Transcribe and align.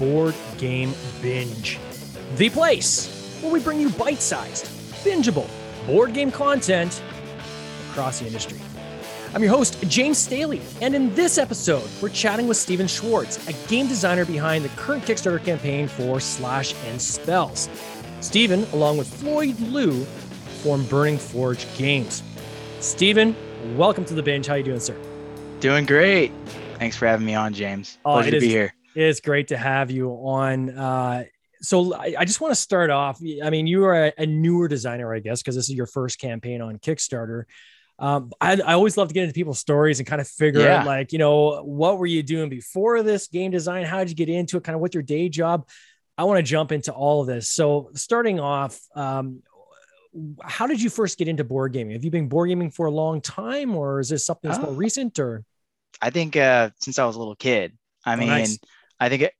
Board 0.00 0.34
Game 0.56 0.94
Binge, 1.20 1.78
the 2.36 2.48
place 2.48 3.38
where 3.42 3.52
we 3.52 3.60
bring 3.60 3.78
you 3.78 3.90
bite 3.90 4.22
sized, 4.22 4.64
bingeable 5.04 5.46
board 5.86 6.14
game 6.14 6.32
content 6.32 7.02
across 7.90 8.18
the 8.18 8.26
industry. 8.26 8.58
I'm 9.34 9.42
your 9.42 9.52
host, 9.52 9.78
James 9.88 10.16
Staley, 10.16 10.62
and 10.80 10.94
in 10.94 11.14
this 11.14 11.36
episode, 11.36 11.86
we're 12.00 12.08
chatting 12.08 12.48
with 12.48 12.56
Steven 12.56 12.86
Schwartz, 12.86 13.46
a 13.46 13.52
game 13.68 13.88
designer 13.88 14.24
behind 14.24 14.64
the 14.64 14.70
current 14.70 15.04
Kickstarter 15.04 15.44
campaign 15.44 15.86
for 15.86 16.18
Slash 16.18 16.74
and 16.86 17.00
Spells. 17.00 17.68
Steven, 18.22 18.64
along 18.72 18.96
with 18.96 19.06
Floyd 19.06 19.60
Liu, 19.60 20.04
formed 20.62 20.88
Burning 20.88 21.18
Forge 21.18 21.66
Games. 21.76 22.22
Steven, 22.80 23.36
welcome 23.76 24.06
to 24.06 24.14
the 24.14 24.22
binge. 24.22 24.46
How 24.46 24.54
are 24.54 24.58
you 24.58 24.64
doing, 24.64 24.80
sir? 24.80 24.96
Doing 25.60 25.84
great. 25.84 26.32
Thanks 26.78 26.96
for 26.96 27.06
having 27.06 27.26
me 27.26 27.34
on, 27.34 27.52
James. 27.52 27.98
Oh, 28.06 28.14
Pleasure 28.14 28.30
to 28.30 28.40
be 28.40 28.48
here. 28.48 28.72
It's 28.94 29.20
great 29.20 29.48
to 29.48 29.56
have 29.56 29.90
you 29.90 30.10
on. 30.10 30.70
Uh, 30.70 31.24
so 31.62 31.94
I, 31.94 32.14
I, 32.18 32.24
just 32.24 32.40
want 32.40 32.52
to 32.52 32.60
start 32.60 32.90
off. 32.90 33.20
I 33.42 33.50
mean, 33.50 33.66
you 33.66 33.84
are 33.84 34.06
a, 34.06 34.12
a 34.18 34.26
newer 34.26 34.66
designer, 34.66 35.14
I 35.14 35.20
guess, 35.20 35.42
because 35.42 35.54
this 35.54 35.68
is 35.68 35.74
your 35.74 35.86
first 35.86 36.18
campaign 36.18 36.60
on 36.60 36.78
Kickstarter. 36.78 37.44
Um, 37.98 38.32
I, 38.40 38.54
I, 38.54 38.72
always 38.72 38.96
love 38.96 39.08
to 39.08 39.14
get 39.14 39.24
into 39.24 39.34
people's 39.34 39.58
stories 39.58 40.00
and 40.00 40.08
kind 40.08 40.22
of 40.22 40.28
figure 40.28 40.62
yeah. 40.62 40.80
out, 40.80 40.86
like, 40.86 41.12
you 41.12 41.18
know, 41.18 41.62
what 41.62 41.98
were 41.98 42.06
you 42.06 42.22
doing 42.22 42.48
before 42.48 43.02
this 43.02 43.28
game 43.28 43.50
design? 43.50 43.84
How 43.84 43.98
did 43.98 44.08
you 44.08 44.16
get 44.16 44.30
into 44.30 44.56
it? 44.56 44.64
Kind 44.64 44.74
of 44.74 44.80
what's 44.80 44.94
your 44.94 45.02
day 45.02 45.28
job? 45.28 45.68
I 46.16 46.24
want 46.24 46.38
to 46.38 46.42
jump 46.42 46.72
into 46.72 46.92
all 46.92 47.20
of 47.20 47.26
this. 47.26 47.50
So, 47.50 47.90
starting 47.94 48.40
off, 48.40 48.80
um, 48.94 49.42
how 50.42 50.66
did 50.66 50.80
you 50.80 50.88
first 50.90 51.18
get 51.18 51.28
into 51.28 51.44
board 51.44 51.72
gaming? 51.72 51.92
Have 51.92 52.04
you 52.04 52.10
been 52.10 52.28
board 52.28 52.48
gaming 52.48 52.70
for 52.70 52.86
a 52.86 52.90
long 52.90 53.20
time, 53.20 53.76
or 53.76 54.00
is 54.00 54.08
this 54.08 54.24
something 54.24 54.50
that's 54.50 54.62
more 54.62 54.72
oh. 54.72 54.74
recent? 54.74 55.18
Or 55.18 55.44
I 56.00 56.08
think 56.08 56.36
uh, 56.36 56.70
since 56.80 56.98
I 56.98 57.04
was 57.04 57.16
a 57.16 57.18
little 57.18 57.36
kid. 57.36 57.76
I 58.04 58.14
oh, 58.14 58.16
mean, 58.16 58.28
nice. 58.28 58.58
I 59.00 59.08
think 59.08 59.22
it, 59.22 59.32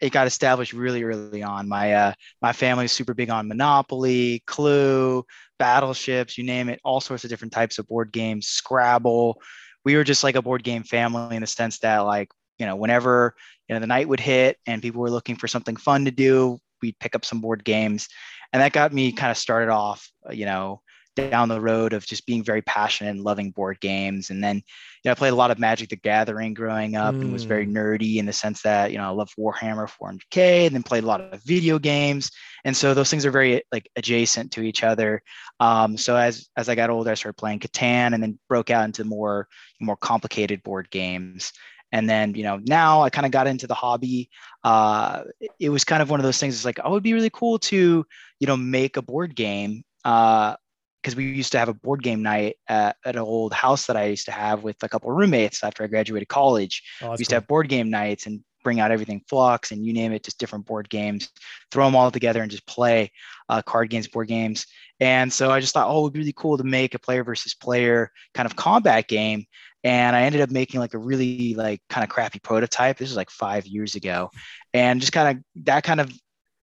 it 0.00 0.12
got 0.12 0.26
established 0.26 0.72
really 0.72 1.02
early 1.02 1.42
on. 1.42 1.68
My 1.68 1.92
uh, 1.92 2.12
my 2.42 2.52
family 2.52 2.86
is 2.86 2.92
super 2.92 3.14
big 3.14 3.30
on 3.30 3.48
Monopoly, 3.48 4.42
Clue, 4.46 5.24
Battleships, 5.58 6.36
you 6.36 6.44
name 6.44 6.68
it, 6.68 6.80
all 6.84 7.00
sorts 7.00 7.24
of 7.24 7.30
different 7.30 7.52
types 7.52 7.78
of 7.78 7.86
board 7.86 8.12
games, 8.12 8.48
Scrabble. 8.48 9.40
We 9.84 9.96
were 9.96 10.04
just 10.04 10.24
like 10.24 10.36
a 10.36 10.42
board 10.42 10.64
game 10.64 10.82
family 10.82 11.36
in 11.36 11.42
the 11.42 11.46
sense 11.46 11.78
that 11.80 11.98
like 12.00 12.30
you 12.58 12.66
know 12.66 12.76
whenever 12.76 13.34
you 13.68 13.74
know 13.74 13.80
the 13.80 13.86
night 13.86 14.08
would 14.08 14.20
hit 14.20 14.58
and 14.66 14.82
people 14.82 15.00
were 15.00 15.10
looking 15.10 15.36
for 15.36 15.48
something 15.48 15.76
fun 15.76 16.06
to 16.06 16.10
do, 16.10 16.58
we'd 16.82 16.98
pick 16.98 17.14
up 17.14 17.24
some 17.24 17.40
board 17.40 17.64
games, 17.64 18.08
and 18.52 18.62
that 18.62 18.72
got 18.72 18.92
me 18.92 19.12
kind 19.12 19.30
of 19.30 19.36
started 19.36 19.70
off. 19.70 20.10
You 20.30 20.46
know, 20.46 20.80
down 21.28 21.48
the 21.48 21.60
road 21.60 21.92
of 21.92 22.06
just 22.06 22.26
being 22.26 22.42
very 22.42 22.62
passionate 22.62 23.10
and 23.10 23.22
loving 23.22 23.50
board 23.50 23.80
games. 23.80 24.30
And 24.30 24.42
then, 24.42 24.56
you 24.56 24.62
know, 25.04 25.12
I 25.12 25.14
played 25.14 25.32
a 25.32 25.36
lot 25.36 25.50
of 25.50 25.58
Magic 25.58 25.90
the 25.90 25.96
Gathering 25.96 26.54
growing 26.54 26.96
up 26.96 27.14
mm. 27.14 27.20
and 27.20 27.32
was 27.32 27.44
very 27.44 27.66
mm. 27.66 27.72
nerdy 27.72 28.16
in 28.16 28.26
the 28.26 28.32
sense 28.32 28.62
that, 28.62 28.92
you 28.92 28.98
know, 28.98 29.04
I 29.04 29.08
love 29.08 29.30
Warhammer 29.38 29.90
400K 29.90 30.66
and 30.66 30.74
then 30.74 30.82
played 30.82 31.04
a 31.04 31.06
lot 31.06 31.20
of 31.20 31.42
video 31.42 31.78
games. 31.78 32.30
And 32.64 32.76
so 32.76 32.94
those 32.94 33.10
things 33.10 33.26
are 33.26 33.30
very 33.30 33.62
like 33.72 33.88
adjacent 33.96 34.52
to 34.52 34.62
each 34.62 34.82
other. 34.82 35.22
Um, 35.58 35.96
so 35.96 36.16
as, 36.16 36.48
as 36.56 36.68
I 36.68 36.74
got 36.74 36.90
older, 36.90 37.10
I 37.10 37.14
started 37.14 37.38
playing 37.38 37.60
Catan 37.60 38.14
and 38.14 38.22
then 38.22 38.38
broke 38.48 38.70
out 38.70 38.84
into 38.84 39.04
more, 39.04 39.48
more 39.80 39.96
complicated 39.96 40.62
board 40.62 40.90
games. 40.90 41.52
And 41.92 42.08
then, 42.08 42.34
you 42.34 42.44
know, 42.44 42.60
now 42.64 43.02
I 43.02 43.10
kind 43.10 43.26
of 43.26 43.32
got 43.32 43.46
into 43.48 43.66
the 43.66 43.74
hobby. 43.74 44.30
Uh, 44.62 45.24
it 45.58 45.70
was 45.70 45.84
kind 45.84 46.02
of 46.02 46.10
one 46.10 46.20
of 46.20 46.24
those 46.24 46.38
things. 46.38 46.54
It's 46.54 46.64
like, 46.64 46.78
oh, 46.84 46.90
it 46.90 46.92
would 46.92 47.02
be 47.02 47.14
really 47.14 47.30
cool 47.30 47.58
to, 47.58 48.06
you 48.38 48.46
know, 48.46 48.56
make 48.56 48.96
a 48.96 49.02
board 49.02 49.34
game 49.34 49.82
uh, 50.04 50.54
because 51.02 51.16
we 51.16 51.24
used 51.24 51.52
to 51.52 51.58
have 51.58 51.68
a 51.68 51.74
board 51.74 52.02
game 52.02 52.22
night 52.22 52.56
at, 52.68 52.96
at, 53.04 53.16
an 53.16 53.22
old 53.22 53.52
house 53.52 53.86
that 53.86 53.96
I 53.96 54.06
used 54.06 54.26
to 54.26 54.32
have 54.32 54.62
with 54.62 54.76
a 54.82 54.88
couple 54.88 55.10
of 55.10 55.16
roommates 55.16 55.64
after 55.64 55.82
I 55.82 55.86
graduated 55.86 56.28
college. 56.28 56.82
Oh, 57.00 57.06
we 57.06 57.12
used 57.12 57.18
cool. 57.18 57.26
to 57.26 57.34
have 57.36 57.46
board 57.46 57.68
game 57.68 57.90
nights 57.90 58.26
and 58.26 58.42
bring 58.62 58.80
out 58.80 58.90
everything 58.90 59.22
Fluxx 59.30 59.70
and 59.70 59.84
you 59.84 59.92
name 59.92 60.12
it, 60.12 60.22
just 60.22 60.38
different 60.38 60.66
board 60.66 60.88
games, 60.90 61.30
throw 61.70 61.84
them 61.86 61.96
all 61.96 62.10
together 62.10 62.42
and 62.42 62.50
just 62.50 62.66
play 62.66 63.10
uh, 63.48 63.62
card 63.62 63.90
games, 63.90 64.08
board 64.08 64.28
games. 64.28 64.66
And 65.00 65.32
so 65.32 65.50
I 65.50 65.60
just 65.60 65.72
thought, 65.72 65.88
oh, 65.88 66.00
it 66.00 66.02
would 66.02 66.12
be 66.12 66.20
really 66.20 66.34
cool 66.36 66.58
to 66.58 66.64
make 66.64 66.94
a 66.94 66.98
player 66.98 67.24
versus 67.24 67.54
player 67.54 68.10
kind 68.34 68.46
of 68.46 68.56
combat 68.56 69.08
game. 69.08 69.46
And 69.82 70.14
I 70.14 70.22
ended 70.22 70.42
up 70.42 70.50
making 70.50 70.80
like 70.80 70.92
a 70.92 70.98
really 70.98 71.54
like 71.54 71.80
kind 71.88 72.04
of 72.04 72.10
crappy 72.10 72.38
prototype. 72.38 72.98
This 72.98 73.08
was 73.08 73.16
like 73.16 73.30
five 73.30 73.66
years 73.66 73.94
ago. 73.94 74.30
And 74.74 75.00
just 75.00 75.12
kind 75.12 75.38
of 75.38 75.64
that 75.64 75.84
kind 75.84 76.00
of 76.00 76.12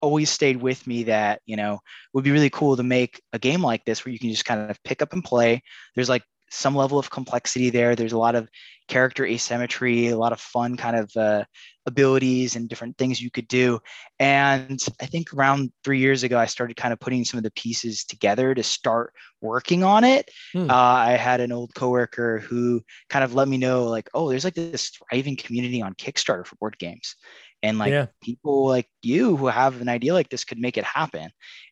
always 0.01 0.29
stayed 0.29 0.57
with 0.57 0.85
me 0.87 1.03
that 1.03 1.41
you 1.45 1.55
know 1.55 1.79
would 2.13 2.23
be 2.23 2.31
really 2.31 2.49
cool 2.49 2.75
to 2.77 2.83
make 2.83 3.21
a 3.33 3.39
game 3.39 3.61
like 3.61 3.85
this 3.85 4.03
where 4.05 4.11
you 4.11 4.19
can 4.19 4.29
just 4.29 4.45
kind 4.45 4.69
of 4.69 4.81
pick 4.83 5.01
up 5.01 5.13
and 5.13 5.23
play. 5.23 5.61
There's 5.95 6.09
like 6.09 6.23
some 6.49 6.75
level 6.75 6.99
of 6.99 7.09
complexity 7.09 7.69
there. 7.69 7.95
There's 7.95 8.11
a 8.11 8.17
lot 8.17 8.35
of 8.35 8.49
character 8.91 9.25
asymmetry 9.25 10.09
a 10.09 10.17
lot 10.17 10.33
of 10.33 10.41
fun 10.41 10.75
kind 10.75 10.97
of 10.97 11.09
uh, 11.15 11.45
abilities 11.85 12.57
and 12.57 12.67
different 12.67 12.97
things 12.97 13.21
you 13.21 13.31
could 13.31 13.47
do. 13.47 13.79
And 14.19 14.77
i 15.01 15.05
think 15.05 15.33
around 15.33 15.71
three 15.83 15.99
years 15.99 16.23
ago 16.23 16.37
i 16.37 16.45
started 16.45 16.75
kind 16.75 16.91
of 16.91 16.99
putting 16.99 17.23
some 17.23 17.37
of 17.37 17.43
the 17.43 17.51
pieces 17.51 18.03
together 18.03 18.53
to 18.53 18.63
start 18.63 19.13
working 19.39 19.83
on 19.83 20.03
it. 20.03 20.29
Hmm. 20.51 20.69
uh, 20.69 20.73
i 20.73 21.11
had 21.11 21.39
an 21.39 21.53
old 21.53 21.73
coworker 21.73 22.39
who 22.39 22.81
kind 23.09 23.23
of 23.23 23.33
let 23.33 23.47
me 23.47 23.57
know 23.57 23.85
like 23.85 24.09
oh 24.13 24.29
there's 24.29 24.43
like 24.43 24.55
this 24.55 24.89
thriving 24.89 25.37
community 25.37 25.81
on 25.81 25.93
kickstarter 25.95 26.45
for 26.45 26.57
board 26.57 26.77
games 26.77 27.15
and 27.63 27.77
like 27.77 27.91
yeah. 27.91 28.07
people 28.21 28.67
like 28.67 28.87
you 29.01 29.35
who 29.35 29.47
have 29.47 29.81
an 29.81 29.89
idea 29.89 30.13
like 30.13 30.29
this 30.29 30.43
could 30.43 30.59
make 30.59 30.77
it 30.77 30.83
happen 30.83 31.29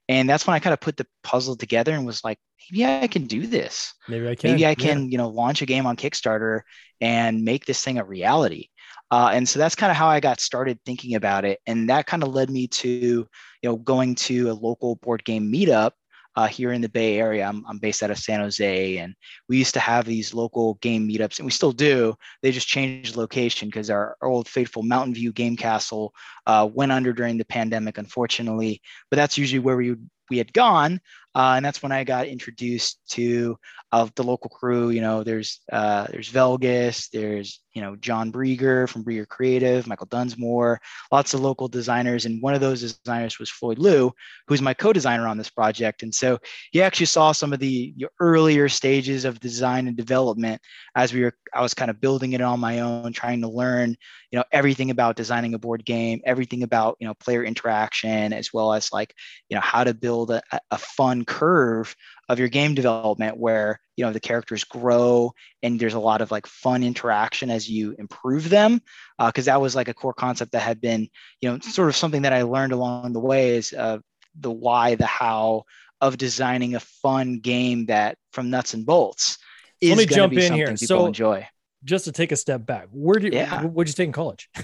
and 0.08 0.30
that's 0.30 0.46
when 0.46 0.56
i 0.56 0.60
kind 0.60 0.74
of 0.74 0.80
put 0.80 0.98
the 0.98 1.08
puzzle 1.24 1.56
together 1.56 1.94
and 1.94 2.06
was 2.06 2.24
like 2.24 2.38
maybe 2.72 2.86
i 2.86 3.08
can 3.08 3.26
do 3.26 3.48
this 3.48 3.94
maybe 4.08 4.28
i 4.28 4.36
can 4.36 4.52
maybe 4.52 4.66
i 4.66 4.76
can 4.76 5.04
yeah. 5.04 5.08
you 5.10 5.18
know 5.18 5.30
launch 5.30 5.62
a 5.62 5.66
game 5.66 5.86
on 5.86 5.96
kickstarter 5.96 6.62
and 7.02 7.44
make 7.44 7.66
this 7.66 7.84
thing 7.84 7.98
a 7.98 8.04
reality 8.04 8.68
uh, 9.12 9.32
and 9.34 9.50
so 9.50 9.58
that's 9.58 9.76
kind 9.76 9.90
of 9.90 9.98
how 9.98 10.08
i 10.08 10.20
got 10.20 10.40
started 10.40 10.80
thinking 10.86 11.16
about 11.16 11.46
it 11.46 11.60
and 11.66 11.90
that 11.90 12.06
kind 12.06 12.24
of 12.24 12.30
led 12.30 12.50
me 12.50 12.68
to 12.68 12.90
you 12.90 13.28
know 13.64 13.76
going 13.76 14.16
to 14.16 14.50
a 14.50 14.54
local 14.54 14.96
board 14.96 15.24
game 15.24 15.52
meetup 15.52 15.92
uh, 16.36 16.48
here 16.48 16.72
in 16.72 16.82
the 16.82 16.90
Bay 16.90 17.18
Area. 17.18 17.48
I'm, 17.48 17.66
I'm 17.68 17.80
based 17.80 18.04
out 18.04 18.12
of 18.12 18.18
San 18.18 18.40
Jose, 18.40 18.98
and 18.98 19.16
we 19.48 19.58
used 19.58 19.74
to 19.74 19.80
have 19.80 20.06
these 20.06 20.34
local 20.34 20.76
game 20.76 21.08
meetups, 21.08 21.40
and 21.40 21.46
we 21.46 21.52
still 21.52 21.72
do. 21.72 22.16
They 22.42 22.52
just 22.52 22.68
changed 22.68 23.16
location 23.16 23.68
because 23.68 23.90
our, 23.90 24.16
old 24.22 24.48
faithful 24.48 24.84
Mountain 24.84 25.16
View 25.16 25.32
Game 25.32 25.58
Kastle 25.58 26.12
uh, 26.46 26.68
went 26.72 26.92
under 26.92 27.14
during 27.14 27.38
the 27.38 27.46
pandemic, 27.46 27.98
unfortunately. 27.98 28.82
But 29.10 29.18
that's 29.18 29.38
usually 29.38 29.60
where 29.60 29.78
we 29.78 29.96
we 30.30 30.38
had 30.38 30.54
gone, 30.54 31.02
uh, 31.40 31.54
and 31.56 31.64
that's 31.64 31.82
when 31.82 31.94
I 31.94 32.04
got 32.04 32.28
introduced 32.28 33.00
to 33.12 33.58
of 33.94 34.14
the 34.16 34.24
local 34.24 34.50
crew. 34.50 34.90
You 34.90 35.00
know, 35.00 35.24
there's 35.24 35.62
uh, 35.72 36.06
there's 36.10 36.30
Velgus, 36.30 37.10
there's 37.12 37.62
you 37.74 37.82
know 37.82 37.96
John 37.96 38.30
Brieger 38.30 38.90
from 38.90 39.06
Brieger 39.06 39.26
Creative, 39.26 39.88
Michael 39.88 40.08
Dunsmore, 40.08 40.82
lots 41.14 41.34
of 41.34 41.40
local 41.40 41.70
designers, 41.70 42.26
and 42.26 42.42
one 42.42 42.56
of 42.56 42.60
those 42.60 42.82
designers 42.82 43.40
was 43.40 43.50
Floyd 43.50 43.80
Liu, 43.80 44.12
who's 44.48 44.62
my 44.62 44.74
co-designer 44.74 45.28
on 45.28 45.38
this 45.38 45.50
project. 45.50 46.04
And 46.04 46.14
so 46.14 46.40
he 46.72 46.82
actually 46.82 47.06
saw 47.06 47.32
some 47.32 47.54
of 47.54 47.60
the, 47.60 47.94
the 47.96 48.08
earlier 48.20 48.68
stages 48.68 49.24
of 49.24 49.40
design 49.40 49.88
and 49.88 49.96
development 49.96 50.62
as 50.96 51.14
we 51.14 51.24
were. 51.24 51.34
I 51.54 51.62
was 51.62 51.74
kind 51.74 51.90
of 51.90 52.02
building 52.02 52.34
it 52.34 52.42
on 52.42 52.60
my 52.60 52.80
own, 52.82 53.14
trying 53.14 53.42
to 53.42 53.48
learn, 53.48 53.96
you 54.30 54.38
know, 54.38 54.44
everything 54.52 54.92
about 54.92 55.16
designing 55.16 55.54
a 55.54 55.60
board 55.60 55.86
game, 55.86 56.20
everything 56.26 56.64
about 56.64 56.98
you 57.00 57.08
know 57.08 57.14
player 57.14 57.46
interaction, 57.46 58.34
as 58.34 58.52
well 58.54 58.74
as 58.74 58.92
like 58.92 59.16
you 59.48 59.56
know 59.56 59.62
how 59.62 59.86
to 59.86 59.94
build 59.94 60.32
a, 60.32 60.42
a 60.70 60.78
fun 60.78 61.24
curve 61.30 61.96
of 62.28 62.40
your 62.40 62.50
game 62.50 62.74
development 62.74 63.38
where 63.38 63.80
you 63.96 64.04
know 64.04 64.12
the 64.12 64.20
characters 64.20 64.64
grow 64.64 65.32
and 65.62 65.80
there's 65.80 65.94
a 65.94 66.00
lot 66.00 66.22
of 66.22 66.32
like 66.32 66.48
fun 66.48 66.84
interaction 66.84 67.52
as 67.52 67.70
you 67.70 67.96
improve 68.00 68.50
them 68.50 68.82
because 69.20 69.48
uh, 69.48 69.52
that 69.54 69.62
was 69.62 69.76
like 69.76 69.88
a 69.88 69.94
core 69.94 70.14
concept 70.14 70.52
that 70.52 70.62
had 70.62 70.82
been 70.82 71.08
you 71.40 71.50
know 71.50 71.60
sort 71.60 71.88
of 71.88 71.96
something 71.96 72.24
that 72.24 72.34
i 72.34 72.42
learned 72.42 72.74
along 72.74 73.14
the 73.14 73.20
way 73.20 73.56
is 73.56 73.72
uh, 73.74 74.00
the 74.40 74.52
why 74.52 74.96
the 74.96 75.06
how 75.06 75.64
of 76.02 76.18
designing 76.18 76.74
a 76.74 76.80
fun 76.80 77.40
game 77.40 77.86
that 77.86 78.18
from 78.34 78.50
nuts 78.50 78.74
and 78.74 78.88
bolts 78.88 79.38
is 79.80 79.92
let 79.92 79.98
me 80.00 80.06
jump 80.08 80.34
in 80.34 80.54
here. 80.54 80.76
so 80.78 81.06
enjoy. 81.06 81.46
just 81.84 82.06
to 82.06 82.12
take 82.12 82.32
a 82.32 82.36
step 82.36 82.66
back 82.66 82.88
where 82.92 83.20
did 83.20 83.34
yeah. 83.34 83.64
what 83.64 83.86
did 83.86 83.92
you 83.92 84.04
take 84.04 84.08
in 84.08 84.14
college? 84.14 84.50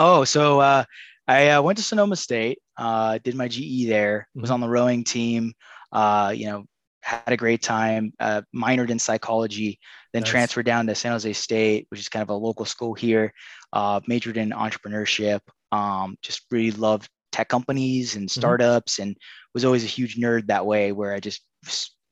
Oh 0.00 0.22
so 0.22 0.60
uh, 0.60 0.84
i 1.28 1.50
uh, 1.50 1.62
went 1.62 1.78
to 1.78 1.84
sonoma 1.84 2.16
state 2.16 2.58
uh, 2.76 3.18
did 3.22 3.34
my 3.36 3.46
ge 3.46 3.86
there 3.86 4.26
was 4.34 4.44
mm-hmm. 4.44 4.54
on 4.54 4.60
the 4.60 4.68
rowing 4.68 5.04
team 5.04 5.52
uh, 5.92 6.32
you 6.34 6.46
know, 6.46 6.64
had 7.02 7.32
a 7.32 7.36
great 7.36 7.62
time, 7.62 8.12
uh, 8.20 8.42
minored 8.54 8.90
in 8.90 8.98
psychology, 8.98 9.78
then 10.12 10.20
nice. 10.20 10.30
transferred 10.30 10.66
down 10.66 10.86
to 10.86 10.94
San 10.94 11.12
Jose 11.12 11.32
State, 11.32 11.86
which 11.88 12.00
is 12.00 12.08
kind 12.08 12.22
of 12.22 12.28
a 12.28 12.34
local 12.34 12.64
school 12.64 12.94
here, 12.94 13.32
uh, 13.72 14.00
majored 14.06 14.36
in 14.36 14.50
entrepreneurship, 14.50 15.40
um, 15.72 16.16
just 16.22 16.42
really 16.50 16.72
loved 16.72 17.08
tech 17.32 17.48
companies 17.48 18.16
and 18.16 18.28
mm-hmm. 18.28 18.40
startups 18.40 18.94
mm-hmm. 18.94 19.02
and 19.02 19.16
was 19.54 19.64
always 19.64 19.84
a 19.84 19.88
huge 19.88 20.16
nerd 20.16 20.46
that 20.48 20.66
way 20.66 20.92
where 20.92 21.14
I 21.14 21.20
just 21.20 21.42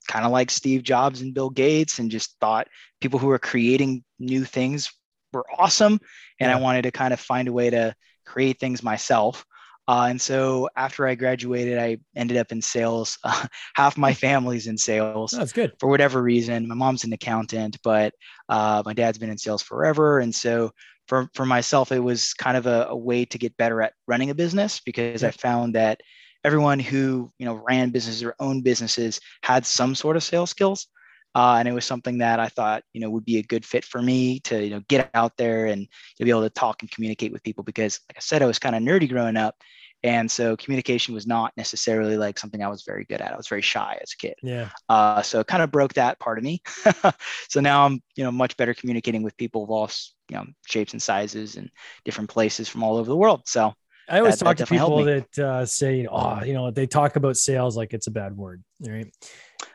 kind 0.09 0.25
of 0.25 0.33
like 0.33 0.51
Steve 0.51 0.83
Jobs 0.83 1.21
and 1.21 1.35
Bill 1.35 1.51
Gates 1.51 1.99
and 1.99 2.11
just 2.11 2.37
thought 2.41 2.69
people 3.01 3.19
who 3.19 3.31
are 3.31 3.39
creating 3.39 4.05
new 4.19 4.45
things 4.45 4.91
were 5.33 5.45
awesome. 5.59 5.99
And 6.41 6.51
yeah. 6.51 6.57
I 6.57 6.61
wanted 6.61 6.83
to 6.83 6.93
kind 6.93 7.13
of 7.13 7.21
find 7.21 7.49
a 7.49 7.53
way 7.53 7.71
to 7.71 7.95
create 8.27 8.59
things 8.61 8.83
myself. 8.83 9.45
Uh, 9.89 10.09
and 10.11 10.21
so 10.21 10.69
after 10.77 11.07
I 11.07 11.15
graduated, 11.15 11.79
I 11.79 11.99
ended 12.17 12.37
up 12.39 12.51
in 12.51 12.61
sales. 12.61 13.19
Uh, 13.23 13.47
half 13.75 13.97
my 13.97 14.13
family's 14.13 14.67
in 14.67 14.77
sales. 14.77 15.31
That's 15.31 15.53
good. 15.53 15.73
For 15.79 15.89
whatever 15.89 16.23
reason, 16.23 16.67
my 16.67 16.75
mom's 16.75 17.05
an 17.05 17.13
accountant, 17.13 17.79
but 17.85 18.13
uh, 18.49 18.83
my 18.85 18.95
dad's 18.95 19.19
been 19.19 19.31
in 19.31 19.39
sales 19.39 19.63
forever. 19.63 20.19
And 20.19 20.35
so 20.35 20.73
for 21.07 21.29
for 21.35 21.47
myself, 21.47 21.93
it 21.93 22.01
was 22.01 22.35
kind 22.35 22.57
of 22.57 22.67
a, 22.67 22.87
a 22.91 22.97
way 22.97 23.25
to 23.27 23.39
get 23.39 23.57
better 23.57 23.81
at 23.81 23.93
running 24.09 24.31
a 24.31 24.35
business 24.35 24.81
because 24.81 25.23
yeah. 25.23 25.29
I 25.29 25.31
found 25.31 25.75
that 25.77 26.01
everyone 26.45 26.79
who 26.79 27.31
you 27.39 27.47
know 27.47 27.55
ran 27.55 27.91
businesses 27.91 28.23
or 28.23 28.35
owned 28.41 28.65
businesses 28.65 29.21
had 29.43 29.65
some 29.65 29.95
sort 29.95 30.17
of 30.17 30.25
sales 30.25 30.51
skills. 30.51 30.89
Uh, 31.37 31.57
and 31.59 31.69
it 31.69 31.73
was 31.73 31.85
something 31.85 32.17
that 32.17 32.41
I 32.41 32.49
thought, 32.49 32.83
you 32.95 33.01
know, 33.03 33.11
would 33.11 33.27
be 33.27 33.37
a 33.37 33.43
good 33.43 33.63
fit 33.63 33.85
for 33.85 34.01
me 34.01 34.41
to, 34.41 34.65
you 34.65 34.71
know, 34.71 34.81
get 34.89 35.11
out 35.13 35.37
there 35.37 35.67
and 35.67 35.87
to 36.17 36.25
be 36.25 36.31
able 36.31 36.41
to 36.41 36.49
talk 36.49 36.81
and 36.81 36.91
communicate 36.91 37.31
with 37.31 37.43
people 37.43 37.63
because, 37.63 38.01
like 38.09 38.17
I 38.17 38.21
said, 38.21 38.43
I 38.43 38.47
was 38.47 38.59
kind 38.59 38.75
of 38.75 38.83
nerdy 38.83 39.07
growing 39.07 39.37
up, 39.37 39.55
and 40.03 40.31
so 40.31 40.57
communication 40.57 41.13
was 41.13 41.27
not 41.27 41.53
necessarily 41.59 42.17
like 42.17 42.39
something 42.39 42.63
I 42.63 42.69
was 42.69 42.85
very 42.87 43.05
good 43.05 43.21
at. 43.21 43.35
I 43.35 43.37
was 43.37 43.49
very 43.49 43.61
shy 43.61 43.99
as 44.01 44.13
a 44.13 44.17
kid. 44.17 44.35
Yeah. 44.43 44.71
Uh, 44.89 45.21
so 45.21 45.41
it 45.41 45.47
kind 45.47 45.63
of 45.63 45.71
broke 45.71 45.93
that 45.95 46.19
part 46.19 46.39
of 46.39 46.45
me. 46.45 46.63
so 47.51 47.61
now 47.61 47.85
I'm, 47.85 48.01
you 48.15 48.25
know, 48.25 48.33
much 48.33 48.57
better 48.57 48.73
communicating 48.73 49.23
with 49.23 49.37
people 49.37 49.65
of 49.65 49.71
all, 49.71 49.91
you 50.31 50.37
know, 50.37 50.47
shapes 50.67 50.95
and 50.95 51.03
sizes 51.03 51.57
and 51.57 51.69
different 52.07 52.31
places 52.31 52.67
from 52.67 52.83
all 52.83 52.97
over 52.97 53.11
the 53.11 53.17
world. 53.17 53.43
So 53.45 53.75
I 54.09 54.21
always 54.21 54.39
that, 54.39 54.45
talk 54.45 54.57
that 54.57 54.69
to 54.69 54.73
people 54.73 55.05
that 55.05 55.39
uh, 55.39 55.67
say, 55.67 56.07
oh, 56.11 56.43
you 56.45 56.55
know, 56.55 56.71
they 56.71 56.87
talk 56.87 57.17
about 57.17 57.37
sales 57.37 57.77
like 57.77 57.93
it's 57.93 58.07
a 58.07 58.13
bad 58.13 58.37
word, 58.37 58.63
right? 58.81 59.13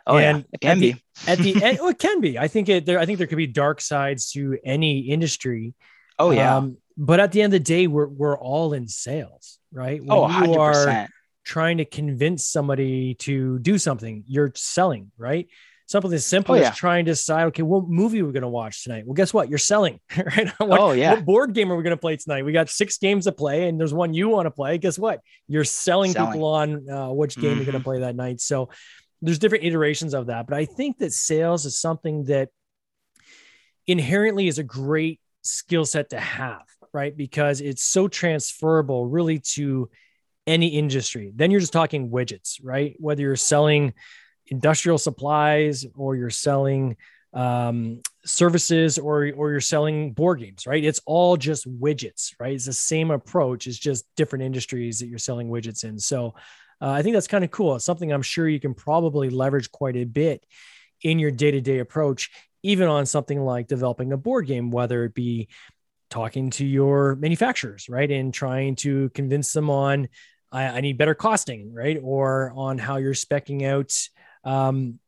Oh, 0.08 0.18
and 0.18 0.40
yeah, 0.40 0.44
it 0.54 0.62
can 0.62 0.80
be. 0.80 0.92
The, 0.92 1.32
at 1.32 1.38
the 1.38 1.64
end, 1.64 1.80
oh, 1.82 1.90
it 1.90 2.00
can 2.00 2.22
be. 2.22 2.40
I 2.40 2.48
think 2.48 2.70
it. 2.70 2.86
There, 2.86 3.00
I 3.00 3.06
think 3.06 3.18
there 3.18 3.28
could 3.28 3.38
be 3.38 3.48
dark 3.48 3.82
sides 3.82 4.32
to 4.32 4.58
any 4.64 5.00
industry. 5.00 5.74
Oh 6.18 6.32
yeah. 6.32 6.58
Um, 6.58 6.78
but 6.98 7.20
at 7.20 7.32
the 7.32 7.42
end 7.42 7.54
of 7.54 7.60
the 7.60 7.64
day, 7.64 7.88
we're 7.88 8.08
we're 8.08 8.38
all 8.38 8.74
in 8.74 8.88
sales, 8.88 9.60
right? 9.72 10.04
When 10.04 10.12
oh, 10.12 10.28
100%. 10.28 10.48
you 10.48 10.54
are 10.60 11.08
trying 11.44 11.78
to 11.78 11.86
convince 11.86 12.46
somebody 12.46 13.16
to 13.16 13.60
do 13.60 13.78
something, 13.78 14.24
you're 14.28 14.52
selling, 14.56 15.12
right? 15.18 15.48
Something 15.88 16.14
as 16.14 16.26
simple 16.26 16.56
oh, 16.56 16.58
yeah. 16.58 16.70
as 16.70 16.78
trying 16.78 17.04
to 17.06 17.12
decide, 17.12 17.48
okay, 17.48 17.64
what 17.64 17.90
movie 17.90 18.22
we're 18.22 18.32
going 18.32 18.44
to 18.44 18.48
watch 18.48 18.84
tonight? 18.84 19.06
Well, 19.06 19.14
guess 19.14 19.34
what? 19.34 19.50
You're 19.50 19.58
selling, 19.58 20.00
right? 20.18 20.48
what, 20.60 20.80
oh, 20.80 20.92
yeah. 20.94 21.16
What 21.16 21.26
board 21.26 21.54
game 21.54 21.72
are 21.72 21.76
we 21.76 21.84
going 21.84 21.96
to 21.96 22.00
play 22.00 22.16
tonight? 22.16 22.46
We 22.46 22.54
got 22.54 22.70
six 22.70 22.98
games 22.98 23.26
to 23.26 23.34
play, 23.34 23.68
and 23.68 23.78
there's 23.78 23.94
one 23.94 24.14
you 24.14 24.30
want 24.30 24.46
to 24.46 24.52
play. 24.52 24.78
Guess 24.78 24.98
what? 24.98 25.20
You're 25.48 25.66
selling, 25.66 26.12
selling. 26.12 26.32
people 26.32 26.48
on 26.48 26.90
uh, 26.90 27.10
which 27.10 27.36
game 27.36 27.52
mm-hmm. 27.52 27.58
you're 27.58 27.66
going 27.66 27.78
to 27.78 27.84
play 27.84 28.00
that 28.00 28.16
night. 28.16 28.40
So 28.40 28.70
there's 29.22 29.40
different 29.40 29.64
iterations 29.64 30.14
of 30.14 30.28
that. 30.28 30.48
But 30.48 30.58
I 30.58 30.66
think 30.66 31.00
that 31.00 31.14
sales 31.14 31.66
is 31.66 31.78
something 31.78 32.26
that 32.26 32.50
inherently 33.88 34.48
is 34.48 34.60
a 34.60 34.64
great 34.64 35.20
skill 35.42 35.86
set 35.86 36.12
to 36.12 36.20
have 36.20 36.64
right? 36.94 37.16
Because 37.16 37.62
it's 37.62 37.84
so 37.84 38.08
transferable 38.08 39.08
really 39.08 39.40
to 39.40 39.90
any 40.48 40.68
industry. 40.68 41.32
Then 41.36 41.52
you're 41.52 41.60
just 41.60 41.74
talking 41.74 42.10
widgets, 42.10 42.60
right? 42.64 42.96
Whether 43.00 43.22
you're 43.22 43.36
selling 43.36 43.94
industrial 44.48 44.98
supplies 44.98 45.86
or 45.96 46.16
you're 46.16 46.30
selling 46.30 46.98
um, 47.34 48.02
services 48.26 48.98
or, 48.98 49.32
or 49.36 49.52
you're 49.52 49.62
selling 49.62 50.12
board 50.14 50.40
games, 50.40 50.68
right? 50.68 50.84
It's 50.84 51.00
all 51.06 51.38
just 51.38 51.70
widgets, 51.80 52.34
right? 52.40 52.54
It's 52.54 52.66
the 52.66 52.74
same 52.74 53.12
approach. 53.12 53.68
It's 53.68 53.78
just 53.78 54.06
different 54.18 54.44
industries 54.44 55.00
that 55.00 55.08
you're 55.08 55.20
selling 55.20 55.50
widgets 55.50 55.84
in. 55.84 55.98
So 56.00 56.36
uh, 56.82 56.90
I 56.90 57.02
think 57.04 57.14
that's 57.14 57.28
kind 57.28 57.44
of 57.44 57.52
cool. 57.52 57.76
It's 57.76 57.86
something 57.86 58.12
I'm 58.12 58.22
sure 58.22 58.48
you 58.48 58.60
can 58.60 58.74
probably 58.74 59.30
leverage 59.30 59.72
quite 59.72 59.96
a 59.96 60.04
bit 60.04 60.46
in 61.02 61.20
your 61.20 61.32
day 61.32 61.52
to 61.52 61.62
day 61.62 61.80
approach, 61.80 62.32
even 62.64 62.88
on 62.88 63.06
something 63.06 63.40
like 63.42 63.68
developing 63.68 64.12
a 64.14 64.18
board 64.18 64.48
game, 64.48 64.72
whether 64.72 65.04
it 65.04 65.14
be 65.14 65.48
talking 66.10 66.50
to 66.52 66.66
your 66.66 67.16
manufacturers, 67.16 67.88
right? 67.88 68.10
And 68.10 68.34
trying 68.34 68.76
to 68.78 69.10
convince 69.10 69.54
them 69.54 69.70
on, 69.70 70.10
I, 70.52 70.64
I 70.66 70.82
need 70.82 70.98
better 70.98 71.16
costing, 71.16 71.74
right? 71.74 71.98
Or 72.02 72.52
on 72.56 72.78
how 72.78 72.98
you're 72.98 73.14
specking 73.14 73.64
out, 73.64 73.94
um, 74.44 75.00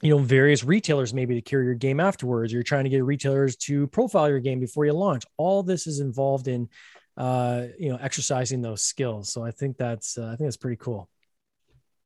you 0.00 0.10
know, 0.10 0.18
various 0.18 0.64
retailers 0.64 1.14
maybe 1.14 1.34
to 1.34 1.42
carry 1.42 1.64
your 1.64 1.74
game 1.74 2.00
afterwards. 2.00 2.52
You're 2.52 2.62
trying 2.62 2.84
to 2.84 2.90
get 2.90 3.04
retailers 3.04 3.56
to 3.56 3.86
profile 3.88 4.28
your 4.28 4.40
game 4.40 4.60
before 4.60 4.84
you 4.84 4.92
launch. 4.92 5.24
All 5.36 5.62
this 5.62 5.86
is 5.86 6.00
involved 6.00 6.48
in, 6.48 6.68
uh, 7.16 7.66
you 7.78 7.90
know, 7.90 7.98
exercising 8.00 8.62
those 8.62 8.82
skills. 8.82 9.32
So 9.32 9.44
I 9.44 9.50
think 9.50 9.76
that's, 9.76 10.18
uh, 10.18 10.26
I 10.26 10.36
think 10.36 10.46
that's 10.48 10.56
pretty 10.56 10.76
cool. 10.76 11.08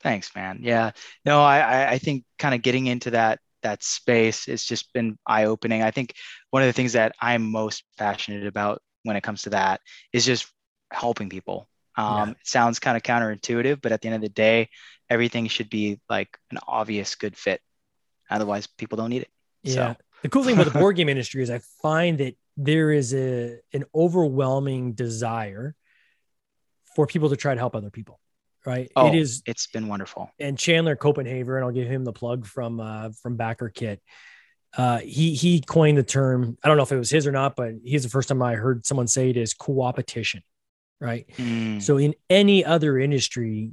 Thanks, 0.07 0.33
man. 0.37 0.61
Yeah, 0.63 0.93
no, 1.25 1.43
I, 1.43 1.91
I 1.91 1.99
think 1.99 2.23
kind 2.39 2.55
of 2.55 2.63
getting 2.63 2.87
into 2.87 3.11
that 3.11 3.41
that 3.65 3.83
space 3.83 4.47
has 4.47 4.63
just 4.63 4.93
been 4.93 5.19
eye 5.27 5.47
opening. 5.47 5.83
I 5.83 5.91
think 5.91 6.15
one 6.51 6.63
of 6.63 6.69
the 6.69 6.73
things 6.73 6.93
that 6.93 7.17
I'm 7.21 7.51
most 7.51 7.83
passionate 7.99 8.47
about 8.47 8.81
when 9.03 9.17
it 9.17 9.25
comes 9.25 9.43
to 9.43 9.51
that 9.51 9.81
is 10.13 10.25
just 10.25 10.47
helping 10.93 11.29
people. 11.29 11.69
Um, 11.97 12.29
yeah. 12.29 12.31
It 12.31 12.37
sounds 12.45 12.79
kind 12.79 12.97
of 12.97 13.03
counterintuitive, 13.03 13.83
but 13.83 13.91
at 13.91 14.01
the 14.01 14.07
end 14.07 14.15
of 14.15 14.21
the 14.21 14.29
day, 14.29 14.69
everything 15.11 15.49
should 15.49 15.69
be 15.69 15.99
like 16.09 16.39
an 16.53 16.59
obvious 16.69 17.17
good 17.17 17.37
fit. 17.37 17.61
Otherwise, 18.31 18.69
people 18.69 18.99
don't 18.99 19.11
need 19.11 19.23
it. 19.23 19.31
Yeah. 19.65 19.75
So. 19.75 19.97
The 20.23 20.29
cool 20.29 20.45
thing 20.45 20.55
about 20.55 20.73
the 20.73 20.79
board 20.79 20.95
game 20.95 21.09
industry 21.09 21.43
is 21.43 21.51
I 21.51 21.59
find 21.83 22.19
that 22.19 22.37
there 22.57 22.93
is 22.93 23.13
a 23.13 23.59
an 23.73 23.87
overwhelming 23.93 24.93
desire 24.93 25.75
for 26.95 27.09
people 27.09 27.31
to 27.31 27.37
try 27.37 27.55
to 27.55 27.59
help 27.59 27.75
other 27.75 27.91
people 27.91 28.21
right? 28.67 28.91
Oh, 28.97 29.07
it 29.09 29.15
is. 29.15 29.43
It's 29.47 29.69
been 29.69 29.89
wonderful. 29.89 30.31
And 30.39 30.59
Chandler 30.59 30.97
Copenhaver, 30.97 31.57
and 31.57 31.65
I'll 31.65 31.71
give 31.71 31.89
him 31.89 32.05
the 32.05 32.13
plug 32.13 32.45
from 32.47 32.81
uh, 32.81 33.11
from 33.23 33.39
BackerKit. 33.39 33.99
Uh, 34.77 34.99
he 34.99 35.35
he 35.35 35.61
coined 35.61 35.97
the 35.97 36.03
term. 36.03 36.59
I 36.63 36.69
don't 36.69 36.77
know 36.77 36.83
if 36.83 36.93
it 36.93 36.99
was 36.99 37.11
his 37.11 37.27
or 37.27 37.33
not, 37.33 37.57
but 37.57 37.75
he's 37.83 38.03
the 38.03 38.11
first 38.11 38.29
time 38.29 38.43
I 38.43 38.55
heard 38.55 38.85
someone 38.85 39.07
say 39.07 39.31
it 39.31 39.37
is 39.37 39.55
co-opetition, 39.55 40.43
right? 41.01 41.27
Mm. 41.39 41.81
So 41.81 41.97
in 41.97 42.15
any 42.29 42.65
other 42.65 42.99
industry, 42.99 43.73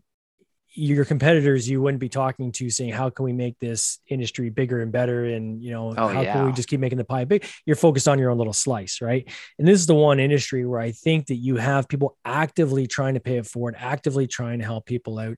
your 0.75 1.05
competitors 1.05 1.69
you 1.69 1.81
wouldn't 1.81 1.99
be 1.99 2.09
talking 2.09 2.51
to 2.51 2.69
saying 2.69 2.91
how 2.91 3.09
can 3.09 3.25
we 3.25 3.33
make 3.33 3.59
this 3.59 3.99
industry 4.07 4.49
bigger 4.49 4.81
and 4.81 4.91
better? 4.91 5.25
And 5.25 5.63
you 5.63 5.71
know 5.71 5.93
oh, 5.97 6.07
how 6.07 6.21
yeah. 6.21 6.33
can 6.33 6.45
we 6.45 6.51
just 6.51 6.67
keep 6.67 6.79
making 6.79 6.97
the 6.97 7.05
pie 7.05 7.25
big? 7.25 7.45
You're 7.65 7.75
focused 7.75 8.07
on 8.07 8.19
your 8.19 8.31
own 8.31 8.37
little 8.37 8.53
slice 8.53 9.01
right? 9.01 9.29
And 9.59 9.67
this 9.67 9.79
is 9.79 9.85
the 9.85 9.95
one 9.95 10.19
industry 10.19 10.65
where 10.65 10.79
i 10.79 10.91
think 10.91 11.27
that 11.27 11.35
you 11.35 11.57
have 11.57 11.87
people 11.87 12.17
actively 12.25 12.87
trying 12.87 13.13
to 13.13 13.19
pay 13.19 13.37
it 13.37 13.45
forward 13.45 13.75
actively 13.77 14.27
trying 14.27 14.59
to 14.59 14.65
help 14.65 14.85
people 14.85 15.19
out. 15.19 15.37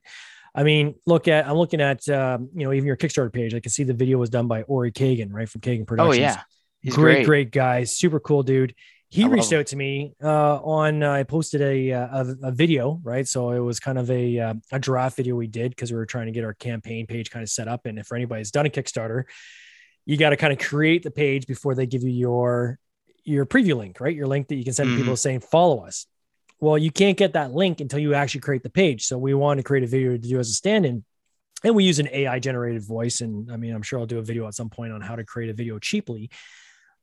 I 0.54 0.62
mean 0.62 0.94
look 1.06 1.28
at 1.28 1.46
i'm 1.46 1.56
looking 1.56 1.80
at 1.80 2.08
um, 2.08 2.48
you 2.54 2.64
know 2.64 2.72
even 2.72 2.86
your 2.86 2.96
kickstarter 2.96 3.32
page. 3.32 3.54
I 3.54 3.60
can 3.60 3.70
see 3.70 3.84
the 3.84 3.94
video 3.94 4.18
was 4.18 4.30
done 4.30 4.48
by 4.48 4.62
ori 4.62 4.92
kagan 4.92 5.32
right 5.32 5.48
from 5.48 5.60
kagan 5.60 5.86
productions. 5.86 6.16
oh 6.16 6.20
yeah. 6.20 6.42
He's 6.80 6.94
great, 6.94 7.14
great, 7.14 7.26
great 7.26 7.50
guy, 7.50 7.82
super 7.82 8.20
cool 8.20 8.44
dude 8.44 8.74
he 9.16 9.28
reached 9.28 9.52
out 9.52 9.66
to 9.68 9.76
me 9.76 10.14
uh, 10.22 10.56
on 10.56 11.02
uh, 11.02 11.10
I 11.10 11.22
posted 11.22 11.62
a, 11.62 11.92
uh, 11.92 12.24
a, 12.24 12.48
a 12.48 12.52
video 12.52 13.00
right? 13.02 13.26
So 13.26 13.50
it 13.50 13.58
was 13.58 13.80
kind 13.80 13.98
of 13.98 14.10
a 14.10 14.38
uh, 14.38 14.54
a 14.72 14.78
draft 14.78 15.16
video 15.16 15.34
we 15.36 15.46
did 15.46 15.70
because 15.70 15.90
we 15.90 15.96
were 15.96 16.06
trying 16.06 16.26
to 16.26 16.32
get 16.32 16.44
our 16.44 16.54
campaign 16.54 17.06
page 17.06 17.30
kind 17.30 17.42
of 17.42 17.48
set 17.48 17.68
up. 17.68 17.86
And 17.86 17.98
if 17.98 18.12
anybody's 18.12 18.50
done 18.50 18.66
a 18.66 18.70
Kickstarter 18.70 19.24
you 20.06 20.16
got 20.16 20.30
to 20.30 20.36
kind 20.36 20.52
of 20.52 20.58
create 20.60 21.02
the 21.02 21.10
page 21.10 21.46
before 21.46 21.74
they 21.74 21.86
give 21.86 22.02
you 22.02 22.10
your 22.10 22.78
your 23.24 23.44
preview 23.44 23.76
link 23.76 24.00
right? 24.00 24.14
Your 24.14 24.28
link 24.28 24.48
that 24.48 24.54
you 24.54 24.64
can 24.64 24.72
send 24.72 24.90
mm-hmm. 24.90 24.98
people 24.98 25.16
saying 25.16 25.40
follow 25.40 25.84
us. 25.84 26.06
Well 26.60 26.78
you 26.78 26.90
can't 26.90 27.18
get 27.18 27.34
that 27.34 27.52
link 27.52 27.80
until 27.80 27.98
you 27.98 28.14
actually 28.14 28.42
create 28.42 28.62
the 28.62 28.70
page. 28.70 29.04
So 29.04 29.18
we 29.18 29.34
want 29.34 29.58
to 29.58 29.64
create 29.64 29.84
a 29.84 29.88
video 29.88 30.12
to 30.12 30.18
do 30.18 30.38
as 30.38 30.48
a 30.48 30.54
stand-in. 30.54 31.04
And 31.64 31.74
we 31.74 31.84
use 31.84 31.98
an 31.98 32.08
AI 32.12 32.38
generated 32.38 32.86
voice. 32.86 33.20
And 33.20 33.50
I 33.50 33.56
mean 33.56 33.74
I'm 33.74 33.82
sure 33.82 33.98
I'll 33.98 34.06
do 34.06 34.18
a 34.18 34.22
video 34.22 34.46
at 34.46 34.54
some 34.54 34.70
point 34.70 34.92
on 34.92 35.00
how 35.00 35.16
to 35.16 35.24
create 35.24 35.50
a 35.50 35.54
video 35.54 35.78
cheaply. 35.78 36.30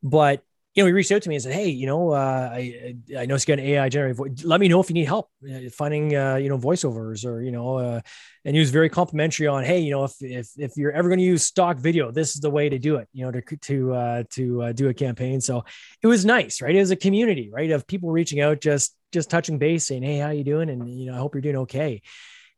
But 0.02 0.44
you 0.74 0.82
know, 0.82 0.88
he 0.88 0.94
reached 0.94 1.12
out 1.12 1.22
to 1.22 1.30
me 1.30 1.36
and 1.36 1.44
said, 1.44 1.54
"Hey, 1.54 1.70
you 1.70 1.86
know, 1.86 2.12
uh, 2.12 2.50
I 2.52 2.96
I 3.16 3.26
know 3.28 3.36
it's 3.36 3.46
got 3.46 3.60
an 3.60 3.66
AI 3.66 3.90
generated. 3.90 4.44
Let 4.44 4.60
me 4.60 4.68
know 4.68 4.80
if 4.80 4.90
you 4.90 4.96
need 4.96 5.06
help 5.06 5.30
uh, 5.48 5.70
finding, 5.72 6.16
uh, 6.16 6.36
you 6.36 6.50
know, 6.50 6.58
voiceovers 6.58 7.26
or 7.26 7.44
you 7.44 7.52
know." 7.52 7.78
Uh, 7.78 8.02
and 8.44 8.56
he 8.56 8.60
was 8.60 8.72
very 8.72 8.90
complimentary 8.90 9.46
on, 9.46 9.64
"Hey, 9.64 9.80
you 9.80 9.92
know, 9.92 10.04
if 10.04 10.14
if 10.20 10.50
if 10.58 10.72
you're 10.76 10.92
ever 10.92 11.10
going 11.10 11.20
to 11.20 11.26
use 11.26 11.44
stock 11.44 11.78
video, 11.78 12.10
this 12.10 12.34
is 12.34 12.42
the 12.42 12.50
way 12.50 12.70
to 12.70 12.80
do 12.80 12.96
it. 12.96 13.08
You 13.14 13.26
know, 13.26 13.32
to 13.40 13.58
to 13.58 13.94
uh, 13.94 14.24
to 14.32 14.64
uh, 14.64 14.72
do 14.72 14.90
a 14.90 14.94
campaign." 14.96 15.42
So 15.42 15.64
it 16.02 16.08
was 16.08 16.26
nice, 16.26 16.60
right? 16.60 16.76
It 16.76 16.80
was 16.80 16.92
a 16.92 16.96
community, 16.96 17.52
right, 17.54 17.70
of 17.70 17.86
people 17.86 18.10
reaching 18.10 18.42
out, 18.42 18.60
just 18.60 18.96
just 19.12 19.30
touching 19.30 19.60
base, 19.60 19.86
saying, 19.86 20.02
"Hey, 20.02 20.18
how 20.18 20.28
are 20.28 20.34
you 20.34 20.44
doing?" 20.44 20.72
And 20.72 20.90
you 20.90 21.06
know, 21.06 21.16
I 21.16 21.20
hope 21.20 21.36
you're 21.36 21.42
doing 21.42 21.58
okay. 21.58 22.02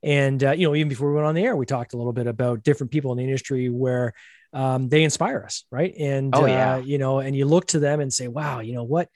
And 0.04 0.42
uh, 0.42 0.52
you 0.52 0.68
know, 0.68 0.76
even 0.76 0.88
before 0.88 1.10
we 1.10 1.16
went 1.16 1.28
on 1.28 1.36
the 1.36 1.44
air, 1.44 1.56
we 1.56 1.66
talked 1.66 1.94
a 1.94 1.98
little 1.98 2.14
bit 2.14 2.28
about 2.28 2.64
different 2.64 2.92
people 2.92 3.12
in 3.12 3.18
the 3.18 3.24
industry 3.26 3.70
where 3.70 4.14
um, 4.56 4.88
they 4.88 5.04
inspire 5.04 5.44
us, 5.44 5.66
right? 5.70 5.94
And 6.00 6.34
oh, 6.34 6.46
yeah. 6.46 6.76
Uh, 6.76 6.78
you 6.78 6.98
know, 6.98 7.20
and 7.20 7.36
you 7.36 7.46
look 7.46 7.68
to 7.68 7.80
them 7.80 8.00
and 8.00 8.12
say, 8.12 8.30
wow, 8.30 8.62
you 8.62 8.74
know 8.74 8.86
what? 8.86 9.10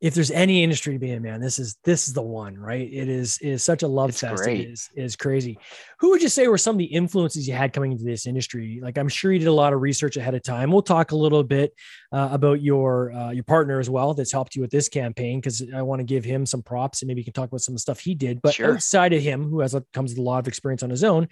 If 0.00 0.14
there's 0.14 0.30
any 0.30 0.64
industry 0.64 0.94
to 0.94 0.98
be 0.98 1.10
in, 1.10 1.22
man, 1.22 1.42
this 1.42 1.58
is 1.58 1.76
this 1.84 2.08
is 2.08 2.14
the 2.14 2.22
one, 2.22 2.56
right? 2.56 2.90
It 2.90 3.10
is 3.10 3.38
is 3.42 3.62
such 3.62 3.82
a 3.82 3.86
love 3.86 4.08
it's 4.08 4.20
fest. 4.20 4.42
Great. 4.42 4.60
It 4.60 4.70
is 4.70 4.88
is 4.96 5.14
crazy. 5.14 5.58
Who 6.00 6.08
would 6.10 6.22
you 6.22 6.30
say 6.30 6.48
were 6.48 6.56
some 6.56 6.74
of 6.74 6.78
the 6.78 6.86
influences 6.86 7.46
you 7.46 7.52
had 7.52 7.74
coming 7.74 7.92
into 7.92 8.04
this 8.04 8.26
industry? 8.26 8.80
Like 8.82 8.96
I'm 8.96 9.10
sure 9.10 9.30
you 9.30 9.38
did 9.38 9.48
a 9.48 9.52
lot 9.52 9.74
of 9.74 9.82
research 9.82 10.16
ahead 10.16 10.34
of 10.34 10.42
time. 10.42 10.72
We'll 10.72 10.80
talk 10.80 11.12
a 11.12 11.16
little 11.16 11.44
bit 11.44 11.74
uh, 12.12 12.30
about 12.32 12.62
your 12.62 13.12
uh, 13.12 13.30
your 13.30 13.44
partner 13.44 13.78
as 13.78 13.90
well 13.90 14.14
that's 14.14 14.32
helped 14.32 14.56
you 14.56 14.62
with 14.62 14.70
this 14.70 14.88
campaign 14.88 15.38
because 15.38 15.62
I 15.76 15.82
want 15.82 16.00
to 16.00 16.04
give 16.04 16.24
him 16.24 16.46
some 16.46 16.62
props 16.62 17.02
and 17.02 17.06
maybe 17.06 17.20
you 17.20 17.24
can 17.26 17.34
talk 17.34 17.48
about 17.48 17.60
some 17.60 17.74
of 17.74 17.76
the 17.76 17.80
stuff 17.82 18.00
he 18.00 18.14
did. 18.14 18.40
But 18.40 18.54
sure. 18.54 18.72
outside 18.72 19.12
of 19.12 19.22
him, 19.22 19.50
who 19.50 19.60
has 19.60 19.76
comes 19.92 20.12
with 20.12 20.18
a 20.18 20.22
lot 20.22 20.38
of 20.38 20.48
experience 20.48 20.82
on 20.82 20.88
his 20.88 21.04
own, 21.04 21.28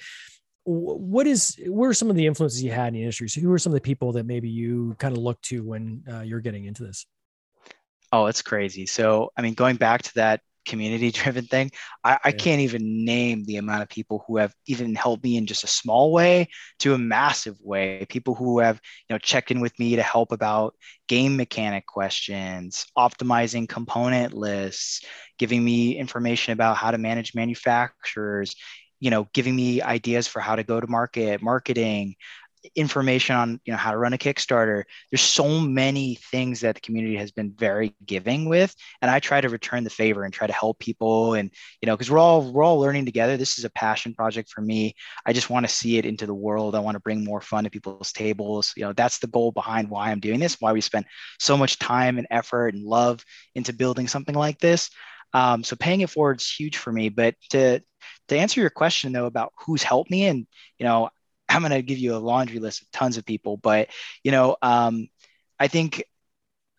what 0.69 1.27
is 1.27 1.59
what 1.67 1.87
are 1.87 1.95
some 1.95 2.11
of 2.11 2.17
the 2.17 2.27
influences 2.27 2.63
you 2.63 2.71
had 2.71 2.89
in 2.89 2.95
the 2.95 3.01
industry? 3.01 3.29
So 3.29 3.41
who 3.41 3.51
are 3.53 3.59
some 3.59 3.73
of 3.73 3.75
the 3.75 3.81
people 3.81 4.13
that 4.13 4.27
maybe 4.27 4.51
you 4.51 4.95
kind 4.99 5.17
of 5.17 5.23
look 5.23 5.41
to 5.43 5.65
when 5.65 6.05
uh, 6.11 6.21
you're 6.21 6.41
getting 6.41 6.67
into 6.67 6.85
this? 6.85 7.07
Oh, 8.13 8.27
it's 8.27 8.43
crazy. 8.43 8.85
So 8.87 9.33
I 9.37 9.43
mean, 9.43 9.55
going 9.55 9.77
back 9.77 10.03
to 10.03 10.15
that 10.17 10.41
community 10.67 11.11
driven 11.11 11.47
thing. 11.47 11.71
I, 12.05 12.19
I, 12.23 12.33
can't 12.33 12.61
even 12.61 13.07
name 13.07 13.45
the 13.45 13.57
amount 13.57 13.83
of 13.83 13.89
people 13.89 14.23
who 14.27 14.37
have 14.37 14.55
even 14.67 14.95
helped 14.95 15.25
me 15.25 15.39
in 15.39 15.47
just 15.47 15.65
a 15.65 15.69
small 15.69 16.13
way 16.13 16.49
to 16.81 16.93
a 16.93 16.99
massive 16.99 17.57
way. 17.63 18.05
People 18.11 18.35
who 18.35 18.59
have, 18.59 18.79
you 19.09 19.15
know, 19.15 19.19
checked 19.19 19.51
in 19.51 19.61
with 19.61 19.77
me 19.79 19.97
to 19.97 20.03
help 20.03 20.31
about 20.31 20.75
game 21.09 21.37
mechanic 21.37 21.87
questions, 21.87 22.85
optimizing 22.99 23.67
component 23.67 24.35
lists, 24.35 25.03
giving 25.39 25.65
me 25.65 25.97
information 25.97 26.53
about 26.53 26.77
how 26.77 26.91
to 26.91 26.99
manage 26.99 27.35
manufacturers, 27.35 28.55
you 29.01 29.11
know, 29.11 29.29
giving 29.33 29.55
me 29.55 29.83
ideas 29.83 30.27
for 30.27 30.41
how 30.41 30.57
to 30.57 30.65
go 30.65 30.81
to 30.81 30.87
market, 30.87 31.43
marketing, 31.43 32.17
information 32.75 33.37
on 33.37 33.61
you 33.65 33.73
know 33.73 33.77
how 33.77 33.91
to 33.91 33.99
run 33.99 34.13
a 34.13 34.19
kickstarter. 34.19 34.85
There's 35.11 35.21
so 35.21 35.61
many 35.61 36.17
things 36.31 36.61
that 36.61 36.75
the 36.75 36.81
community 36.81 37.17
has 37.17 37.31
been 37.31 37.53
very 37.53 37.95
giving 38.05 38.49
with 38.49 38.75
and 39.01 39.11
i 39.11 39.21
try 39.21 39.41
to 39.41 39.49
return 39.49 39.85
the 39.85 39.91
favor 39.91 40.25
and 40.25 40.33
try 40.33 40.47
to 40.47 40.53
help 40.53 40.79
people 40.79 41.35
and 41.35 41.51
you 41.81 41.87
know 41.87 41.97
because 41.97 42.11
we're 42.11 42.19
all 42.19 42.51
we're 42.51 42.63
all 42.63 42.79
learning 42.81 43.05
together. 43.05 43.37
This 43.37 43.59
is 43.59 43.65
a 43.65 43.71
passion 43.71 44.15
project 44.15 44.51
for 44.51 44.61
me. 44.61 44.95
I 45.27 45.33
just 45.33 45.51
want 45.51 45.67
to 45.67 45.73
see 45.73 45.99
it 45.99 46.07
into 46.07 46.27
the 46.27 46.35
world. 46.35 46.75
I 46.75 46.81
want 46.81 46.97
to 46.97 47.01
bring 47.01 47.25
more 47.25 47.41
fun 47.41 47.65
to 47.65 47.71
people's 47.71 48.13
tables. 48.13 48.73
You 48.77 48.85
know 48.85 48.93
that's 48.93 49.19
the 49.19 49.27
goal 49.27 49.53
behind 49.53 49.89
why 49.91 50.11
i'm 50.11 50.21
doing 50.21 50.41
this 50.41 50.57
why 50.61 50.73
we 50.73 50.81
spent 50.81 51.07
so 51.39 51.57
much 51.57 51.79
time 51.79 52.19
and 52.19 52.27
effort 52.31 52.75
and 52.75 52.83
love 52.85 53.25
into 53.55 53.73
building 53.73 54.09
something 54.09 54.35
like 54.35 54.59
this. 54.59 54.91
Um, 55.35 55.63
so 55.63 55.77
paying 55.77 56.01
it 56.01 56.09
forward 56.09 56.41
is 56.41 56.51
huge 56.51 56.79
for 56.79 56.91
me 56.91 57.11
but 57.11 57.35
to 57.51 57.83
to 58.29 58.39
answer 58.39 58.61
your 58.61 58.71
question 58.71 59.13
though 59.13 59.27
about 59.27 59.53
who's 59.57 59.83
helped 59.83 60.11
me 60.11 60.27
and 60.27 60.47
you 60.79 60.87
know 60.87 61.11
I'm 61.49 61.63
going 61.63 61.73
to 61.73 61.83
give 61.83 61.99
you 61.99 62.15
a 62.15 62.19
laundry 62.19 62.59
list 62.59 62.83
of 62.83 62.91
tons 62.91 63.17
of 63.17 63.25
people, 63.25 63.57
but 63.57 63.89
you 64.23 64.31
know, 64.31 64.57
um, 64.61 65.09
I 65.59 65.69
think 65.69 66.05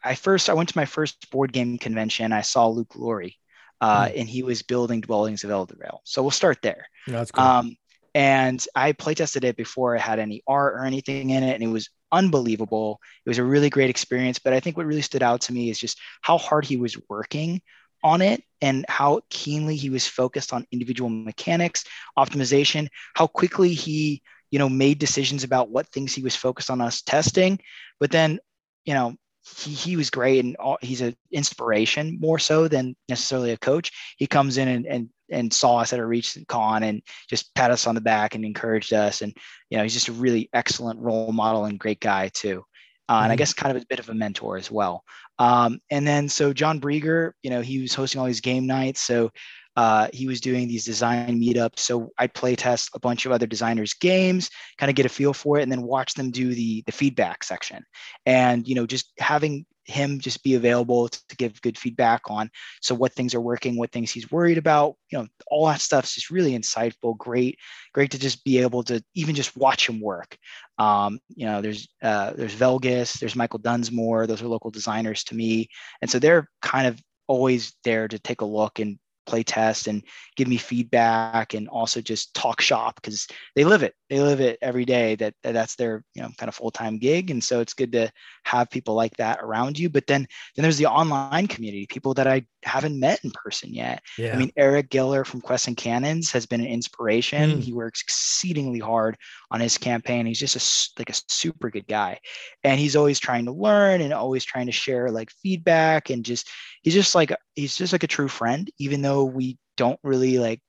I 0.04 0.16
first 0.16 0.50
I 0.50 0.54
went 0.54 0.70
to 0.70 0.78
my 0.78 0.86
first 0.86 1.30
board 1.32 1.52
game 1.52 1.78
convention. 1.78 2.32
I 2.32 2.42
saw 2.42 2.68
Luke 2.68 2.96
Laurie, 2.96 3.38
uh, 3.82 4.06
mm. 4.06 4.20
and 4.20 4.30
he 4.30 4.44
was 4.44 4.62
building 4.62 5.02
Dwellings 5.02 5.44
of 5.44 5.50
Eldervale. 5.50 6.00
So 6.04 6.22
we'll 6.22 6.32
start 6.32 6.60
there. 6.62 6.88
That's 7.08 7.32
cool. 7.32 7.44
Um, 7.44 7.76
and 8.16 8.64
I 8.76 8.94
playtested 8.94 9.44
it 9.44 9.56
before 9.56 9.96
it 9.96 10.02
had 10.02 10.20
any 10.20 10.44
art 10.48 10.76
or 10.76 10.86
anything 10.86 11.32
in 11.32 11.44
it, 11.44 11.54
and 11.54 11.64
it 11.64 11.68
was 11.68 11.90
unbelievable. 12.12 13.00
It 13.26 13.30
was 13.30 13.38
a 13.38 13.44
really 13.44 13.70
great 13.70 13.90
experience. 13.90 14.40
But 14.40 14.54
I 14.54 14.60
think 14.60 14.78
what 14.78 14.86
really 14.86 15.02
stood 15.02 15.24
out 15.24 15.42
to 15.42 15.54
me 15.54 15.70
is 15.70 15.80
just 15.80 16.00
how 16.22 16.38
hard 16.38 16.66
he 16.66 16.78
was 16.78 16.98
working 17.10 17.62
on 18.04 18.22
it 18.22 18.44
and 18.62 18.86
how 18.90 19.22
keenly 19.30 19.76
he 19.76 19.90
was 19.90 20.08
focused 20.08 20.54
on 20.54 20.66
individual 20.72 21.10
mechanics, 21.10 21.84
optimization, 22.18 22.88
how 23.16 23.28
quickly 23.28 23.74
he 23.74 24.22
you 24.52 24.60
know, 24.60 24.70
made 24.70 25.00
decisions 25.00 25.44
about 25.44 25.70
what 25.70 25.88
things 25.88 26.14
he 26.14 26.24
was 26.24 26.36
focused 26.36 26.70
on 26.70 26.82
us 26.82 27.02
testing. 27.02 27.60
But 28.00 28.12
then, 28.12 28.40
you 28.86 28.94
know, 28.94 29.16
he, 29.58 29.72
he 29.72 29.96
was 29.96 30.10
great 30.10 30.44
and 30.44 30.56
all, 30.58 30.78
he's 30.82 31.02
an 31.02 31.16
inspiration 31.32 32.18
more 32.20 32.40
so 32.40 32.68
than 32.68 32.96
necessarily 33.08 33.52
a 33.52 33.58
coach. 33.58 33.92
He 34.18 34.28
comes 34.28 34.58
in 34.58 34.68
and, 34.68 34.86
and, 34.86 35.10
and 35.32 35.54
saw 35.54 35.78
us 35.78 35.94
at 35.94 36.00
a 36.00 36.06
recent 36.06 36.48
con 36.48 36.84
and 36.84 37.02
just 37.30 37.54
pat 37.54 37.72
us 37.72 37.88
on 37.88 37.96
the 37.96 38.02
back 38.02 38.36
and 38.36 38.44
encouraged 38.44 38.94
us. 38.94 39.22
And, 39.22 39.36
you 39.70 39.78
know, 39.78 39.84
he's 39.84 39.94
just 39.94 40.08
a 40.08 40.14
really 40.14 40.50
excellent 40.54 41.00
role 41.00 41.32
model 41.32 41.66
and 41.66 41.80
great 41.80 42.00
guy 42.00 42.30
too. 42.30 42.64
Uh, 43.10 43.22
and 43.24 43.24
I 43.24 43.28
mm-hmm. 43.30 43.40
guess 43.40 43.54
kind 43.54 43.76
of 43.76 43.82
a 43.82 43.86
bit 43.88 44.00
of 44.00 44.10
a 44.10 44.14
mentor 44.14 44.56
as 44.58 44.70
well. 44.70 45.04
Um, 45.40 45.80
and 45.90 46.08
then 46.08 46.30
so 46.30 46.54
John 46.54 46.80
Brieger, 46.80 47.32
you 47.42 47.50
know, 47.50 47.62
he 47.62 47.82
was 47.82 47.96
hosting 47.96 48.22
all 48.22 48.28
these 48.28 48.40
game 48.40 48.68
nights. 48.68 49.02
So 49.02 49.32
uh, 49.76 50.10
he 50.14 50.28
was 50.28 50.42
doing 50.42 50.68
these 50.68 50.86
design 50.86 51.40
meetups. 51.40 51.80
So 51.80 52.12
I'd 52.20 52.34
play 52.34 52.56
test 52.56 52.92
a 52.94 53.00
bunch 53.00 53.26
of 53.26 53.32
other 53.32 53.48
designers' 53.48 53.94
games, 53.94 54.50
kind 54.78 54.90
of 54.90 54.96
get 54.96 55.06
a 55.06 55.10
feel 55.10 55.34
for 55.34 55.58
it, 55.58 55.64
and 55.64 55.72
then 55.72 55.82
watch 55.82 56.14
them 56.14 56.32
do 56.32 56.54
the 56.54 56.84
the 56.86 56.92
feedback 56.92 57.44
section. 57.44 57.84
And 58.26 58.68
you 58.68 58.76
know, 58.76 58.86
just 58.86 59.12
having 59.20 59.66
him 59.90 60.20
just 60.20 60.44
be 60.44 60.56
available 60.56 61.10
to, 61.10 61.20
give 61.38 61.62
good 61.62 61.78
feedback 61.78 62.22
on 62.30 62.50
so 62.82 62.94
what 62.94 63.14
things 63.14 63.34
are 63.34 63.42
working, 63.42 63.78
what 63.78 63.92
things 63.92 64.12
he's 64.12 64.30
worried 64.30 64.58
about, 64.58 64.96
you 65.10 65.18
know, 65.18 65.28
all 65.48 65.68
that 65.68 65.80
stuff's 65.80 66.16
just 66.16 66.30
really 66.30 66.58
insightful. 66.58 67.18
Great, 67.18 67.58
great 67.94 68.12
to 68.12 68.20
just 68.20 68.44
be 68.44 68.60
able 68.60 68.84
to 68.84 69.02
even 69.16 69.36
just 69.36 69.56
watch 69.56 69.88
him 69.88 70.02
work. 70.02 70.38
Um, 70.78 71.20
you 71.30 71.46
know, 71.46 71.62
there's 71.62 71.88
uh, 72.02 72.34
there's 72.34 72.56
Velgus, 72.56 73.20
there's 73.20 73.36
Michael 73.36 73.60
Dunsmore. 73.60 74.28
Those 74.28 74.42
are 74.42 74.48
local 74.48 74.72
designers 74.72 75.24
to 75.26 75.36
me, 75.36 75.70
and 76.02 76.12
so 76.12 76.20
they're 76.20 76.50
kind 76.62 76.88
of 76.88 77.00
always 77.28 77.74
there 77.84 78.08
to 78.08 78.20
take 78.20 78.42
a 78.42 78.46
look 78.46 78.80
and 78.80 79.00
play 79.30 79.44
test 79.44 79.88
and 79.88 80.04
give 80.36 80.48
me 80.48 80.58
feedback 80.58 81.54
and 81.54 81.70
also 81.70 82.02
just 82.02 82.34
talk 82.34 82.62
shop 82.62 82.96
because 82.96 83.28
they 83.56 83.64
live 83.64 83.84
it. 83.84 83.94
They 84.10 84.20
live 84.20 84.42
it 84.42 84.58
every 84.62 84.86
day 84.86 85.16
that, 85.16 85.36
that 85.44 85.54
that's 85.54 85.76
their 85.76 86.04
you 86.16 86.22
know 86.22 86.30
kind 86.38 86.50
of 86.50 86.56
full-time 86.56 86.98
gig. 86.98 87.30
And 87.30 87.44
so 87.44 87.60
it's 87.60 87.76
good 87.76 87.92
to 87.92 88.12
have 88.46 88.70
people 88.72 88.96
like 88.96 89.16
that 89.18 89.40
around 89.42 89.78
you. 89.78 89.90
But 89.90 90.08
then 90.08 90.28
then 90.56 90.64
there's 90.64 90.78
the 90.80 90.88
online 90.88 91.48
community 91.48 91.86
people 91.88 92.14
that 92.16 92.28
i 92.28 92.44
haven't 92.64 93.00
met 93.00 93.24
in 93.24 93.32
person 93.32 93.74
yet. 93.74 94.02
Yeah. 94.18 94.34
i 94.34 94.38
mean 94.38 94.52
eric 94.58 94.90
giller 94.90 95.26
from 95.26 95.42
quest 95.42 95.68
and 95.68 95.78
cannons 95.78 96.32
has 96.32 96.46
been 96.46 96.62
an 96.62 96.68
inspiration. 96.68 97.52
Mm. 97.52 97.62
he 97.62 97.74
works 97.74 98.02
exceedingly 98.02 98.80
hard 98.80 99.16
on 99.52 99.60
his 99.60 99.78
campaign. 99.78 100.26
He's 100.26 100.40
just 100.40 100.56
a 100.56 101.00
like 101.00 101.10
a 101.10 101.22
super 101.28 101.70
good 101.70 101.88
guy. 101.88 102.20
And 102.64 102.80
he's 102.80 102.96
always 102.96 103.20
trying 103.20 103.46
to 103.46 103.52
learn 103.52 104.02
and 104.02 104.14
always 104.14 104.46
trying 104.46 104.66
to 104.68 104.72
share 104.72 105.12
like 105.12 105.30
feedback 105.32 106.10
and 106.10 106.26
just 106.26 106.50
he's 106.82 106.94
just 106.94 107.16
like 107.16 107.34
he's 107.56 107.76
just 107.76 107.94
like 107.94 108.04
a 108.04 108.08
true 108.08 108.28
friend 108.28 108.70
even 108.78 109.02
though 109.02 109.19
we 109.24 109.58
don't 109.78 110.00
really 110.04 110.40
like 110.40 110.62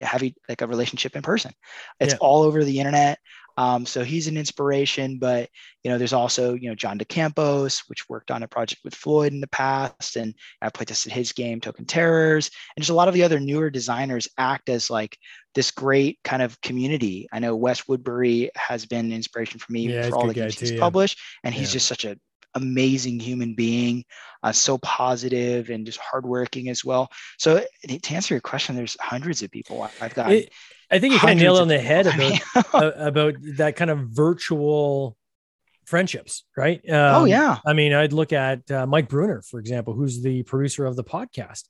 have 0.00 0.22
like 0.48 0.62
a 0.62 0.66
relationship 0.66 1.16
in 1.16 1.22
person. 1.22 1.52
It's 2.00 2.14
yeah. 2.14 2.18
all 2.20 2.42
over 2.42 2.64
the 2.64 2.78
internet. 2.78 3.18
Um, 3.56 3.86
so 3.86 4.04
he's 4.04 4.28
an 4.28 4.36
inspiration 4.36 5.18
but 5.18 5.48
you 5.82 5.90
know 5.90 5.98
there's 5.98 6.12
also 6.12 6.54
you 6.54 6.68
know 6.68 6.76
john 6.76 6.96
decampos 6.96 7.82
which 7.88 8.08
worked 8.08 8.30
on 8.30 8.44
a 8.44 8.48
project 8.48 8.82
with 8.84 8.94
floyd 8.94 9.32
in 9.32 9.40
the 9.40 9.48
past 9.48 10.14
and 10.14 10.32
I've 10.62 10.72
played 10.72 10.86
tested 10.86 11.10
his 11.10 11.32
game 11.32 11.60
token 11.60 11.84
terrors. 11.84 12.52
And 12.76 12.82
just 12.84 12.90
a 12.90 12.94
lot 12.94 13.08
of 13.08 13.14
the 13.14 13.24
other 13.24 13.40
newer 13.40 13.68
designers 13.68 14.28
act 14.38 14.68
as 14.68 14.90
like 14.90 15.18
this 15.56 15.72
great 15.72 16.20
kind 16.22 16.40
of 16.40 16.60
community. 16.60 17.26
I 17.32 17.40
know 17.40 17.56
wes 17.56 17.88
woodbury 17.88 18.52
has 18.54 18.86
been 18.86 19.06
an 19.06 19.12
inspiration 19.12 19.58
for 19.58 19.72
me 19.72 19.88
yeah, 19.88 20.08
for 20.08 20.14
all 20.14 20.28
the 20.28 20.34
games 20.34 20.56
he's 20.56 20.78
published 20.78 21.18
and 21.42 21.52
he's 21.52 21.70
yeah. 21.70 21.72
just 21.72 21.88
such 21.88 22.04
a 22.04 22.16
amazing 22.54 23.20
human 23.20 23.54
being, 23.54 24.04
uh, 24.42 24.52
so 24.52 24.78
positive 24.78 25.70
and 25.70 25.86
just 25.86 25.98
hardworking 25.98 26.68
as 26.68 26.84
well. 26.84 27.10
So 27.38 27.64
to 27.86 28.14
answer 28.14 28.34
your 28.34 28.40
question, 28.40 28.76
there's 28.76 28.96
hundreds 29.00 29.42
of 29.42 29.50
people 29.50 29.88
I've 30.00 30.14
got. 30.14 30.30
I 30.90 30.98
think 30.98 31.14
you 31.14 31.20
kind 31.20 31.38
of 31.38 31.42
nailed 31.42 31.60
on 31.60 31.68
the 31.68 31.78
head 31.78 32.06
about 32.54 32.92
about 32.96 33.34
that 33.56 33.76
kind 33.76 33.90
of 33.90 34.08
virtual 34.08 35.16
friendships, 35.84 36.44
right? 36.56 36.80
Oh, 36.88 36.94
um, 36.94 37.22
oh 37.22 37.24
yeah. 37.24 37.58
I 37.66 37.72
mean, 37.72 37.92
I'd 37.92 38.12
look 38.12 38.32
at 38.32 38.70
uh, 38.70 38.86
Mike 38.86 39.08
Bruner, 39.08 39.42
for 39.42 39.58
example, 39.58 39.94
who's 39.94 40.22
the 40.22 40.42
producer 40.44 40.86
of 40.86 40.96
the 40.96 41.04
podcast 41.04 41.64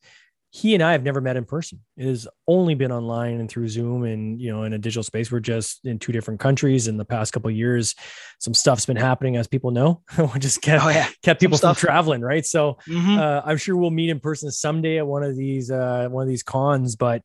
he 0.50 0.74
and 0.74 0.82
I 0.82 0.92
have 0.92 1.02
never 1.02 1.20
met 1.20 1.36
in 1.36 1.44
person. 1.44 1.80
It 1.96 2.06
has 2.06 2.26
only 2.46 2.74
been 2.74 2.90
online 2.90 3.38
and 3.38 3.50
through 3.50 3.68
Zoom 3.68 4.04
and 4.04 4.40
you 4.40 4.50
know 4.50 4.62
in 4.62 4.72
a 4.72 4.78
digital 4.78 5.02
space. 5.02 5.30
We're 5.30 5.40
just 5.40 5.84
in 5.84 5.98
two 5.98 6.12
different 6.12 6.40
countries. 6.40 6.88
In 6.88 6.96
the 6.96 7.04
past 7.04 7.32
couple 7.32 7.50
years, 7.50 7.94
some 8.38 8.54
stuff's 8.54 8.86
been 8.86 8.96
happening, 8.96 9.36
as 9.36 9.46
people 9.46 9.72
know. 9.72 10.02
we 10.18 10.40
just 10.40 10.62
kept 10.62 10.84
oh, 10.84 10.88
yeah. 10.88 11.08
kept 11.22 11.40
people 11.40 11.58
from 11.58 11.74
traveling, 11.74 12.22
right? 12.22 12.46
So 12.46 12.78
mm-hmm. 12.88 13.18
uh, 13.18 13.42
I'm 13.44 13.58
sure 13.58 13.76
we'll 13.76 13.90
meet 13.90 14.08
in 14.08 14.20
person 14.20 14.50
someday 14.50 14.98
at 14.98 15.06
one 15.06 15.22
of 15.22 15.36
these 15.36 15.70
uh, 15.70 16.08
one 16.10 16.22
of 16.22 16.28
these 16.28 16.42
cons. 16.42 16.96
But 16.96 17.22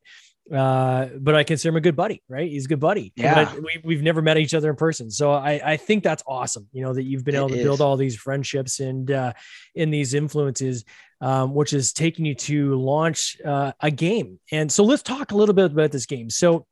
uh, 0.51 1.07
but 1.19 1.35
I 1.35 1.43
consider 1.43 1.69
him 1.69 1.77
a 1.77 1.81
good 1.81 1.95
buddy, 1.95 2.21
right? 2.27 2.49
He's 2.49 2.65
a 2.65 2.67
good 2.67 2.79
buddy. 2.79 3.13
Yeah. 3.15 3.53
we, 3.55 3.79
we've 3.83 4.03
never 4.03 4.21
met 4.21 4.37
each 4.37 4.53
other 4.53 4.69
in 4.69 4.75
person. 4.75 5.09
So 5.09 5.31
I, 5.31 5.61
I 5.63 5.77
think 5.77 6.03
that's 6.03 6.21
awesome. 6.27 6.67
You 6.73 6.83
know, 6.83 6.93
that 6.93 7.03
you've 7.03 7.23
been 7.23 7.35
it 7.35 7.37
able 7.37 7.49
to 7.49 7.57
is. 7.57 7.63
build 7.63 7.79
all 7.79 7.95
these 7.95 8.17
friendships 8.17 8.81
and, 8.81 9.09
uh, 9.09 9.33
in 9.73 9.89
these 9.89 10.13
influences 10.13 10.83
um, 11.23 11.53
which 11.53 11.71
is 11.71 11.93
taking 11.93 12.25
you 12.25 12.35
to 12.35 12.75
launch 12.75 13.37
uh, 13.45 13.71
a 13.79 13.89
game. 13.89 14.41
And 14.51 14.69
so 14.69 14.83
let's 14.83 15.01
talk 15.01 15.31
a 15.31 15.37
little 15.37 15.55
bit 15.55 15.71
about 15.71 15.91
this 15.91 16.05
game. 16.05 16.29
So 16.29 16.65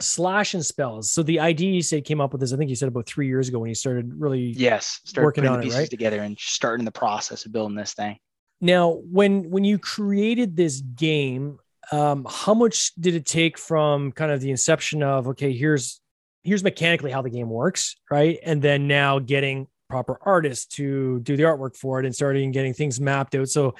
slash 0.00 0.54
and 0.54 0.64
spells. 0.64 1.10
So 1.10 1.22
the 1.22 1.40
idea 1.40 1.72
you 1.72 1.82
said 1.82 2.06
came 2.06 2.18
up 2.18 2.32
with 2.32 2.40
this, 2.40 2.54
I 2.54 2.56
think 2.56 2.70
you 2.70 2.74
said 2.74 2.88
about 2.88 3.06
three 3.06 3.26
years 3.26 3.48
ago 3.48 3.58
when 3.58 3.68
you 3.68 3.74
started 3.74 4.14
really 4.16 4.54
yes, 4.56 5.00
started 5.04 5.26
working 5.26 5.46
on 5.46 5.62
it, 5.62 5.70
right? 5.74 5.90
together 5.90 6.22
and 6.22 6.38
starting 6.38 6.86
the 6.86 6.90
process 6.90 7.44
of 7.44 7.52
building 7.52 7.76
this 7.76 7.92
thing. 7.92 8.16
Now, 8.62 9.00
when 9.10 9.50
when 9.50 9.64
you 9.64 9.78
created 9.78 10.56
this 10.56 10.80
game, 10.80 11.58
um, 11.90 12.26
how 12.26 12.54
much 12.54 12.94
did 12.94 13.14
it 13.14 13.26
take 13.26 13.58
from 13.58 14.10
kind 14.12 14.32
of 14.32 14.40
the 14.40 14.50
inception 14.50 15.02
of 15.02 15.28
okay, 15.28 15.52
here's 15.52 16.00
here's 16.44 16.64
mechanically 16.64 17.10
how 17.10 17.20
the 17.20 17.30
game 17.30 17.50
works, 17.50 17.96
right? 18.10 18.38
And 18.42 18.62
then 18.62 18.88
now 18.88 19.18
getting 19.18 19.66
proper 19.92 20.18
artists 20.22 20.64
to 20.64 21.20
do 21.20 21.36
the 21.36 21.42
artwork 21.42 21.76
for 21.76 22.00
it 22.00 22.06
and 22.06 22.14
starting 22.14 22.50
getting 22.50 22.72
things 22.72 22.98
mapped 22.98 23.34
out 23.34 23.46
so 23.46 23.74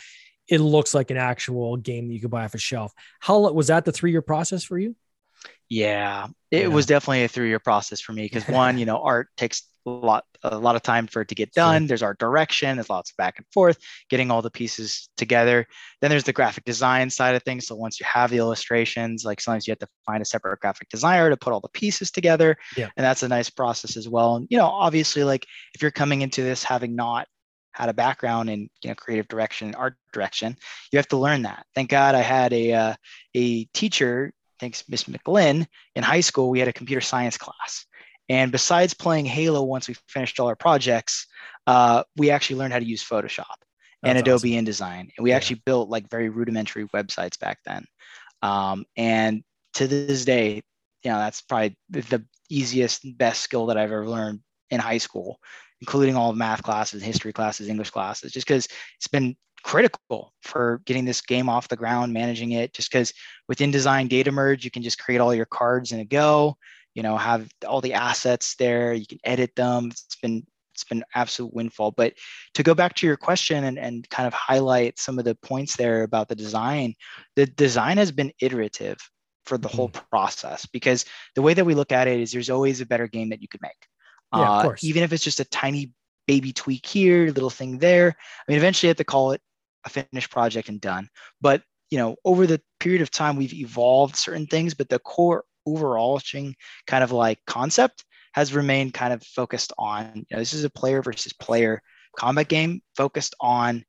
it 0.47 0.59
looks 0.59 0.93
like 0.93 1.11
an 1.11 1.17
actual 1.17 1.79
game 1.79 2.07
that 2.07 2.13
you 2.13 2.21
could 2.21 2.31
buy 2.31 2.45
off 2.45 2.53
a 2.53 2.59
shelf. 2.59 2.93
How 3.19 3.51
was 3.51 3.69
that 3.69 3.87
the 3.87 3.93
three 3.93 4.11
year 4.11 4.21
process 4.21 4.63
for 4.63 4.79
you? 4.79 4.95
Yeah, 5.69 6.27
it 6.51 6.63
yeah. 6.63 6.67
was 6.67 6.87
definitely 6.87 7.25
a 7.25 7.29
three 7.29 7.49
year 7.49 7.59
process 7.59 8.01
for 8.01 8.13
me 8.13 8.25
because 8.25 8.47
one, 8.47 8.79
you 8.79 8.85
know, 8.85 9.03
art 9.03 9.29
takes 9.37 9.63
a 9.87 9.91
lot 9.91 10.25
a 10.45 10.59
lot 10.59 10.77
of 10.77 10.83
time 10.83 11.07
for 11.07 11.23
it 11.23 11.29
to 11.29 11.35
get 11.35 11.53
done. 11.53 11.83
Sure. 11.83 11.89
There's 11.89 12.03
art 12.03 12.19
direction, 12.19 12.77
there's 12.77 12.91
lots 12.91 13.11
of 13.11 13.17
back 13.17 13.39
and 13.39 13.47
forth, 13.53 13.79
getting 14.11 14.31
all 14.31 14.43
the 14.43 14.51
pieces 14.51 15.09
together. 15.17 15.67
Then 16.01 16.11
there's 16.11 16.25
the 16.25 16.33
graphic 16.33 16.65
design 16.65 17.11
side 17.11 17.35
of 17.35 17.43
things. 17.43 17.67
So 17.67 17.75
once 17.75 18.01
you 18.01 18.07
have 18.07 18.31
the 18.31 18.39
illustrations, 18.39 19.25
like 19.25 19.41
sometimes 19.41 19.67
you 19.67 19.73
have 19.73 19.79
to 19.79 19.89
find 20.05 20.21
a 20.21 20.27
separate 20.27 20.61
graphic 20.61 20.89
designer 20.89 21.31
to 21.31 21.37
put 21.37 21.53
all 21.53 21.61
the 21.61 21.69
pieces 21.69 22.11
together. 22.11 22.57
Yeah. 22.77 22.91
And 22.97 23.05
that's 23.05 23.23
a 23.23 23.29
nice 23.29 23.51
process 23.51 23.97
as 23.97 24.09
well. 24.09 24.37
And 24.37 24.47
you 24.51 24.59
know, 24.59 24.67
obviously, 24.67 25.25
like 25.25 25.47
if 25.75 25.83
you're 25.83 25.91
coming 25.91 26.23
into 26.23 26.43
this 26.43 26.63
having 26.63 26.95
not 26.95 27.27
had 27.73 27.89
a 27.89 27.95
background 27.95 28.51
in 28.51 28.69
you 28.83 28.91
know 28.91 28.95
creative 28.95 29.29
direction, 29.29 29.75
art 29.75 29.97
direction, 30.13 30.57
you 30.93 30.99
have 30.99 31.09
to 31.09 31.17
learn 31.17 31.43
that. 31.43 31.67
Thank 31.75 31.91
God 31.91 32.15
I 32.15 32.21
had 32.21 32.53
a 32.53 32.73
uh, 32.73 32.95
a 33.35 33.65
teacher, 33.67 34.33
thanks 34.63 34.85
Miss 34.89 35.05
McGlynn, 35.05 35.67
in 35.97 36.03
high 36.03 36.21
school. 36.21 36.49
We 36.49 36.61
had 36.61 36.69
a 36.69 36.73
computer 36.73 37.01
science 37.01 37.37
class, 37.37 37.85
and 38.29 38.53
besides 38.53 38.95
playing 38.95 39.27
Halo, 39.27 39.63
once 39.63 39.89
we 39.89 39.97
finished 40.09 40.39
all 40.39 40.47
our 40.47 40.57
projects, 40.57 41.27
uh, 41.67 42.05
we 42.17 42.31
actually 42.31 42.57
learned 42.57 42.73
how 42.73 42.79
to 42.79 42.85
use 42.85 43.05
Photoshop 43.05 43.57
and 44.05 44.17
Adobe 44.17 44.57
awesome. 44.57 44.65
InDesign, 44.65 45.01
and 45.01 45.25
we 45.25 45.31
yeah. 45.31 45.37
actually 45.37 45.63
built 45.67 45.89
like 45.89 46.09
very 46.09 46.29
rudimentary 46.29 46.87
websites 46.95 47.39
back 47.39 47.59
then. 47.67 47.85
Um, 48.41 48.85
and 48.97 49.43
to 49.75 49.87
this 49.87 50.25
day, 50.25 50.63
you 51.03 51.11
know, 51.11 51.19
that's 51.19 51.41
probably 51.41 51.77
the 51.91 52.25
easiest, 52.49 53.03
best 53.19 53.43
skill 53.43 53.67
that 53.67 53.77
I've 53.77 53.93
ever 53.93 54.09
learned 54.09 54.41
in 54.71 54.81
high 54.81 54.99
school, 54.99 55.39
including 55.81 56.17
all 56.17 56.33
math 56.33 56.63
classes, 56.63 57.03
history 57.03 57.33
classes, 57.33 57.69
English 57.69 57.91
classes, 57.91 58.33
just 58.33 58.47
because 58.47 58.67
it's 58.97 59.09
been 59.09 59.37
critical 59.63 60.33
for 60.43 60.81
getting 60.85 61.05
this 61.05 61.21
game 61.21 61.49
off 61.49 61.69
the 61.69 61.77
ground, 61.77 62.13
managing 62.13 62.53
it. 62.53 62.75
Just 62.75 62.91
because 62.91 63.13
with 63.49 63.59
InDesign 63.59 64.09
data 64.09 64.33
merge, 64.33 64.65
you 64.65 64.71
can 64.71 64.83
just 64.83 64.99
create 64.99 65.21
all 65.21 65.35
your 65.35 65.47
cards 65.47 65.93
in 65.93 66.01
a 66.01 66.05
go, 66.05 66.57
you 66.95 67.03
know, 67.03 67.17
have 67.17 67.49
all 67.67 67.81
the 67.81 67.95
assets 67.95 68.55
there, 68.57 68.93
you 68.93 69.07
can 69.07 69.19
edit 69.25 69.55
them. 69.57 69.89
It's 69.91 70.17
been 70.21 70.47
it's 70.75 70.85
been 70.85 71.05
absolute 71.15 71.53
windfall. 71.53 71.91
But 71.91 72.15
to 72.55 72.63
go 72.63 72.75
back 72.75 72.95
to 72.95 73.07
your 73.07 73.17
question 73.17 73.65
and, 73.65 73.79
and 73.79 74.09
kind 74.09 74.27
of 74.27 74.33
highlight 74.33 74.99
some 74.99 75.19
of 75.19 75.25
the 75.25 75.35
points 75.37 75.77
there 75.77 76.03
about 76.03 76.29
the 76.29 76.35
design, 76.35 76.95
the 77.37 77.47
design 77.47 77.99
has 77.99 78.11
been 78.11 78.33
iterative 78.41 78.99
for 79.45 79.59
the 79.59 79.69
whole 79.69 79.89
mm-hmm. 79.89 80.07
process 80.11 80.67
because 80.67 81.05
the 81.35 81.43
way 81.43 81.55
that 81.55 81.65
we 81.65 81.75
look 81.75 81.93
at 81.93 82.09
it 82.09 82.21
is 82.21 82.33
there's 82.33 82.51
always 82.51 82.81
a 82.81 82.87
better 82.87 83.07
game 83.07 83.31
that 83.31 83.43
you 83.43 83.49
could 83.49 83.63
make. 83.63 83.73
Yeah, 84.35 84.51
uh. 84.51 84.75
Even 84.81 85.03
if 85.03 85.13
it's 85.13 85.25
just 85.25 85.41
a 85.41 85.45
tiny 85.45 85.93
baby 86.27 86.53
tweak 86.53 86.87
here, 86.87 87.27
little 87.27 87.51
thing 87.51 87.79
there. 87.79 88.17
I 88.17 88.51
mean, 88.51 88.59
eventually 88.59 88.89
you 88.89 88.91
have 88.91 88.97
to 88.99 89.05
call 89.05 89.33
it 89.33 89.41
a 89.85 89.91
finished 89.91 90.31
project 90.31 90.69
and 90.69 90.81
done. 90.81 91.09
But 91.41 91.63
you 91.91 91.99
know, 91.99 92.17
over 92.25 92.47
the 92.47 92.61
period 92.81 93.03
of 93.03 93.11
time, 93.11 93.37
we've 93.37 93.53
evolved 93.53 94.17
certain 94.17 94.47
things, 94.47 94.73
but 94.75 94.89
the 94.89 94.99
core 94.99 95.45
overarching 95.67 96.55
kind 96.87 97.05
of 97.05 97.13
like 97.13 97.39
concept 97.47 98.05
has 98.33 98.55
remained 98.55 98.95
kind 98.95 99.13
of 99.13 99.23
focused 99.23 99.73
on. 99.79 100.11
You 100.15 100.25
know, 100.31 100.39
this 100.39 100.55
is 100.55 100.65
a 100.65 100.71
player 100.71 101.03
versus 101.03 101.33
player 101.35 101.83
combat 102.17 102.49
game 102.49 102.81
focused 102.97 103.35
on 103.41 103.85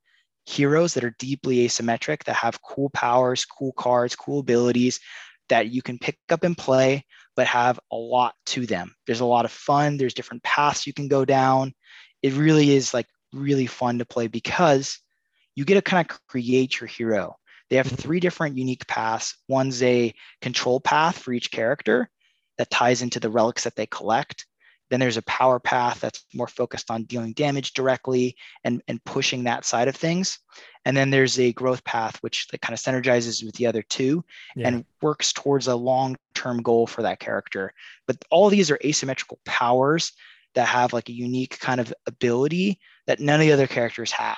heroes 0.46 0.94
that 0.94 1.04
are 1.04 1.16
deeply 1.18 1.66
asymmetric 1.66 2.24
that 2.24 2.36
have 2.36 2.60
cool 2.62 2.90
powers, 2.90 3.44
cool 3.44 3.72
cards, 3.72 4.14
cool 4.14 4.40
abilities, 4.40 5.00
that 5.48 5.70
you 5.70 5.82
can 5.82 5.98
pick 5.98 6.18
up 6.30 6.44
and 6.44 6.56
play, 6.56 7.04
but 7.36 7.46
have 7.46 7.80
a 7.90 7.96
lot 7.96 8.34
to 8.46 8.66
them. 8.66 8.94
There's 9.06 9.20
a 9.20 9.26
lot 9.26 9.44
of 9.44 9.52
fun. 9.52 9.96
There's 9.96 10.14
different 10.14 10.42
paths 10.42 10.86
you 10.86 10.92
can 10.92 11.08
go 11.08 11.24
down. 11.24 11.72
It 12.22 12.34
really 12.34 12.74
is 12.74 12.94
like 12.94 13.06
really 13.32 13.66
fun 13.66 13.98
to 13.98 14.04
play 14.04 14.26
because 14.28 14.98
you 15.54 15.64
get 15.64 15.74
to 15.74 15.82
kind 15.82 16.08
of 16.08 16.18
create 16.26 16.80
your 16.80 16.88
hero. 16.88 17.36
They 17.70 17.76
have 17.76 17.86
mm-hmm. 17.86 17.96
three 17.96 18.20
different 18.20 18.58
unique 18.58 18.86
paths. 18.86 19.36
One's 19.48 19.82
a 19.82 20.12
control 20.40 20.80
path 20.80 21.18
for 21.18 21.32
each 21.32 21.50
character 21.50 22.08
that 22.58 22.70
ties 22.70 23.02
into 23.02 23.20
the 23.20 23.30
relics 23.30 23.64
that 23.64 23.76
they 23.76 23.86
collect. 23.86 24.46
Then 24.90 25.00
there's 25.00 25.16
a 25.16 25.22
power 25.22 25.58
path 25.58 26.00
that's 26.00 26.24
more 26.34 26.46
focused 26.46 26.90
on 26.90 27.04
dealing 27.04 27.32
damage 27.32 27.72
directly 27.72 28.36
and, 28.64 28.82
and 28.86 29.02
pushing 29.04 29.44
that 29.44 29.64
side 29.64 29.88
of 29.88 29.96
things. 29.96 30.38
And 30.84 30.96
then 30.96 31.10
there's 31.10 31.38
a 31.38 31.52
growth 31.54 31.82
path, 31.84 32.18
which 32.20 32.46
that 32.48 32.60
kind 32.60 32.74
of 32.74 32.80
synergizes 32.80 33.42
with 33.42 33.54
the 33.54 33.66
other 33.66 33.82
two 33.82 34.24
yeah. 34.54 34.68
and 34.68 34.84
works 35.00 35.32
towards 35.32 35.66
a 35.66 35.74
long 35.74 36.16
term 36.34 36.62
goal 36.62 36.86
for 36.86 37.02
that 37.02 37.18
character. 37.18 37.72
But 38.06 38.18
all 38.30 38.50
these 38.50 38.70
are 38.70 38.78
asymmetrical 38.84 39.40
powers 39.46 40.12
that 40.54 40.68
have 40.68 40.92
like 40.92 41.08
a 41.08 41.12
unique 41.12 41.58
kind 41.58 41.80
of 41.80 41.92
ability 42.06 42.78
that 43.06 43.20
none 43.20 43.40
of 43.40 43.46
the 43.46 43.52
other 43.52 43.66
characters 43.66 44.12
have. 44.12 44.36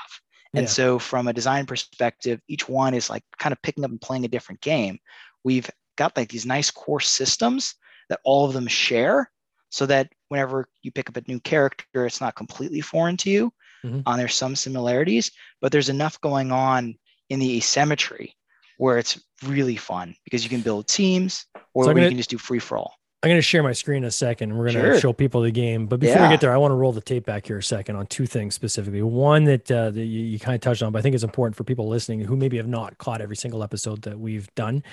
And 0.57 0.65
yeah. 0.65 0.71
so, 0.71 0.99
from 0.99 1.29
a 1.29 1.35
design 1.35 1.67
perspective, 1.67 2.41
each 2.49 2.67
one 2.67 2.95
is 2.95 3.11
like 3.11 3.23
kind 3.39 3.53
of 3.53 3.61
picking 3.61 3.85
up 3.85 3.91
and 3.91 4.01
playing 4.01 4.25
a 4.25 4.29
different 4.29 4.63
game. 4.63 4.99
We've 5.45 5.71
got 5.97 6.17
like 6.17 6.31
these 6.31 6.47
nice 6.47 6.71
core 6.71 7.01
systems 7.01 7.75
that 8.09 8.21
all 8.25 8.47
of 8.47 8.55
them 8.55 8.67
share 8.67 9.31
so 9.69 9.85
that 9.85 10.09
whenever 10.29 10.67
you 10.83 10.91
pick 10.91 11.11
up 11.11 11.17
a 11.19 11.23
new 11.29 11.41
character, 11.41 12.07
it's 12.07 12.23
not 12.23 12.37
completely 12.37 12.81
foreign 12.81 13.19
to 13.19 13.31
you. 13.31 13.53
Mm-hmm. 13.85 14.01
Uh, 14.07 14.17
there's 14.17 14.35
some 14.35 14.57
similarities, 14.57 15.31
but 15.61 15.73
there's 15.73 15.91
enough 15.91 16.19
going 16.23 16.53
on 16.53 16.95
in 17.29 17.39
the 17.39 17.59
asymmetry 17.59 18.35
where 18.79 18.97
it's 18.97 19.21
really 19.45 19.77
fun 19.77 20.15
because 20.25 20.43
you 20.43 20.49
can 20.49 20.63
build 20.63 20.89
teams 20.89 21.45
or 21.75 21.85
so 21.85 21.91
gonna, 21.91 22.05
you 22.05 22.09
can 22.09 22.17
just 22.17 22.31
do 22.31 22.39
free 22.39 22.59
for 22.59 22.79
all. 22.79 22.95
I'm 23.23 23.31
going 23.31 23.39
to 23.39 23.43
share 23.43 23.63
my 23.63 23.73
screen 23.73 23.99
in 23.99 24.05
a 24.05 24.11
second. 24.11 24.57
We're 24.57 24.71
going 24.71 24.85
to 24.85 24.93
sure. 24.93 25.01
show 25.01 25.13
people 25.13 25.41
the 25.41 25.51
game. 25.51 25.87
But 25.87 26.01
before 26.01 26.17
yeah. 26.17 26.29
we 26.29 26.35
get 26.35 26.41
there, 26.41 26.53
I 26.53 26.59
want 26.59 26.73
to 26.73 26.77
roll 26.77 26.93
the 26.93 27.01
tape 27.01 27.25
back 27.25 27.47
here 27.47 27.59
a 27.59 27.63
second 27.63 27.97
on 27.97 28.07
two 28.07 28.27
things 28.27 28.55
specifically. 28.55 29.03
One 29.03 29.45
that, 29.45 29.71
uh, 29.71 29.91
that 29.91 30.05
you, 30.05 30.21
you 30.23 30.39
kind 30.39 30.55
of 30.55 30.61
touched 30.61 30.83
on, 30.83 30.93
but 30.93 30.99
I 30.99 31.03
think 31.03 31.15
it's 31.15 31.25
important 31.25 31.57
for 31.57 31.65
people 31.65 31.89
listening 31.89 32.21
who 32.21 32.37
maybe 32.37 32.57
have 32.59 32.69
not 32.69 32.99
caught 32.99 33.21
every 33.21 33.37
single 33.37 33.63
episode 33.63 34.03
that 34.03 34.21
we've 34.21 34.55
done. 34.55 34.85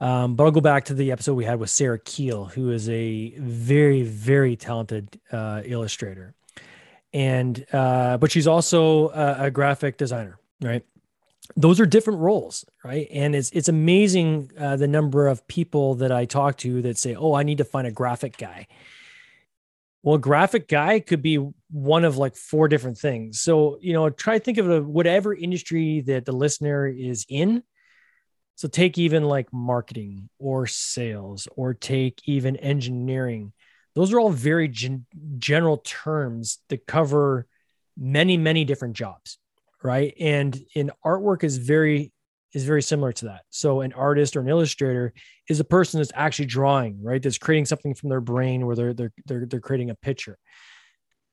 Um, 0.00 0.34
but 0.34 0.44
I'll 0.44 0.50
go 0.50 0.60
back 0.60 0.86
to 0.86 0.94
the 0.94 1.12
episode 1.12 1.34
we 1.34 1.44
had 1.44 1.60
with 1.60 1.70
Sarah 1.70 1.98
Keel, 1.98 2.46
who 2.46 2.70
is 2.70 2.88
a 2.88 3.34
very, 3.38 4.02
very 4.02 4.56
talented 4.56 5.20
uh, 5.30 5.62
illustrator 5.64 6.34
and 7.12 7.64
uh, 7.72 8.18
but 8.18 8.30
she's 8.30 8.46
also 8.46 9.08
a, 9.10 9.46
a, 9.46 9.50
graphic 9.50 9.96
designer, 9.96 10.38
right? 10.60 10.84
Those 11.56 11.80
are 11.80 11.86
different 11.86 12.20
roles, 12.20 12.64
right? 12.88 13.06
And 13.12 13.34
it's 13.34 13.50
it's 13.50 13.68
amazing 13.68 14.50
uh, 14.58 14.76
the 14.76 14.88
number 14.88 15.28
of 15.28 15.46
people 15.46 15.96
that 15.96 16.10
I 16.10 16.24
talk 16.24 16.56
to 16.58 16.80
that 16.82 16.96
say, 16.96 17.14
"Oh, 17.14 17.34
I 17.34 17.42
need 17.42 17.58
to 17.58 17.64
find 17.64 17.86
a 17.86 17.92
graphic 17.92 18.38
guy." 18.38 18.66
Well, 20.02 20.16
graphic 20.16 20.68
guy 20.68 21.00
could 21.00 21.20
be 21.20 21.36
one 21.70 22.04
of 22.04 22.16
like 22.16 22.34
four 22.34 22.66
different 22.66 22.96
things. 22.96 23.40
So 23.40 23.78
you 23.82 23.92
know, 23.92 24.08
try 24.08 24.38
think 24.38 24.56
of 24.56 24.70
a, 24.70 24.82
whatever 24.82 25.34
industry 25.34 26.00
that 26.06 26.24
the 26.24 26.32
listener 26.32 26.86
is 26.86 27.26
in. 27.28 27.62
So 28.54 28.68
take 28.68 28.96
even 28.96 29.24
like 29.24 29.52
marketing 29.52 30.30
or 30.38 30.66
sales, 30.66 31.46
or 31.56 31.74
take 31.74 32.22
even 32.24 32.56
engineering 32.56 33.52
those 33.94 34.12
are 34.12 34.20
all 34.20 34.30
very 34.30 34.68
gen- 34.68 35.06
general 35.38 35.78
terms 35.78 36.58
that 36.68 36.86
cover 36.86 37.48
many 37.96 38.36
many 38.36 38.64
different 38.64 38.94
jobs 38.94 39.38
right 39.82 40.14
and 40.20 40.56
in 40.76 40.92
artwork 41.04 41.42
is 41.42 41.58
very 41.58 42.12
is 42.54 42.64
very 42.64 42.82
similar 42.82 43.12
to 43.12 43.26
that 43.26 43.42
so 43.50 43.80
an 43.80 43.92
artist 43.92 44.36
or 44.36 44.40
an 44.40 44.48
illustrator 44.48 45.12
is 45.48 45.60
a 45.60 45.64
person 45.64 46.00
that's 46.00 46.12
actually 46.14 46.46
drawing 46.46 47.02
right 47.02 47.22
that's 47.22 47.38
creating 47.38 47.66
something 47.66 47.94
from 47.94 48.08
their 48.08 48.20
brain 48.20 48.66
where 48.66 48.76
they're 48.76 48.94
they're 48.94 49.12
they're, 49.26 49.46
they're 49.46 49.60
creating 49.60 49.90
a 49.90 49.94
picture 49.94 50.38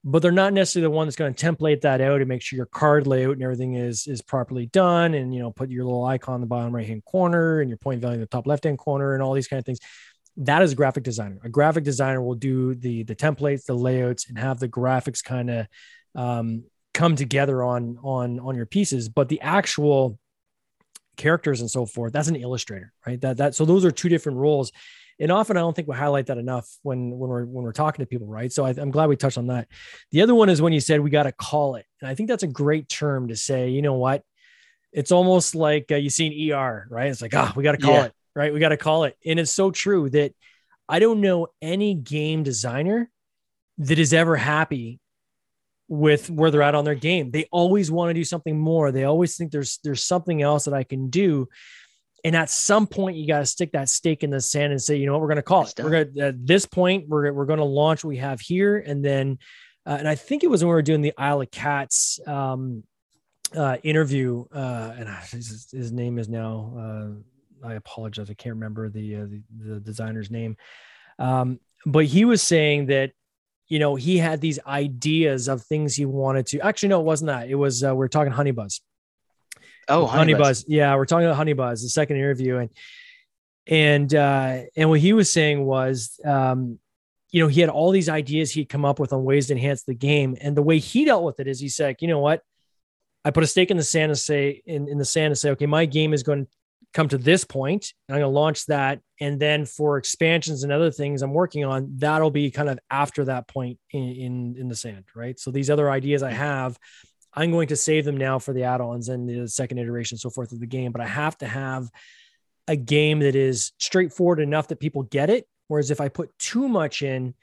but 0.07 0.21
they're 0.21 0.31
not 0.31 0.53
necessarily 0.53 0.83
the 0.83 0.95
one 0.95 1.07
that's 1.07 1.15
going 1.15 1.33
to 1.33 1.45
template 1.45 1.81
that 1.81 1.99
out 1.99 2.21
and 2.21 2.29
make 2.29 2.41
sure 2.41 2.57
your 2.57 2.67
card 2.67 3.07
layout 3.07 3.33
and 3.33 3.43
everything 3.43 3.75
is 3.75 4.07
is 4.07 4.21
properly 4.21 4.67
done 4.67 5.13
and 5.13 5.33
you 5.33 5.39
know 5.39 5.51
put 5.51 5.69
your 5.69 5.85
little 5.85 6.05
icon 6.05 6.35
in 6.35 6.41
the 6.41 6.47
bottom 6.47 6.75
right 6.75 6.87
hand 6.87 7.03
corner 7.05 7.61
and 7.61 7.69
your 7.69 7.77
point 7.77 8.01
value 8.01 8.15
in 8.15 8.21
the 8.21 8.27
top 8.27 8.45
left 8.45 8.65
hand 8.65 8.77
corner 8.77 9.13
and 9.13 9.23
all 9.23 9.33
these 9.33 9.47
kind 9.47 9.59
of 9.59 9.65
things 9.65 9.79
that 10.37 10.61
is 10.61 10.73
a 10.73 10.75
graphic 10.75 11.03
designer. 11.03 11.39
A 11.43 11.49
graphic 11.49 11.83
designer 11.83 12.21
will 12.21 12.35
do 12.35 12.75
the 12.75 13.03
the 13.03 13.15
templates, 13.15 13.65
the 13.65 13.73
layouts, 13.73 14.27
and 14.27 14.37
have 14.37 14.59
the 14.59 14.67
graphics 14.67 15.23
kind 15.23 15.49
of 15.49 15.67
um, 16.13 16.65
come 16.93 17.15
together 17.15 17.63
on 17.63 17.97
on 18.03 18.39
on 18.39 18.55
your 18.55 18.65
pieces. 18.65 19.09
But 19.09 19.29
the 19.29 19.41
actual 19.41 20.19
characters 21.15 21.61
and 21.61 21.69
so 21.69 21.85
forth, 21.85 22.13
that's 22.13 22.27
an 22.27 22.35
illustrator, 22.35 22.93
right? 23.05 23.19
That 23.21 23.37
that 23.37 23.55
so 23.55 23.65
those 23.65 23.85
are 23.85 23.91
two 23.91 24.09
different 24.09 24.37
roles. 24.37 24.71
And 25.17 25.31
often 25.31 25.55
I 25.55 25.61
don't 25.61 25.73
think 25.73 25.87
we 25.87 25.95
highlight 25.95 26.25
that 26.25 26.37
enough 26.37 26.69
when 26.83 27.11
when 27.11 27.29
we're 27.29 27.45
when 27.45 27.63
we're 27.63 27.71
talking 27.71 28.03
to 28.03 28.07
people, 28.07 28.27
right? 28.27 28.51
So 28.51 28.65
I, 28.65 28.71
am 28.71 28.91
glad 28.91 29.07
we 29.07 29.15
touched 29.15 29.37
on 29.37 29.47
that. 29.47 29.67
The 30.11 30.21
other 30.21 30.35
one 30.35 30.49
is 30.49 30.61
when 30.61 30.73
you 30.73 30.81
said 30.81 30.99
we 30.99 31.09
got 31.09 31.23
to 31.23 31.31
call 31.31 31.75
it, 31.75 31.85
and 32.01 32.09
I 32.09 32.15
think 32.15 32.29
that's 32.29 32.43
a 32.43 32.47
great 32.47 32.89
term 32.89 33.29
to 33.29 33.35
say. 33.35 33.69
You 33.69 33.81
know 33.81 33.93
what? 33.93 34.23
It's 34.91 35.11
almost 35.11 35.55
like 35.55 35.91
uh, 35.91 35.95
you 35.95 36.09
an 36.19 36.51
ER, 36.51 36.87
right? 36.89 37.07
It's 37.07 37.21
like 37.21 37.33
ah, 37.33 37.51
oh, 37.51 37.53
we 37.55 37.63
got 37.63 37.73
to 37.73 37.77
call 37.77 37.93
yeah. 37.93 38.05
it 38.05 38.13
right? 38.35 38.53
We 38.53 38.59
got 38.59 38.69
to 38.69 38.77
call 38.77 39.05
it. 39.05 39.17
And 39.25 39.39
it's 39.39 39.51
so 39.51 39.71
true 39.71 40.09
that 40.11 40.33
I 40.87 40.99
don't 40.99 41.21
know 41.21 41.47
any 41.61 41.95
game 41.95 42.43
designer 42.43 43.09
that 43.79 43.97
is 43.97 44.13
ever 44.13 44.35
happy 44.35 44.99
with 45.87 46.29
where 46.29 46.51
they're 46.51 46.61
at 46.61 46.75
on 46.75 46.85
their 46.85 46.95
game. 46.95 47.31
They 47.31 47.47
always 47.51 47.91
want 47.91 48.09
to 48.09 48.13
do 48.13 48.23
something 48.23 48.59
more. 48.59 48.91
They 48.91 49.03
always 49.03 49.37
think 49.37 49.51
there's 49.51 49.79
there's 49.83 50.03
something 50.03 50.41
else 50.41 50.65
that 50.65 50.73
I 50.73 50.83
can 50.83 51.09
do. 51.09 51.47
And 52.23 52.35
at 52.35 52.49
some 52.49 52.87
point, 52.87 53.17
you 53.17 53.27
got 53.27 53.39
to 53.39 53.45
stick 53.45 53.73
that 53.73 53.87
stake 53.87 54.23
in 54.23 54.31
the 54.31 54.41
sand 54.41 54.71
and 54.71 54.81
say, 54.81 54.95
you 54.95 55.05
know 55.05 55.11
what, 55.11 55.21
we're 55.21 55.27
going 55.27 55.35
to 55.35 55.43
call 55.43 55.61
it. 55.61 55.75
We're 55.77 55.91
going 55.91 56.13
to, 56.15 56.21
at 56.21 56.47
this 56.47 56.65
point, 56.65 57.07
we're, 57.07 57.31
we're 57.31 57.45
going 57.45 57.59
to 57.59 57.65
launch 57.65 58.03
what 58.03 58.09
we 58.09 58.17
have 58.17 58.41
here. 58.41 58.79
And 58.79 59.05
then, 59.05 59.37
uh, 59.85 59.97
and 59.99 60.07
I 60.07 60.15
think 60.15 60.43
it 60.43 60.49
was 60.49 60.63
when 60.63 60.69
we 60.69 60.73
were 60.73 60.81
doing 60.81 61.01
the 61.01 61.13
Isle 61.19 61.41
of 61.41 61.51
Cats 61.51 62.19
um, 62.25 62.83
uh, 63.55 63.77
interview, 63.83 64.45
uh, 64.51 64.95
and 64.97 65.07
his, 65.07 65.69
his, 65.71 65.91
name 65.91 66.17
is 66.17 66.27
now 66.27 66.73
uh, 67.63 67.67
I 67.67 67.75
apologize. 67.75 68.29
I 68.29 68.33
can't 68.33 68.55
remember 68.55 68.89
the 68.89 69.15
uh, 69.15 69.25
the, 69.25 69.43
the, 69.57 69.79
designer's 69.79 70.31
name. 70.31 70.57
Um, 71.19 71.59
but 71.85 72.05
he 72.05 72.25
was 72.25 72.41
saying 72.41 72.87
that 72.87 73.11
you 73.67 73.79
know 73.79 73.95
he 73.95 74.17
had 74.17 74.41
these 74.41 74.59
ideas 74.65 75.47
of 75.47 75.61
things 75.63 75.95
he 75.95 76.05
wanted 76.05 76.45
to. 76.47 76.59
Actually, 76.59 76.89
no, 76.89 76.99
it 76.99 77.05
wasn't 77.05 77.27
that. 77.27 77.49
It 77.49 77.55
was 77.55 77.83
uh, 77.83 77.95
we 77.95 78.05
are 78.05 78.09
talking 78.09 78.31
Honey 78.31 78.51
Buzz. 78.51 78.81
Oh, 79.87 80.05
Honey, 80.05 80.19
Honey 80.19 80.33
Buzz. 80.33 80.63
Buzz. 80.63 80.65
Yeah, 80.67 80.95
we're 80.95 81.05
talking 81.05 81.25
about 81.25 81.37
Honey 81.37 81.53
Buzz. 81.53 81.81
The 81.81 81.89
second 81.89 82.17
interview, 82.17 82.57
and 82.57 82.69
and 83.67 84.13
uh, 84.13 84.61
and 84.75 84.89
what 84.89 84.99
he 84.99 85.13
was 85.13 85.29
saying 85.29 85.65
was. 85.65 86.19
Um, 86.23 86.79
you 87.31 87.41
know, 87.41 87.49
he 87.49 87.59
had 87.59 87.69
all 87.69 87.91
these 87.91 88.07
ideas 88.07 88.51
he'd 88.51 88.69
come 88.69 88.85
up 88.85 88.97
with 88.97 89.11
on 89.11 89.25
ways 89.25 89.47
to 89.47 89.53
enhance 89.53 89.83
the 89.83 89.93
game. 89.93 90.37
And 90.39 90.55
the 90.55 90.61
way 90.61 90.79
he 90.79 91.03
dealt 91.03 91.25
with 91.25 91.41
it 91.41 91.47
is 91.47 91.59
he 91.59 91.67
said, 91.67 91.97
you 91.99 92.07
know 92.07 92.19
what? 92.19 92.41
I 93.25 93.31
put 93.31 93.43
a 93.43 93.47
stake 93.47 93.71
in 93.71 93.75
the 93.75 93.83
sand 93.83 94.09
and 94.09 94.17
say 94.17 94.61
in, 94.65 94.87
in 94.87 94.97
the 94.97 95.03
sand 95.03 95.31
and 95.31 95.37
say, 95.37 95.49
okay, 95.49 95.65
my 95.65 95.85
game 95.85 96.13
is 96.13 96.23
going 96.23 96.47
come 96.95 97.09
to 97.09 97.17
this 97.17 97.43
point, 97.43 97.93
and 98.07 98.15
I'm 98.15 98.21
going 98.21 98.31
to 98.31 98.39
launch 98.39 98.65
that. 98.67 99.01
And 99.19 99.37
then 99.37 99.65
for 99.65 99.97
expansions 99.97 100.63
and 100.63 100.71
other 100.71 100.89
things 100.89 101.21
I'm 101.21 101.33
working 101.33 101.65
on, 101.65 101.89
that'll 101.97 102.31
be 102.31 102.49
kind 102.49 102.69
of 102.69 102.79
after 102.89 103.25
that 103.25 103.49
point 103.49 103.77
in, 103.91 104.03
in, 104.03 104.55
in 104.57 104.67
the 104.69 104.75
sand, 104.77 105.03
right? 105.13 105.37
So 105.37 105.51
these 105.51 105.69
other 105.69 105.91
ideas 105.91 106.23
I 106.23 106.31
have, 106.31 106.79
I'm 107.33 107.51
going 107.51 107.67
to 107.67 107.75
save 107.75 108.05
them 108.05 108.15
now 108.15 108.39
for 108.39 108.53
the 108.53 108.63
add-ons 108.63 109.09
and 109.09 109.27
the 109.27 109.45
second 109.49 109.77
iteration, 109.77 110.17
so 110.17 110.29
forth 110.29 110.53
of 110.53 110.61
the 110.61 110.67
game. 110.67 110.93
But 110.93 111.01
I 111.01 111.07
have 111.07 111.37
to 111.39 111.47
have 111.47 111.89
a 112.65 112.77
game 112.77 113.19
that 113.19 113.35
is 113.35 113.73
straightforward 113.77 114.39
enough 114.39 114.69
that 114.69 114.79
people 114.79 115.03
get 115.03 115.29
it. 115.29 115.45
Whereas 115.67 115.91
if 115.91 115.99
I 115.99 116.07
put 116.07 116.31
too 116.39 116.69
much 116.69 117.01
in, 117.01 117.33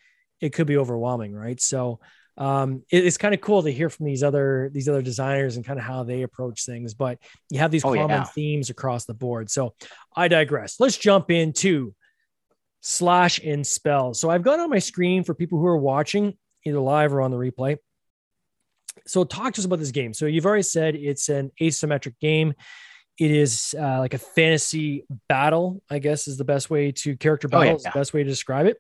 it 0.41 0.55
could 0.55 0.67
be 0.67 0.79
overwhelming, 0.79 1.35
right? 1.35 1.61
So 1.61 2.01
um, 2.37 2.83
it, 2.91 3.05
it's 3.05 3.19
kind 3.19 3.35
of 3.35 3.41
cool 3.41 3.63
to 3.63 3.71
hear 3.71 3.91
from 3.91 4.07
these 4.07 4.23
other 4.23 4.71
these 4.73 4.89
other 4.89 5.03
designers 5.03 5.57
and 5.57 5.65
kind 5.65 5.79
of 5.79 5.85
how 5.85 6.03
they 6.03 6.23
approach 6.23 6.65
things. 6.65 6.95
But 6.95 7.19
you 7.51 7.59
have 7.59 7.71
these 7.71 7.85
oh, 7.85 7.95
common 7.95 8.11
yeah. 8.11 8.25
themes 8.25 8.71
across 8.71 9.05
the 9.05 9.15
board. 9.15 9.51
So 9.51 9.75
I 10.17 10.29
digress. 10.29 10.81
Let's 10.81 10.97
jump 10.97 11.31
into 11.31 11.95
slash 12.81 13.39
and 13.45 13.67
spell. 13.67 14.15
So 14.15 14.31
I've 14.31 14.43
got 14.43 14.61
on 14.61 14.71
my 14.71 14.79
screen 14.79 15.25
for 15.25 15.35
people 15.35 15.59
who 15.59 15.67
are 15.67 15.77
watching 15.77 16.37
either 16.65 16.81
live 16.81 17.13
or 17.13 17.21
on 17.23 17.31
the 17.31 17.37
replay. 17.37 17.77
So 19.07 19.25
talk 19.25 19.55
to 19.55 19.61
us 19.61 19.65
about 19.65 19.79
this 19.79 19.91
game. 19.91 20.13
So 20.15 20.27
you've 20.27 20.47
already 20.47 20.63
said 20.63 20.95
it's 20.95 21.29
an 21.29 21.51
asymmetric 21.61 22.19
game. 22.21 22.55
It 23.19 23.31
is 23.31 23.75
uh, 23.79 23.99
like 23.99 24.15
a 24.15 24.19
fantasy 24.19 25.05
battle, 25.29 25.83
I 25.91 25.99
guess 25.99 26.29
is 26.29 26.39
the 26.39 26.45
best 26.45 26.71
way 26.71 26.93
to 26.93 27.17
character 27.17 27.49
battle, 27.49 27.65
oh, 27.65 27.71
yeah. 27.71 27.77
is 27.77 27.83
the 27.83 27.91
best 27.91 28.15
way 28.15 28.23
to 28.23 28.29
describe 28.29 28.67
it. 28.67 28.79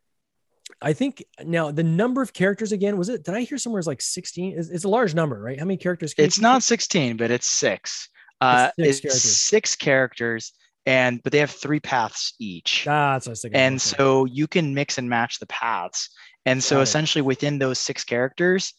I 0.80 0.92
think 0.92 1.24
now 1.44 1.70
the 1.70 1.82
number 1.82 2.22
of 2.22 2.32
characters 2.32 2.72
again 2.72 2.96
was 2.96 3.08
it? 3.08 3.24
Did 3.24 3.35
I 3.35 3.42
hear 3.42 3.58
somewhere 3.58 3.80
is 3.80 3.87
like 3.87 4.00
sixteen? 4.00 4.58
It's, 4.58 4.68
it's, 4.68 4.85
a 4.85 4.88
large 4.88 5.14
number, 5.14 5.40
right? 5.40 5.58
How 5.58 5.64
many 5.64 5.76
characters? 5.76 6.14
Can 6.14 6.24
it's 6.24 6.40
not 6.40 6.62
sixteen, 6.62 7.16
but 7.16 7.30
it's 7.30 7.46
six. 7.46 8.08
Uh, 8.40 8.70
it's, 8.76 8.76
six, 8.76 8.88
it's 8.88 9.00
characters. 9.00 9.40
six 9.42 9.76
characters, 9.76 10.52
and 10.87 11.22
but 11.22 11.32
they 11.32 11.38
have 11.38 11.50
three 11.50 11.80
paths 11.80 12.35
each. 12.38 12.87
Ah, 12.88 13.14
that's 13.14 13.26
what 13.26 13.30
I 13.30 13.32
was 13.32 13.42
thinking. 13.42 13.61
And 13.61 13.74
okay. 13.74 13.96
so 13.96 14.24
you 14.24 14.46
can 14.46 14.74
mix 14.74 14.98
and 14.98 15.08
match 15.08 15.38
the 15.38 15.46
paths. 15.46 16.11
And 16.44 16.62
so 16.62 16.76
Got 16.76 16.82
essentially 16.82 17.20
it. 17.20 17.26
within 17.26 17.58
those 17.58 17.78
six 17.78 18.04
characters, 18.04 18.74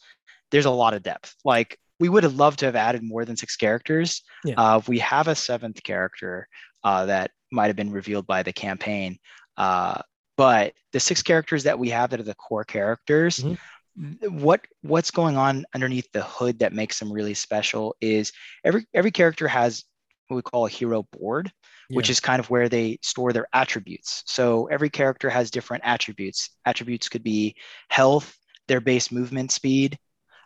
there's 0.51 0.65
a 0.65 0.71
lot 0.71 0.93
of 0.93 1.03
depth. 1.03 1.35
Like 1.45 1.77
we 1.99 2.09
would 2.09 2.23
have 2.23 2.35
loved 2.35 2.59
to 2.59 2.65
have 2.65 2.75
added 2.75 3.03
more 3.03 3.25
than 3.25 3.37
six 3.37 3.55
characters. 3.55 4.23
Yeah. 4.43 4.55
Uh, 4.57 4.81
we 4.87 4.99
have 4.99 5.27
a 5.27 5.35
seventh 5.35 5.81
character 5.83 6.47
uh, 6.83 7.05
that 7.05 7.31
might 7.51 7.67
have 7.67 7.75
been 7.75 7.91
revealed 7.91 8.27
by 8.27 8.43
the 8.43 8.53
campaign. 8.53 9.17
Uh, 9.55 10.01
but 10.37 10.73
the 10.91 10.99
six 10.99 11.21
characters 11.21 11.63
that 11.63 11.79
we 11.79 11.89
have 11.89 12.09
that 12.09 12.19
are 12.19 12.23
the 12.23 12.35
core 12.35 12.63
characters 12.63 13.37
mm-hmm. 13.37 14.39
what 14.39 14.61
what's 14.81 15.11
going 15.11 15.37
on 15.37 15.65
underneath 15.73 16.11
the 16.11 16.23
hood 16.23 16.59
that 16.59 16.73
makes 16.73 16.99
them 16.99 17.11
really 17.11 17.33
special 17.33 17.95
is 18.01 18.31
every 18.63 18.85
every 18.93 19.11
character 19.11 19.47
has 19.47 19.83
what 20.27 20.35
we 20.35 20.41
call 20.41 20.65
a 20.65 20.69
hero 20.69 21.03
board 21.19 21.51
yeah. 21.89 21.97
which 21.97 22.09
is 22.09 22.19
kind 22.19 22.39
of 22.39 22.49
where 22.49 22.69
they 22.69 22.97
store 23.01 23.33
their 23.33 23.47
attributes 23.53 24.23
so 24.25 24.67
every 24.67 24.89
character 24.89 25.29
has 25.29 25.51
different 25.51 25.83
attributes 25.85 26.49
attributes 26.65 27.09
could 27.09 27.23
be 27.23 27.55
health 27.89 28.35
their 28.67 28.81
base 28.81 29.11
movement 29.11 29.51
speed 29.51 29.97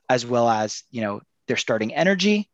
as 0.10 0.26
well 0.26 0.50
as 0.50 0.84
you 0.92 1.02
know 1.02 1.22
their 1.48 1.58
starting 1.58 1.94
energy 1.94 2.50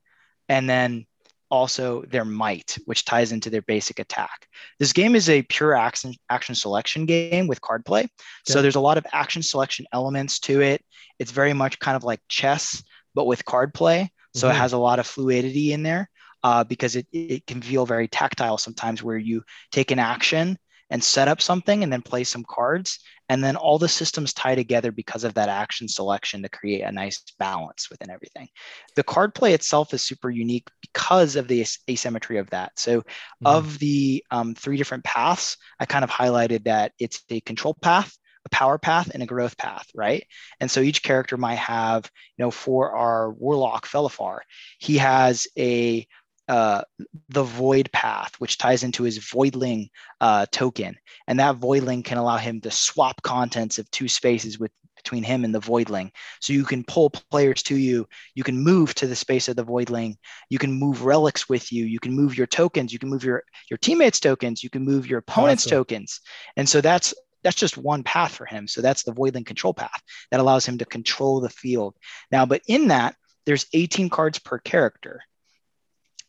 and 0.49 0.69
then 0.69 1.05
also 1.53 2.01
their 2.09 2.25
might, 2.25 2.79
which 2.85 3.05
ties 3.05 3.31
into 3.31 3.51
their 3.51 3.61
basic 3.61 3.99
attack. 3.99 4.47
This 4.79 4.91
game 4.91 5.15
is 5.15 5.29
a 5.29 5.43
pure 5.43 5.75
action 5.75 6.15
action 6.27 6.55
selection 6.55 7.05
game 7.05 7.45
with 7.45 7.61
card 7.61 7.85
play. 7.85 8.07
So 8.43 8.63
there's 8.63 8.75
a 8.75 8.79
lot 8.79 8.97
of 8.97 9.05
action 9.13 9.43
selection 9.43 9.85
elements 9.93 10.39
to 10.39 10.61
it. 10.61 10.83
It's 11.19 11.29
very 11.29 11.53
much 11.53 11.77
kind 11.77 11.95
of 11.95 12.03
like 12.03 12.21
chess, 12.27 12.83
but 13.13 13.27
with 13.27 13.45
card 13.45 13.71
play. 13.71 14.11
So 14.33 14.47
mm-hmm. 14.47 14.55
it 14.55 14.59
has 14.59 14.73
a 14.73 14.79
lot 14.79 14.97
of 14.97 15.05
fluidity 15.05 15.73
in 15.73 15.83
there 15.83 16.09
uh, 16.41 16.63
because 16.63 16.95
it, 16.95 17.05
it 17.11 17.45
can 17.45 17.61
feel 17.61 17.85
very 17.85 18.07
tactile 18.07 18.57
sometimes 18.57 19.03
where 19.03 19.19
you 19.19 19.43
take 19.71 19.91
an 19.91 19.99
action 19.99 20.57
and 20.93 21.03
set 21.03 21.27
up 21.27 21.41
something 21.41 21.83
and 21.83 21.91
then 21.91 22.03
play 22.03 22.23
some 22.23 22.45
cards. 22.47 22.99
And 23.27 23.43
then 23.43 23.55
all 23.55 23.79
the 23.79 23.87
systems 23.87 24.31
tie 24.31 24.53
together 24.53 24.91
because 24.91 25.23
of 25.23 25.33
that 25.33 25.49
action 25.49 25.87
selection 25.87 26.43
to 26.43 26.49
create 26.49 26.81
a 26.81 26.91
nice 26.91 27.23
balance 27.39 27.89
within 27.89 28.11
everything. 28.11 28.47
The 28.95 29.03
card 29.03 29.33
play 29.33 29.53
itself 29.53 29.91
is 29.95 30.03
super 30.03 30.29
unique 30.29 30.67
because 30.81 31.35
of 31.35 31.47
the 31.47 31.65
asymmetry 31.89 32.37
of 32.37 32.51
that. 32.51 32.73
So, 32.77 32.99
mm-hmm. 32.99 33.47
of 33.47 33.79
the 33.79 34.23
um, 34.29 34.53
three 34.53 34.77
different 34.77 35.03
paths, 35.03 35.57
I 35.79 35.85
kind 35.85 36.03
of 36.03 36.11
highlighted 36.11 36.65
that 36.65 36.91
it's 36.99 37.23
a 37.31 37.41
control 37.41 37.75
path, 37.81 38.15
a 38.45 38.49
power 38.49 38.77
path 38.77 39.09
and 39.11 39.23
a 39.23 39.27
growth 39.27 39.57
path, 39.57 39.87
right? 39.95 40.27
And 40.59 40.69
so 40.69 40.81
each 40.81 41.01
character 41.01 41.37
might 41.37 41.57
have, 41.57 42.05
you 42.37 42.45
know, 42.45 42.51
for 42.51 42.91
our 42.91 43.31
warlock 43.31 43.87
Felifar, 43.87 44.39
he 44.77 44.97
has 44.99 45.47
a 45.57 46.05
uh, 46.47 46.81
the 47.29 47.43
void 47.43 47.91
path, 47.91 48.33
which 48.39 48.57
ties 48.57 48.83
into 48.83 49.03
his 49.03 49.19
voidling 49.19 49.89
uh, 50.21 50.45
token. 50.51 50.95
And 51.27 51.39
that 51.39 51.59
voidling 51.59 52.03
can 52.03 52.17
allow 52.17 52.37
him 52.37 52.61
to 52.61 52.71
swap 52.71 53.21
contents 53.21 53.79
of 53.79 53.89
two 53.91 54.07
spaces 54.07 54.59
with 54.59 54.71
between 54.95 55.23
him 55.23 55.43
and 55.43 55.53
the 55.53 55.59
voidling. 55.59 56.11
So 56.39 56.53
you 56.53 56.63
can 56.63 56.83
pull 56.83 57.09
players 57.09 57.61
to 57.63 57.75
you. 57.75 58.07
You 58.35 58.43
can 58.43 58.57
move 58.57 58.93
to 58.95 59.07
the 59.07 59.15
space 59.15 59.49
of 59.49 59.55
the 59.55 59.65
voidling. 59.65 60.15
You 60.49 60.59
can 60.59 60.71
move 60.71 61.03
relics 61.03 61.49
with 61.49 61.71
you. 61.73 61.85
You 61.85 61.99
can 61.99 62.13
move 62.13 62.37
your 62.37 62.47
tokens. 62.47 62.93
You 62.93 62.99
can 62.99 63.09
move 63.09 63.23
your 63.23 63.43
your 63.69 63.77
teammates' 63.77 64.19
tokens. 64.19 64.63
You 64.63 64.69
can 64.69 64.83
move 64.85 65.07
your 65.07 65.19
opponent's 65.19 65.65
awesome. 65.65 65.77
tokens. 65.79 66.21
And 66.55 66.67
so 66.67 66.79
that's 66.79 67.13
that's 67.43 67.57
just 67.57 67.77
one 67.77 68.03
path 68.03 68.33
for 68.33 68.45
him. 68.45 68.67
So 68.67 68.81
that's 68.81 69.03
the 69.03 69.13
voidling 69.13 69.45
control 69.45 69.73
path 69.73 70.01
that 70.31 70.39
allows 70.39 70.65
him 70.65 70.77
to 70.77 70.85
control 70.85 71.41
the 71.41 71.49
field. 71.49 71.95
Now, 72.31 72.45
but 72.45 72.61
in 72.67 72.87
that, 72.87 73.15
there's 73.45 73.65
18 73.73 74.09
cards 74.09 74.39
per 74.39 74.59
character. 74.59 75.21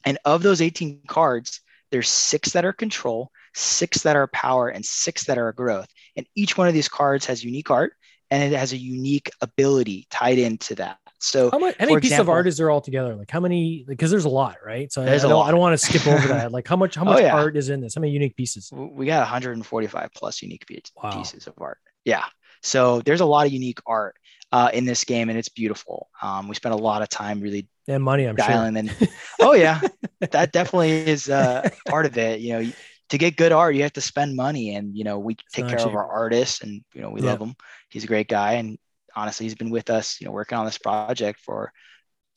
And 0.05 0.19
of 0.25 0.43
those 0.43 0.61
18 0.61 1.03
cards, 1.07 1.61
there's 1.91 2.09
six 2.09 2.53
that 2.53 2.65
are 2.65 2.73
control, 2.73 3.31
six 3.55 4.03
that 4.03 4.17
are 4.17 4.27
power, 4.29 4.69
and 4.69 4.85
six 4.85 5.25
that 5.25 5.39
are 5.39 5.53
growth. 5.53 5.89
And 6.17 6.27
each 6.35 6.59
one 6.59 6.69
of 6.69 6.75
these 6.75 6.89
cards 6.89 7.27
has 7.27 7.45
unique 7.45 7.71
art 7.71 7.95
and 8.31 8.43
it 8.43 8.57
has 8.57 8.73
a 8.73 8.77
unique 8.77 9.31
ability 9.41 10.07
tied 10.11 10.39
into 10.39 10.75
that. 10.77 10.99
So, 11.21 11.51
how, 11.51 11.59
much, 11.59 11.77
how 11.79 11.87
many 11.87 12.01
pieces 12.01 12.19
of 12.19 12.29
art 12.29 12.47
is 12.47 12.57
there 12.57 12.71
altogether? 12.71 13.15
Like, 13.15 13.31
how 13.31 13.41
many? 13.41 13.85
Because 13.87 14.11
there's 14.11 14.27
a 14.27 14.31
lot, 14.31 14.57
right? 14.65 14.93
So, 14.93 15.03
I, 15.03 15.15
I, 15.15 15.19
don't, 15.19 15.47
I 15.47 15.51
don't 15.51 15.61
want 15.61 15.79
to 15.79 15.87
skip 15.87 16.07
over 16.07 16.29
that. 16.29 16.53
Like, 16.53 16.69
how 16.69 16.77
much? 16.77 16.97
How 16.97 17.03
oh, 17.03 17.07
much 17.07 17.21
oh, 17.21 17.23
yeah. 17.23 17.35
art 17.35 17.57
is 17.57 17.71
in 17.71 17.81
this? 17.81 17.95
How 17.95 18.01
many 18.01 18.13
unique 18.13 18.37
pieces? 18.37 18.71
We 18.73 19.07
got 19.07 19.21
145 19.21 20.11
plus 20.15 20.43
unique 20.43 20.67
wow. 20.97 21.13
pieces 21.13 21.47
of 21.47 21.55
art. 21.59 21.79
Yeah. 22.05 22.25
So, 22.63 23.01
there's 23.01 23.21
a 23.21 23.25
lot 23.25 23.47
of 23.47 23.53
unique 23.53 23.79
art 23.87 24.17
uh, 24.55 24.71
in 24.73 24.85
this 24.85 25.03
game, 25.03 25.31
and 25.31 25.37
it's 25.37 25.49
beautiful. 25.49 26.09
Um, 26.23 26.47
we 26.47 26.55
spent 26.55 26.77
a 26.77 26.79
lot 26.79 27.03
of 27.03 27.09
time 27.09 27.41
really 27.41 27.69
and 27.89 28.05
money. 28.05 28.25
I'm 28.25 28.37
dialing 28.37 28.89
sure. 28.89 28.97
in. 29.01 29.09
Oh 29.41 29.53
yeah, 29.53 29.81
that 30.21 30.53
definitely 30.53 30.93
is 30.93 31.29
uh, 31.29 31.69
part 31.89 32.07
of 32.07 32.17
it. 32.17 32.39
You 32.39 32.53
know, 32.53 32.73
to 33.09 33.19
get 33.19 33.37
good 33.37 33.51
art, 33.51 33.75
you 33.75 33.83
have 33.83 33.95
to 33.95 34.01
spend 34.01 34.37
money, 34.37 34.77
and 34.77 34.97
you 34.97 35.03
know, 35.03 35.19
we 35.19 35.33
it's 35.33 35.43
take 35.53 35.67
care 35.67 35.79
cheap. 35.79 35.89
of 35.89 35.97
our 35.97 36.07
artists, 36.07 36.63
and 36.63 36.85
you 36.95 37.03
know, 37.03 37.11
we 37.11 37.21
yeah. 37.21 37.31
love 37.31 37.41
him. 37.41 37.57
He's 37.89 38.05
a 38.05 38.07
great 38.07 38.29
guy, 38.29 38.53
and 38.53 38.79
honestly, 39.17 39.45
he's 39.45 39.57
been 39.57 39.71
with 39.71 39.91
us, 39.91 40.21
you 40.21 40.27
know, 40.27 40.33
working 40.33 40.57
on 40.57 40.67
this 40.67 40.79
project 40.79 41.41
for 41.41 41.73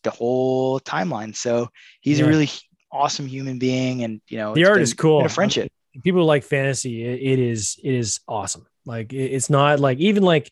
the 0.03 0.10
whole 0.10 0.80
timeline. 0.80 1.36
So 1.36 1.69
he's 2.01 2.17
yeah. 2.17 2.25
a 2.25 2.30
really 2.30 2.49
awesome 2.91 3.27
human 3.27 3.60
being, 3.60 4.03
and 4.03 4.21
you 4.27 4.39
know, 4.39 4.56
the 4.56 4.65
art 4.65 4.77
been, 4.77 4.82
is 4.82 4.95
cool. 4.95 5.23
a 5.23 5.30
friendship. 5.30 5.71
People 6.03 6.25
like 6.25 6.43
fantasy. 6.43 7.06
It, 7.06 7.38
is. 7.38 7.80
It 7.84 7.93
is 7.93 8.21
awesome. 8.27 8.65
Like 8.88 9.13
it, 9.13 9.34
it's 9.34 9.51
not 9.51 9.80
like 9.80 9.99
even 9.99 10.23
like 10.23 10.51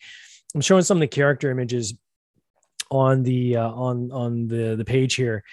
I'm 0.56 0.62
showing 0.62 0.84
some 0.84 0.98
of 0.98 1.02
the 1.02 1.08
character 1.08 1.52
images 1.52 1.94
on 2.89 3.24
the 3.24 3.58
uh, 3.58 3.70
on 3.70 4.12
on 4.12 4.48
the 4.48 4.76
the 4.76 4.86
page 4.86 5.15
here. 5.15 5.44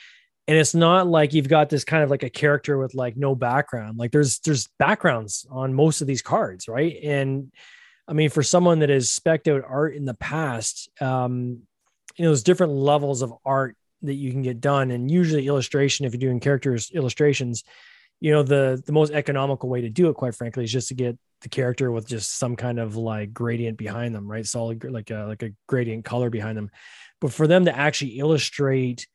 And 0.49 0.59
it's 0.59 0.75
not 0.75 1.07
like 1.07 1.35
you've 1.35 1.49
got 1.49 1.69
this 1.69 1.85
kind 1.85 2.03
of 2.03 2.11
like 2.11 2.23
a 2.23 2.31
character 2.31 2.79
with 2.79 2.95
like 2.95 3.17
no 3.17 3.35
background. 3.35 3.99
Like 3.99 4.13
there's 4.13 4.39
there's 4.41 4.69
backgrounds 4.79 5.47
on 5.51 5.75
most 5.75 6.01
of 6.01 6.07
these 6.07 6.23
cards 6.23 6.69
right? 6.69 6.97
And 7.03 7.53
i 8.09 8.13
mean 8.13 8.31
for 8.31 8.43
someone 8.43 8.81
that 8.81 8.89
has 8.89 9.11
specked 9.11 9.47
out 9.47 9.63
art 9.65 9.95
in 9.95 10.05
the 10.05 10.15
past 10.15 10.91
um 11.01 11.61
you 12.17 12.25
know 12.25 12.31
there's 12.31 12.43
different 12.43 12.73
levels 12.73 13.23
of 13.23 13.33
art 13.45 13.77
that 14.03 14.15
you 14.15 14.33
can 14.33 14.43
get 14.43 14.61
done. 14.61 14.91
And 14.91 15.11
usually 15.11 15.47
illustration 15.47 16.05
if 16.05 16.13
you're 16.13 16.21
doing 16.21 16.41
characters 16.41 16.91
illustrations 16.93 17.65
you 18.23 18.31
know 18.31 18.45
the 18.45 18.81
the 18.87 18.93
most 18.93 19.13
economical 19.13 19.69
way 19.69 19.81
to 19.81 19.91
do 19.91 20.09
it 20.09 20.15
quite 20.15 20.37
frankly 20.37 20.63
is 20.63 20.71
just 20.71 20.89
to 20.89 20.95
get 20.95 21.19
the 21.41 21.49
character 21.49 21.91
with 21.91 22.07
just 22.07 22.39
some 22.39 22.55
kind 22.55 22.79
of 22.79 22.95
like 22.95 23.35
gradient 23.35 23.77
behind 23.77 24.15
them 24.15 24.31
right? 24.31 24.47
Solid 24.47 24.85
like 24.85 25.11
a 25.11 25.25
like 25.27 25.43
a 25.43 25.51
gradient 25.67 26.05
color 26.05 26.31
behind 26.31 26.57
them. 26.57 26.71
But 27.21 27.33
for 27.33 27.49
them 27.49 27.65
to 27.65 27.77
actually 27.77 28.21
illustrate 28.21 29.09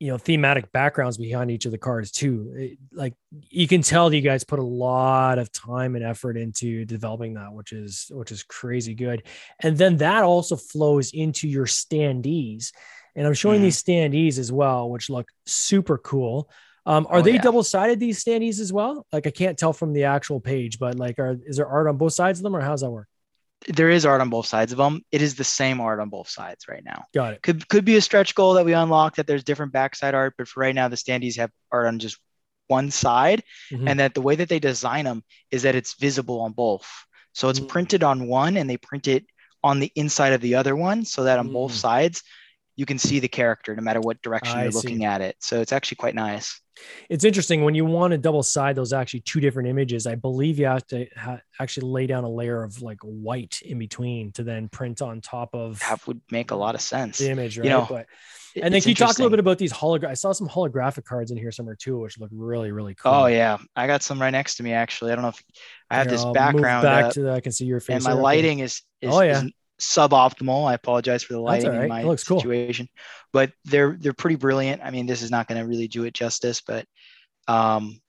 you 0.00 0.08
know 0.08 0.16
thematic 0.16 0.72
backgrounds 0.72 1.18
behind 1.18 1.50
each 1.50 1.66
of 1.66 1.72
the 1.72 1.78
cards 1.78 2.10
too 2.10 2.52
it, 2.54 2.78
like 2.92 3.14
you 3.32 3.66
can 3.66 3.80
tell 3.82 4.12
you 4.12 4.20
guys 4.22 4.44
put 4.44 4.58
a 4.58 4.62
lot 4.62 5.38
of 5.38 5.52
time 5.52 5.94
and 5.94 6.04
effort 6.04 6.38
into 6.38 6.86
developing 6.86 7.34
that 7.34 7.52
which 7.52 7.72
is 7.72 8.10
which 8.10 8.32
is 8.32 8.42
crazy 8.42 8.94
good. 8.94 9.24
And 9.60 9.76
then 9.76 9.98
that 9.98 10.22
also 10.22 10.56
flows 10.56 11.12
into 11.12 11.48
your 11.48 11.66
standees. 11.66 12.72
And 13.14 13.26
i'm 13.26 13.34
showing 13.34 13.56
mm-hmm. 13.56 13.64
these 13.64 13.82
standees 13.82 14.38
as 14.38 14.50
well 14.50 14.88
which 14.88 15.10
look 15.10 15.28
super 15.44 15.98
cool 15.98 16.48
um, 16.86 17.06
are 17.10 17.18
oh, 17.18 17.22
they 17.22 17.34
yeah. 17.34 17.42
double 17.42 17.62
sided 17.62 18.00
these 18.00 18.22
standees 18.24 18.60
as 18.60 18.72
well 18.72 19.06
like 19.12 19.26
i 19.26 19.30
can't 19.30 19.58
tell 19.58 19.72
from 19.72 19.92
the 19.92 20.04
actual 20.04 20.40
page 20.40 20.78
but 20.78 20.94
like 20.96 21.18
are 21.18 21.36
is 21.46 21.56
there 21.56 21.66
art 21.66 21.86
on 21.86 21.96
both 21.96 22.12
sides 22.12 22.38
of 22.38 22.42
them 22.42 22.56
or 22.56 22.60
how's 22.60 22.80
that 22.80 22.90
work 22.90 23.08
there 23.68 23.90
is 23.90 24.06
art 24.06 24.20
on 24.20 24.30
both 24.30 24.46
sides 24.46 24.72
of 24.72 24.78
them. 24.78 25.02
It 25.10 25.22
is 25.22 25.34
the 25.34 25.44
same 25.44 25.80
art 25.80 25.98
on 25.98 26.08
both 26.08 26.28
sides 26.28 26.68
right 26.68 26.84
now. 26.84 27.04
Got 27.14 27.34
it. 27.34 27.42
Could 27.42 27.68
could 27.68 27.84
be 27.84 27.96
a 27.96 28.00
stretch 28.00 28.34
goal 28.34 28.54
that 28.54 28.64
we 28.64 28.74
unlock 28.74 29.16
that 29.16 29.26
there's 29.26 29.44
different 29.44 29.72
backside 29.72 30.14
art, 30.14 30.34
but 30.36 30.46
for 30.48 30.60
right 30.60 30.74
now, 30.74 30.88
the 30.88 30.96
standees 30.96 31.36
have 31.36 31.50
art 31.72 31.86
on 31.86 31.98
just 31.98 32.18
one 32.68 32.90
side, 32.90 33.42
mm-hmm. 33.72 33.88
and 33.88 34.00
that 34.00 34.14
the 34.14 34.22
way 34.22 34.36
that 34.36 34.48
they 34.48 34.58
design 34.58 35.04
them 35.04 35.24
is 35.50 35.62
that 35.62 35.74
it's 35.74 35.94
visible 35.94 36.40
on 36.42 36.52
both. 36.52 36.88
So 37.32 37.48
it's 37.48 37.58
mm-hmm. 37.58 37.68
printed 37.68 38.04
on 38.04 38.28
one, 38.28 38.56
and 38.56 38.68
they 38.68 38.76
print 38.76 39.08
it 39.08 39.26
on 39.64 39.80
the 39.80 39.90
inside 39.94 40.32
of 40.32 40.40
the 40.40 40.54
other 40.54 40.76
one, 40.76 41.04
so 41.04 41.24
that 41.24 41.38
on 41.38 41.46
mm-hmm. 41.46 41.54
both 41.54 41.72
mm. 41.72 41.76
sides 41.76 42.22
you 42.76 42.86
can 42.86 42.98
see 42.98 43.18
the 43.18 43.28
character 43.28 43.74
no 43.74 43.82
matter 43.82 44.00
what 44.00 44.20
direction 44.22 44.56
I 44.56 44.64
you're 44.64 44.72
looking 44.72 45.04
at 45.04 45.20
it. 45.20 45.36
So 45.40 45.60
it's 45.60 45.72
actually 45.72 45.96
quite 45.96 46.14
nice. 46.14 46.60
It's 47.08 47.24
interesting 47.24 47.64
when 47.64 47.74
you 47.74 47.86
want 47.86 48.10
to 48.10 48.18
double 48.18 48.42
side 48.42 48.76
those 48.76 48.92
actually 48.92 49.20
two 49.20 49.40
different 49.40 49.70
images. 49.70 50.06
I 50.06 50.14
believe 50.14 50.58
you 50.58 50.66
have 50.66 50.86
to 50.88 51.06
ha- 51.16 51.40
actually 51.58 51.88
lay 51.88 52.06
down 52.06 52.24
a 52.24 52.28
layer 52.28 52.62
of 52.62 52.82
like 52.82 52.98
white 53.00 53.62
in 53.62 53.78
between 53.78 54.32
to 54.32 54.42
then 54.44 54.68
print 54.68 55.00
on 55.00 55.22
top 55.22 55.54
of. 55.54 55.80
That 55.80 56.06
would 56.06 56.20
make 56.30 56.50
a 56.50 56.54
lot 56.54 56.74
of 56.74 56.82
sense. 56.82 57.16
The 57.16 57.30
image, 57.30 57.56
right? 57.56 57.64
You 57.64 57.70
know, 57.70 57.86
but, 57.88 58.06
and 58.62 58.74
then 58.74 58.82
can 58.82 58.90
you 58.90 58.94
talk 58.94 59.18
a 59.18 59.22
little 59.22 59.30
bit 59.30 59.38
about 59.38 59.56
these 59.56 59.72
hologram? 59.72 60.08
I 60.08 60.14
saw 60.14 60.32
some 60.32 60.48
holographic 60.48 61.04
cards 61.04 61.30
in 61.30 61.38
here 61.38 61.50
somewhere 61.50 61.76
too, 61.76 61.98
which 61.98 62.18
look 62.18 62.30
really, 62.30 62.72
really 62.72 62.94
cool. 62.94 63.12
Oh 63.12 63.26
yeah, 63.26 63.56
I 63.74 63.86
got 63.86 64.02
some 64.02 64.20
right 64.20 64.30
next 64.30 64.56
to 64.56 64.62
me 64.62 64.74
actually. 64.74 65.12
I 65.12 65.14
don't 65.14 65.22
know 65.22 65.28
if 65.30 65.42
I 65.90 65.96
have 65.96 66.08
this 66.10 66.26
background. 66.26 66.82
back 66.82 67.12
to 67.12 67.22
the, 67.22 67.32
I 67.32 67.40
can 67.40 67.52
see 67.52 67.64
your 67.64 67.80
face. 67.80 67.94
And 67.94 68.04
my 68.04 68.12
lighting 68.12 68.58
is, 68.58 68.82
is, 69.00 69.14
oh 69.14 69.22
yeah. 69.22 69.44
Is 69.44 69.52
suboptimal. 69.80 70.68
I 70.68 70.74
apologize 70.74 71.22
for 71.22 71.34
the 71.34 71.40
lighting 71.40 71.70
right. 71.70 71.82
in 71.82 71.88
my 71.88 72.16
situation, 72.16 72.86
cool. 72.86 73.30
but 73.32 73.52
they're 73.64 73.96
they're 74.00 74.12
pretty 74.12 74.36
brilliant. 74.36 74.82
I 74.82 74.90
mean, 74.90 75.06
this 75.06 75.22
is 75.22 75.30
not 75.30 75.48
going 75.48 75.60
to 75.60 75.66
really 75.66 75.88
do 75.88 76.04
it 76.04 76.14
justice, 76.14 76.62
but 76.66 76.84
um, 77.48 78.00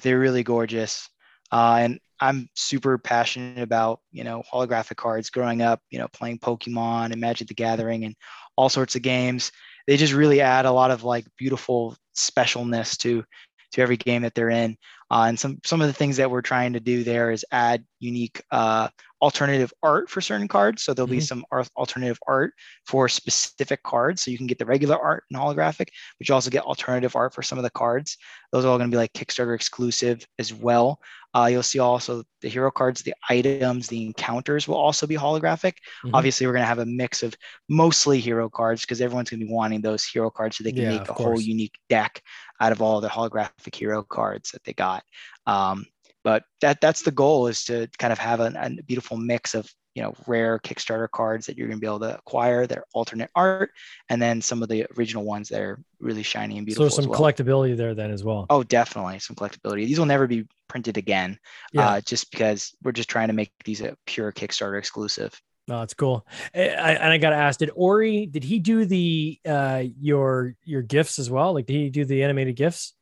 they're 0.00 0.18
really 0.18 0.42
gorgeous. 0.42 1.08
Uh, 1.50 1.78
and 1.80 2.00
I'm 2.20 2.48
super 2.54 2.98
passionate 2.98 3.62
about 3.62 4.00
you 4.10 4.24
know 4.24 4.42
holographic 4.52 4.96
cards. 4.96 5.30
Growing 5.30 5.62
up, 5.62 5.80
you 5.90 5.98
know, 5.98 6.08
playing 6.12 6.38
Pokemon 6.38 7.12
and 7.12 7.20
Magic 7.20 7.48
the 7.48 7.54
Gathering 7.54 8.04
and 8.04 8.14
all 8.56 8.68
sorts 8.68 8.94
of 8.94 9.02
games. 9.02 9.50
They 9.86 9.96
just 9.96 10.12
really 10.12 10.40
add 10.40 10.64
a 10.64 10.72
lot 10.72 10.92
of 10.92 11.02
like 11.02 11.26
beautiful 11.36 11.96
specialness 12.16 12.96
to 12.98 13.24
to 13.72 13.80
every 13.80 13.96
game 13.96 14.22
that 14.22 14.34
they're 14.34 14.50
in. 14.50 14.76
Uh, 15.12 15.26
and 15.28 15.38
some 15.38 15.58
some 15.62 15.82
of 15.82 15.88
the 15.88 15.92
things 15.92 16.16
that 16.16 16.30
we're 16.30 16.40
trying 16.40 16.72
to 16.72 16.80
do 16.80 17.04
there 17.04 17.30
is 17.30 17.44
add 17.52 17.84
unique 18.00 18.42
uh, 18.50 18.88
alternative 19.20 19.70
art 19.82 20.08
for 20.08 20.22
certain 20.22 20.48
cards. 20.48 20.82
So 20.82 20.94
there'll 20.94 21.06
mm-hmm. 21.06 21.16
be 21.16 21.20
some 21.20 21.44
alternative 21.76 22.18
art 22.26 22.54
for 22.86 23.10
specific 23.10 23.82
cards. 23.82 24.22
So 24.22 24.30
you 24.30 24.38
can 24.38 24.46
get 24.46 24.58
the 24.58 24.64
regular 24.64 24.98
art 24.98 25.24
and 25.30 25.38
holographic, 25.38 25.88
but 26.18 26.28
you 26.28 26.34
also 26.34 26.50
get 26.50 26.64
alternative 26.64 27.14
art 27.14 27.34
for 27.34 27.42
some 27.42 27.58
of 27.58 27.62
the 27.62 27.70
cards. 27.70 28.16
Those 28.52 28.64
are 28.64 28.68
all 28.68 28.78
going 28.78 28.90
to 28.90 28.94
be 28.94 28.98
like 28.98 29.12
Kickstarter 29.12 29.54
exclusive 29.54 30.26
as 30.38 30.52
well. 30.52 30.98
Uh, 31.34 31.48
you'll 31.50 31.62
see 31.62 31.78
also 31.78 32.22
the 32.42 32.48
hero 32.48 32.70
cards, 32.70 33.02
the 33.02 33.14
items, 33.30 33.86
the 33.88 34.04
encounters 34.04 34.68
will 34.68 34.76
also 34.76 35.06
be 35.06 35.16
holographic. 35.16 35.74
Mm-hmm. 36.04 36.14
Obviously, 36.14 36.46
we're 36.46 36.52
going 36.52 36.62
to 36.62 36.66
have 36.66 36.78
a 36.78 36.86
mix 36.86 37.22
of 37.22 37.34
mostly 37.68 38.18
hero 38.18 38.50
cards 38.50 38.82
because 38.82 39.00
everyone's 39.00 39.30
going 39.30 39.40
to 39.40 39.46
be 39.46 39.52
wanting 39.52 39.80
those 39.80 40.04
hero 40.04 40.30
cards 40.30 40.56
so 40.56 40.64
they 40.64 40.72
can 40.72 40.82
yeah, 40.82 40.90
make 40.90 41.02
a 41.02 41.06
course. 41.06 41.18
whole 41.18 41.40
unique 41.40 41.78
deck 41.88 42.20
out 42.62 42.72
of 42.72 42.80
all 42.80 43.00
the 43.00 43.08
holographic 43.08 43.74
hero 43.74 44.02
cards 44.02 44.52
that 44.52 44.62
they 44.64 44.72
got. 44.72 45.02
Um, 45.46 45.84
but 46.24 46.44
that 46.60 46.80
that's 46.80 47.02
the 47.02 47.10
goal 47.10 47.48
is 47.48 47.64
to 47.64 47.88
kind 47.98 48.12
of 48.12 48.18
have 48.18 48.38
a, 48.38 48.52
a 48.78 48.82
beautiful 48.84 49.16
mix 49.16 49.54
of 49.54 49.68
you 49.96 50.02
know 50.02 50.14
rare 50.28 50.60
Kickstarter 50.60 51.10
cards 51.10 51.46
that 51.46 51.58
you're 51.58 51.66
going 51.66 51.78
to 51.78 51.80
be 51.80 51.86
able 51.88 51.98
to 52.00 52.16
acquire 52.16 52.64
that 52.66 52.78
are 52.78 52.86
alternate 52.94 53.30
art, 53.34 53.72
and 54.08 54.22
then 54.22 54.40
some 54.40 54.62
of 54.62 54.68
the 54.68 54.86
original 54.96 55.24
ones 55.24 55.48
that 55.48 55.60
are 55.60 55.82
really 55.98 56.22
shiny 56.22 56.56
and 56.56 56.64
beautiful. 56.64 56.88
So 56.88 57.02
some 57.02 57.10
well. 57.10 57.20
collectability 57.20 57.76
there 57.76 57.94
then 57.94 58.12
as 58.12 58.22
well. 58.22 58.46
Oh, 58.48 58.62
definitely 58.62 59.18
some 59.18 59.34
collectability. 59.34 59.86
These 59.86 59.98
will 59.98 60.06
never 60.06 60.28
be 60.28 60.46
printed 60.68 60.96
again, 60.96 61.38
yeah. 61.72 61.88
uh, 61.88 62.00
just 62.00 62.30
because 62.30 62.72
we're 62.84 62.92
just 62.92 63.10
trying 63.10 63.28
to 63.28 63.34
make 63.34 63.52
these 63.64 63.80
a 63.80 63.96
pure 64.06 64.30
Kickstarter 64.30 64.78
exclusive. 64.78 65.38
Oh, 65.68 65.78
that's 65.78 65.94
cool. 65.94 66.26
I, 66.54 66.58
and 66.60 67.12
I 67.12 67.18
got 67.18 67.30
to 67.30 67.36
ask, 67.36 67.58
did 67.60 67.70
Ori, 67.74 68.26
did 68.26 68.42
he 68.42 68.58
do 68.58 68.84
the, 68.84 69.38
uh, 69.46 69.84
your, 70.00 70.56
your 70.64 70.82
GIFs 70.82 71.18
as 71.18 71.30
well? 71.30 71.54
Like, 71.54 71.66
did 71.66 71.74
he 71.74 71.90
do 71.90 72.04
the 72.04 72.24
animated 72.24 72.56
GIFs? 72.56 72.94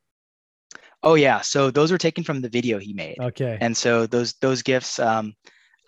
Oh 1.03 1.15
yeah. 1.15 1.41
So 1.41 1.71
those 1.71 1.91
were 1.91 1.99
taken 1.99 2.25
from 2.25 2.43
the 2.43 2.51
video 2.51 2.79
he 2.79 2.93
made. 2.93 3.19
Okay. 3.19 3.57
And 3.61 3.75
so 3.75 4.07
those, 4.07 4.35
those 4.35 4.63
GIFs, 4.63 4.99
um, 4.99 5.35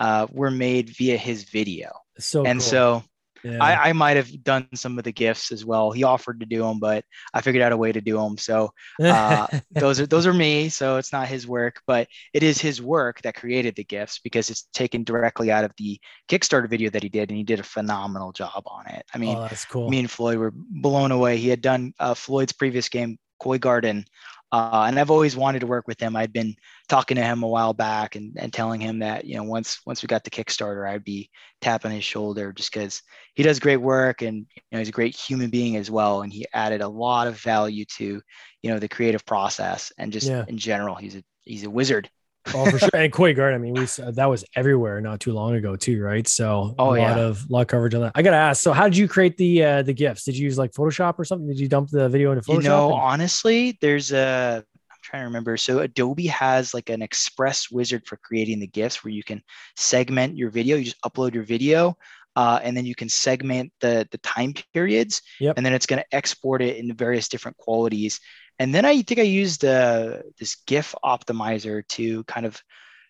uh, 0.01 0.27
were 0.31 0.51
made 0.51 0.89
via 0.89 1.17
his 1.17 1.45
video. 1.45 1.93
So, 2.19 2.45
and 2.45 2.61
cool. 2.61 2.69
so 2.69 3.05
yeah. 3.45 3.63
I, 3.63 3.91
I 3.91 3.93
might 3.93 4.17
have 4.17 4.43
done 4.43 4.69
some 4.75 4.99
of 4.99 5.05
the 5.05 5.13
GIFs 5.13 5.53
as 5.53 5.65
well. 5.65 5.91
He 5.91 6.05
offered 6.05 6.41
to 6.41 6.47
do 6.47 6.63
them, 6.63 6.79
but 6.79 7.05
I 7.35 7.41
figured 7.41 7.63
out 7.63 7.73
a 7.73 7.77
way 7.77 7.93
to 7.93 8.01
do 8.01 8.17
them. 8.17 8.39
So 8.39 8.71
uh, 9.03 9.47
those 9.71 10.01
are 10.01 10.07
those 10.07 10.27
are 10.27 10.35
me. 10.35 10.69
So 10.69 10.97
it's 10.97 11.13
not 11.13 11.29
his 11.29 11.47
work, 11.47 11.81
but 11.87 12.09
it 12.33 12.43
is 12.43 12.61
his 12.61 12.81
work 12.81 13.21
that 13.23 13.35
created 13.35 13.75
the 13.77 13.85
GIFs 13.85 14.21
because 14.21 14.51
it's 14.51 14.69
taken 14.73 15.05
directly 15.05 15.51
out 15.51 15.65
of 15.65 15.73
the 15.77 16.01
Kickstarter 16.29 16.69
video 16.69 16.91
that 16.91 17.03
he 17.03 17.09
did, 17.09 17.31
and 17.31 17.37
he 17.37 17.45
did 17.45 17.61
a 17.61 17.65
phenomenal 17.65 18.33
job 18.33 18.63
on 18.67 18.87
it. 18.87 19.05
I 19.15 19.19
mean, 19.19 19.37
oh, 19.37 19.43
that's 19.43 19.65
cool. 19.65 19.91
Me 19.91 19.99
and 20.01 20.11
Floyd 20.11 20.39
were 20.39 20.53
blown 20.55 21.11
away. 21.11 21.37
He 21.37 21.49
had 21.49 21.61
done 21.61 21.93
uh, 21.99 22.15
Floyd's 22.15 22.53
previous 22.53 22.89
game, 22.89 23.19
Koi 23.41 23.59
Garden, 23.59 24.05
uh, 24.53 24.85
and 24.87 25.01
I've 25.01 25.11
always 25.11 25.35
wanted 25.35 25.61
to 25.61 25.67
work 25.67 25.89
with 25.89 25.99
him. 25.99 26.15
I'd 26.15 26.33
been 26.33 26.55
talking 26.87 27.17
to 27.17 27.23
him 27.23 27.43
a 27.43 27.49
while 27.49 27.73
back 27.73 28.17
and, 28.17 28.37
and 28.39 28.53
telling 28.53 28.83
him 28.83 28.99
that, 28.99 29.25
you 29.25 29.37
know, 29.37 29.45
once 29.45 29.81
once 29.87 30.03
we 30.03 30.09
got 30.09 30.25
the 30.25 30.31
Kickstarter, 30.31 30.87
I'd 30.87 31.05
be 31.05 31.31
tapping 31.63 31.91
his 31.91 32.05
shoulder 32.05 32.53
just 32.53 32.71
because 32.71 33.03
he 33.35 33.43
does 33.43 33.59
great 33.59 33.79
work 33.79 34.21
and 34.21 34.47
you 34.55 34.63
know 34.71 34.79
he's 34.79 34.91
a 34.91 34.93
great 34.93 35.17
human 35.17 35.49
being 35.49 35.77
as 35.77 35.91
well. 35.91 36.21
And 36.21 36.31
he 36.31 36.45
added 36.53 36.83
a 36.83 36.89
lot 36.89 37.29
of 37.29 37.41
value 37.41 37.87
to, 37.97 38.21
you 38.63 38.71
know, 38.71 38.79
the 38.79 38.89
creative 38.89 39.25
process 39.25 39.91
and 39.97 40.13
just 40.13 40.29
yeah. 40.29 40.45
in 40.47 40.59
general, 40.59 40.97
he's 40.97 41.17
a 41.17 41.25
he's 41.41 41.65
a 41.65 41.71
wizard 41.71 42.11
oh, 42.55 42.71
for 42.71 42.79
sure. 42.79 42.91
And 42.95 43.13
Koi 43.13 43.35
Garden, 43.35 43.61
I 43.61 43.63
mean, 43.63 43.75
we 43.75 43.87
that 44.13 44.27
was 44.27 44.45
everywhere 44.55 45.01
not 45.01 45.21
too 45.21 45.33
long 45.33 45.55
ago 45.55 45.77
too, 45.77 46.03
right? 46.03 46.27
So 46.27 46.75
oh, 46.79 46.95
a 46.95 46.99
yeah. 46.99 47.09
lot 47.09 47.19
of 47.19 47.51
lot 47.51 47.61
of 47.63 47.67
coverage 47.69 47.95
on 47.95 48.03
that. 48.03 48.13
I 48.15 48.23
gotta 48.23 48.37
ask. 48.37 48.63
So 48.63 48.73
how 48.73 48.85
did 48.85 48.97
you 48.97 49.09
create 49.09 49.37
the 49.37 49.65
uh, 49.65 49.83
the 49.83 49.93
GIFs? 49.93 50.25
Did 50.25 50.37
you 50.37 50.45
use 50.45 50.59
like 50.59 50.73
Photoshop 50.73 51.19
or 51.19 51.25
something? 51.25 51.49
Did 51.49 51.61
you 51.61 51.69
dump 51.69 51.91
the 51.91 52.09
video 52.09 52.33
into 52.33 52.43
Photoshop? 52.43 52.63
You 52.63 52.69
know, 52.69 52.93
and- 52.93 53.01
honestly, 53.01 53.79
there's 53.81 54.13
a 54.13 54.65
I'm 54.91 54.99
trying 55.03 55.23
to 55.23 55.27
remember. 55.27 55.57
So 55.57 55.81
Adobe 55.81 56.27
has 56.27 56.75
like 56.75 56.91
an 56.91 57.03
express 57.03 57.71
wizard 57.71 58.07
for 58.07 58.17
creating 58.17 58.61
the 58.61 58.67
GIFs 58.67 59.05
where 59.05 59.13
you 59.13 59.23
can 59.23 59.43
segment 59.77 60.37
your 60.37 60.51
video. 60.51 60.77
You 60.77 60.85
just 60.85 61.01
upload 61.03 61.35
your 61.35 61.45
video. 61.45 61.97
Uh, 62.35 62.59
and 62.63 62.75
then 62.75 62.87
you 62.87 62.95
can 62.95 63.11
segment 63.11 63.71
the 63.81 64.09
the 64.11 64.17
time 64.17 64.55
periods, 64.73 65.21
yep. 65.39 65.55
and 65.59 65.67
then 65.67 65.75
it's 65.75 65.85
going 65.85 66.01
to 66.01 66.17
export 66.17 66.63
it 66.63 66.79
in 66.79 66.95
various 66.95 67.29
different 67.29 67.59
qualities. 67.59 68.21
And 68.63 68.73
then 68.73 68.85
I 68.85 69.03
think 69.03 69.19
I 69.19 69.25
used 69.25 69.65
uh, 69.65 70.19
this 70.39 70.55
GIF 70.69 70.95
optimizer 71.05 71.83
to 71.89 72.23
kind 72.25 72.47
of, 72.47 72.63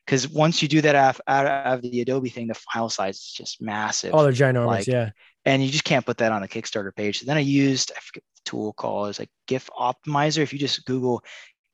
because 0.06 0.26
once 0.26 0.62
you 0.62 0.68
do 0.68 0.80
that 0.80 0.94
out, 0.94 1.20
out 1.28 1.46
of 1.46 1.82
the 1.82 2.00
Adobe 2.00 2.30
thing, 2.30 2.46
the 2.46 2.54
file 2.54 2.88
size 2.88 3.16
is 3.16 3.34
just 3.36 3.60
massive. 3.60 4.14
Oh, 4.14 4.22
they're 4.22 4.32
ginormous, 4.32 4.66
like, 4.66 4.86
yeah. 4.86 5.10
And 5.44 5.62
you 5.62 5.70
just 5.70 5.84
can't 5.84 6.06
put 6.06 6.16
that 6.18 6.32
on 6.32 6.42
a 6.42 6.48
Kickstarter 6.48 6.96
page. 6.96 7.20
So 7.20 7.26
then 7.26 7.36
I 7.36 7.40
used, 7.40 7.92
I 7.94 8.00
forget 8.00 8.22
the 8.34 8.50
tool 8.50 8.72
called, 8.72 9.10
it's 9.10 9.18
like 9.18 9.28
GIF 9.46 9.68
optimizer. 9.78 10.38
If 10.38 10.54
you 10.54 10.58
just 10.58 10.86
Google 10.86 11.22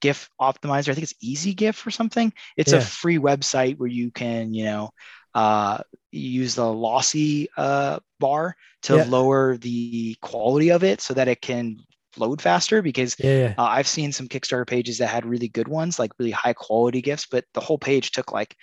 GIF 0.00 0.28
optimizer, 0.40 0.88
I 0.88 0.94
think 0.94 1.04
it's 1.04 1.14
Easy 1.20 1.54
GIF 1.54 1.86
or 1.86 1.92
something. 1.92 2.32
It's 2.56 2.72
yeah. 2.72 2.78
a 2.78 2.82
free 2.82 3.18
website 3.18 3.78
where 3.78 3.88
you 3.88 4.10
can, 4.10 4.54
you 4.54 4.64
know, 4.64 4.90
uh, 5.36 5.78
use 6.10 6.56
the 6.56 6.66
lossy 6.66 7.48
uh, 7.56 8.00
bar 8.18 8.56
to 8.82 8.96
yeah. 8.96 9.04
lower 9.06 9.56
the 9.56 10.16
quality 10.20 10.72
of 10.72 10.82
it 10.82 11.00
so 11.00 11.14
that 11.14 11.28
it 11.28 11.40
can 11.40 11.78
load 12.18 12.40
faster 12.40 12.82
because 12.82 13.16
yeah. 13.18 13.54
uh, 13.58 13.62
I've 13.62 13.88
seen 13.88 14.12
some 14.12 14.28
Kickstarter 14.28 14.66
pages 14.66 14.98
that 14.98 15.08
had 15.08 15.26
really 15.26 15.48
good 15.48 15.68
ones, 15.68 15.98
like 15.98 16.12
really 16.18 16.30
high 16.30 16.52
quality 16.52 17.00
GIFs, 17.02 17.26
but 17.26 17.44
the 17.54 17.60
whole 17.60 17.78
page 17.78 18.10
took 18.12 18.32
like 18.32 18.56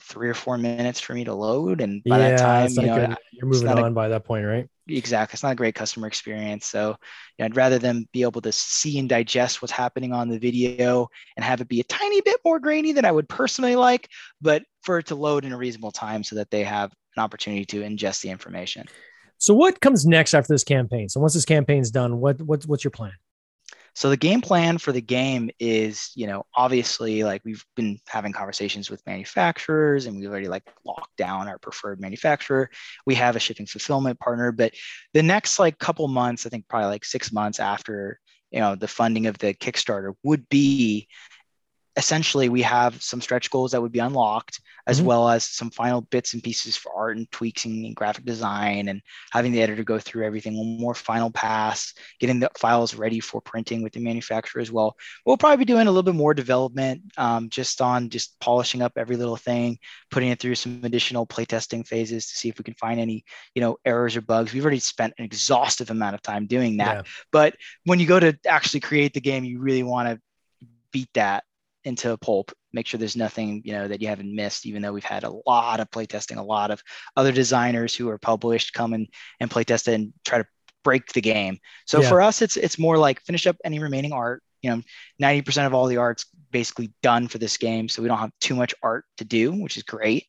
three 0.00 0.28
or 0.28 0.34
four 0.34 0.58
minutes 0.58 1.00
for 1.00 1.14
me 1.14 1.24
to 1.24 1.34
load. 1.34 1.80
And 1.80 2.02
by 2.04 2.18
yeah, 2.18 2.30
that 2.30 2.38
time, 2.38 2.70
you 2.70 2.86
know, 2.88 3.16
you're 3.32 3.46
moving 3.46 3.68
on 3.68 3.78
a, 3.78 3.90
by 3.90 4.08
that 4.08 4.24
point, 4.24 4.46
right? 4.46 4.68
Exactly. 4.86 5.34
It's 5.34 5.42
not 5.42 5.52
a 5.52 5.56
great 5.56 5.74
customer 5.74 6.06
experience. 6.06 6.66
So 6.66 6.90
you 6.90 6.94
know, 7.38 7.46
I'd 7.46 7.56
rather 7.56 7.78
them 7.78 8.06
be 8.12 8.22
able 8.22 8.42
to 8.42 8.52
see 8.52 8.98
and 8.98 9.08
digest 9.08 9.62
what's 9.62 9.72
happening 9.72 10.12
on 10.12 10.28
the 10.28 10.38
video 10.38 11.08
and 11.36 11.44
have 11.44 11.60
it 11.60 11.68
be 11.68 11.80
a 11.80 11.84
tiny 11.84 12.20
bit 12.20 12.40
more 12.44 12.60
grainy 12.60 12.92
than 12.92 13.04
I 13.04 13.12
would 13.12 13.28
personally 13.28 13.76
like, 13.76 14.08
but 14.42 14.62
for 14.82 14.98
it 14.98 15.06
to 15.06 15.14
load 15.14 15.44
in 15.44 15.52
a 15.52 15.56
reasonable 15.56 15.92
time 15.92 16.22
so 16.22 16.36
that 16.36 16.50
they 16.50 16.64
have 16.64 16.92
an 17.16 17.22
opportunity 17.22 17.64
to 17.66 17.82
ingest 17.82 18.20
the 18.20 18.30
information. 18.30 18.86
So 19.38 19.54
what 19.54 19.80
comes 19.80 20.06
next 20.06 20.34
after 20.34 20.52
this 20.52 20.64
campaign? 20.64 21.08
So 21.08 21.20
once 21.20 21.34
this 21.34 21.44
campaign's 21.44 21.90
done, 21.90 22.18
what 22.18 22.40
what's 22.42 22.66
what's 22.66 22.84
your 22.84 22.90
plan? 22.90 23.12
So 23.96 24.10
the 24.10 24.16
game 24.16 24.40
plan 24.40 24.78
for 24.78 24.90
the 24.90 25.00
game 25.00 25.50
is, 25.60 26.10
you 26.16 26.26
know, 26.26 26.46
obviously 26.56 27.22
like 27.22 27.42
we've 27.44 27.64
been 27.76 28.00
having 28.08 28.32
conversations 28.32 28.90
with 28.90 29.06
manufacturers 29.06 30.06
and 30.06 30.18
we've 30.18 30.28
already 30.28 30.48
like 30.48 30.64
locked 30.84 31.16
down 31.16 31.46
our 31.46 31.58
preferred 31.58 32.00
manufacturer. 32.00 32.70
We 33.06 33.14
have 33.14 33.36
a 33.36 33.40
shipping 33.40 33.66
fulfillment 33.66 34.18
partner, 34.18 34.50
but 34.50 34.74
the 35.12 35.22
next 35.22 35.60
like 35.60 35.78
couple 35.78 36.08
months, 36.08 36.44
I 36.44 36.48
think 36.48 36.66
probably 36.66 36.88
like 36.88 37.04
6 37.04 37.32
months 37.32 37.60
after, 37.60 38.18
you 38.50 38.58
know, 38.58 38.74
the 38.74 38.88
funding 38.88 39.26
of 39.26 39.38
the 39.38 39.54
Kickstarter 39.54 40.14
would 40.24 40.48
be 40.48 41.06
essentially 41.96 42.48
we 42.48 42.62
have 42.62 43.00
some 43.02 43.20
stretch 43.20 43.50
goals 43.50 43.72
that 43.72 43.80
would 43.80 43.92
be 43.92 44.00
unlocked 44.00 44.60
as 44.86 44.98
mm-hmm. 44.98 45.06
well 45.06 45.28
as 45.28 45.44
some 45.44 45.70
final 45.70 46.00
bits 46.00 46.34
and 46.34 46.42
pieces 46.42 46.76
for 46.76 46.92
art 46.94 47.16
and 47.16 47.30
tweaking 47.30 47.86
and 47.86 47.94
graphic 47.94 48.24
design 48.24 48.88
and 48.88 49.00
having 49.30 49.52
the 49.52 49.62
editor 49.62 49.84
go 49.84 49.98
through 49.98 50.24
everything 50.24 50.56
one 50.56 50.80
more 50.80 50.94
final 50.94 51.30
pass 51.30 51.94
getting 52.18 52.40
the 52.40 52.50
files 52.58 52.94
ready 52.94 53.20
for 53.20 53.40
printing 53.40 53.82
with 53.82 53.92
the 53.92 54.00
manufacturer 54.00 54.60
as 54.60 54.72
well 54.72 54.96
we'll 55.24 55.36
probably 55.36 55.58
be 55.58 55.64
doing 55.64 55.86
a 55.86 55.90
little 55.90 56.02
bit 56.02 56.14
more 56.14 56.34
development 56.34 57.00
um, 57.16 57.48
just 57.48 57.80
on 57.80 58.08
just 58.08 58.38
polishing 58.40 58.82
up 58.82 58.92
every 58.96 59.16
little 59.16 59.36
thing 59.36 59.78
putting 60.10 60.30
it 60.30 60.40
through 60.40 60.54
some 60.54 60.80
additional 60.82 61.26
playtesting 61.26 61.86
phases 61.86 62.26
to 62.26 62.36
see 62.36 62.48
if 62.48 62.58
we 62.58 62.64
can 62.64 62.74
find 62.74 62.98
any 62.98 63.24
you 63.54 63.60
know 63.60 63.76
errors 63.84 64.16
or 64.16 64.20
bugs 64.20 64.52
we've 64.52 64.64
already 64.64 64.80
spent 64.80 65.14
an 65.18 65.24
exhaustive 65.24 65.90
amount 65.90 66.14
of 66.14 66.22
time 66.22 66.46
doing 66.46 66.78
that 66.78 66.96
yeah. 66.96 67.02
but 67.30 67.54
when 67.84 68.00
you 68.00 68.06
go 68.06 68.18
to 68.18 68.36
actually 68.46 68.80
create 68.80 69.14
the 69.14 69.20
game 69.20 69.44
you 69.44 69.60
really 69.60 69.82
want 69.84 70.08
to 70.08 70.20
beat 70.90 71.08
that 71.14 71.44
into 71.84 72.12
a 72.12 72.18
pulp 72.18 72.50
make 72.72 72.86
sure 72.86 72.98
there's 72.98 73.16
nothing 73.16 73.62
you 73.64 73.72
know 73.72 73.86
that 73.86 74.00
you 74.00 74.08
haven't 74.08 74.34
missed 74.34 74.66
even 74.66 74.82
though 74.82 74.92
we've 74.92 75.04
had 75.04 75.24
a 75.24 75.32
lot 75.46 75.80
of 75.80 75.90
playtesting 75.90 76.38
a 76.38 76.42
lot 76.42 76.70
of 76.70 76.82
other 77.16 77.32
designers 77.32 77.94
who 77.94 78.08
are 78.08 78.18
published 78.18 78.72
come 78.72 78.92
and, 78.92 79.06
and 79.40 79.50
playtest 79.50 79.92
and 79.92 80.12
try 80.24 80.38
to 80.38 80.46
break 80.84 81.12
the 81.12 81.20
game. 81.20 81.58
So 81.86 82.00
yeah. 82.00 82.08
for 82.08 82.20
us 82.20 82.42
it's 82.42 82.56
it's 82.56 82.78
more 82.78 82.96
like 82.96 83.20
finish 83.22 83.46
up 83.48 83.56
any 83.64 83.80
remaining 83.80 84.12
art. 84.12 84.42
You 84.62 84.70
know 84.70 84.82
90% 85.20 85.66
of 85.66 85.74
all 85.74 85.86
the 85.86 85.98
art's 85.98 86.26
basically 86.50 86.92
done 87.02 87.28
for 87.28 87.36
this 87.38 87.58
game 87.58 87.88
so 87.88 88.00
we 88.00 88.08
don't 88.08 88.18
have 88.18 88.30
too 88.40 88.54
much 88.54 88.74
art 88.82 89.04
to 89.18 89.24
do 89.24 89.52
which 89.52 89.76
is 89.76 89.82
great. 89.82 90.26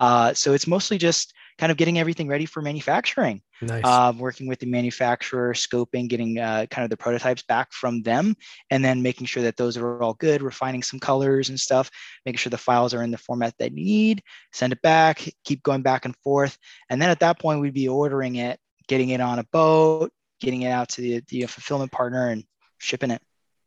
Uh, 0.00 0.34
so 0.34 0.52
it's 0.52 0.66
mostly 0.66 0.98
just 0.98 1.32
kind 1.60 1.70
of 1.70 1.76
getting 1.76 1.98
everything 1.98 2.26
ready 2.26 2.46
for 2.46 2.62
manufacturing. 2.62 3.42
Nice. 3.60 3.82
Uh, 3.84 4.14
working 4.16 4.48
with 4.48 4.58
the 4.60 4.66
manufacturer, 4.66 5.52
scoping, 5.52 6.08
getting 6.08 6.38
uh, 6.38 6.64
kind 6.70 6.84
of 6.84 6.90
the 6.90 6.96
prototypes 6.96 7.42
back 7.42 7.70
from 7.74 8.00
them, 8.02 8.34
and 8.70 8.82
then 8.82 9.02
making 9.02 9.26
sure 9.26 9.42
that 9.42 9.58
those 9.58 9.76
are 9.76 10.02
all 10.02 10.14
good, 10.14 10.40
refining 10.40 10.82
some 10.82 10.98
colors 10.98 11.50
and 11.50 11.60
stuff, 11.60 11.90
making 12.24 12.38
sure 12.38 12.48
the 12.48 12.56
files 12.56 12.94
are 12.94 13.02
in 13.02 13.10
the 13.10 13.18
format 13.18 13.52
that 13.58 13.76
you 13.76 13.84
need, 13.84 14.22
send 14.54 14.72
it 14.72 14.80
back, 14.80 15.28
keep 15.44 15.62
going 15.62 15.82
back 15.82 16.06
and 16.06 16.16
forth. 16.24 16.56
And 16.88 17.00
then 17.00 17.10
at 17.10 17.20
that 17.20 17.38
point, 17.38 17.60
we'd 17.60 17.74
be 17.74 17.88
ordering 17.88 18.36
it, 18.36 18.58
getting 18.88 19.10
it 19.10 19.20
on 19.20 19.38
a 19.38 19.44
boat, 19.52 20.10
getting 20.40 20.62
it 20.62 20.70
out 20.70 20.88
to 20.90 21.02
the, 21.02 21.22
the 21.28 21.42
fulfillment 21.42 21.92
partner, 21.92 22.28
and 22.28 22.42
shipping 22.78 23.10
it. 23.10 23.20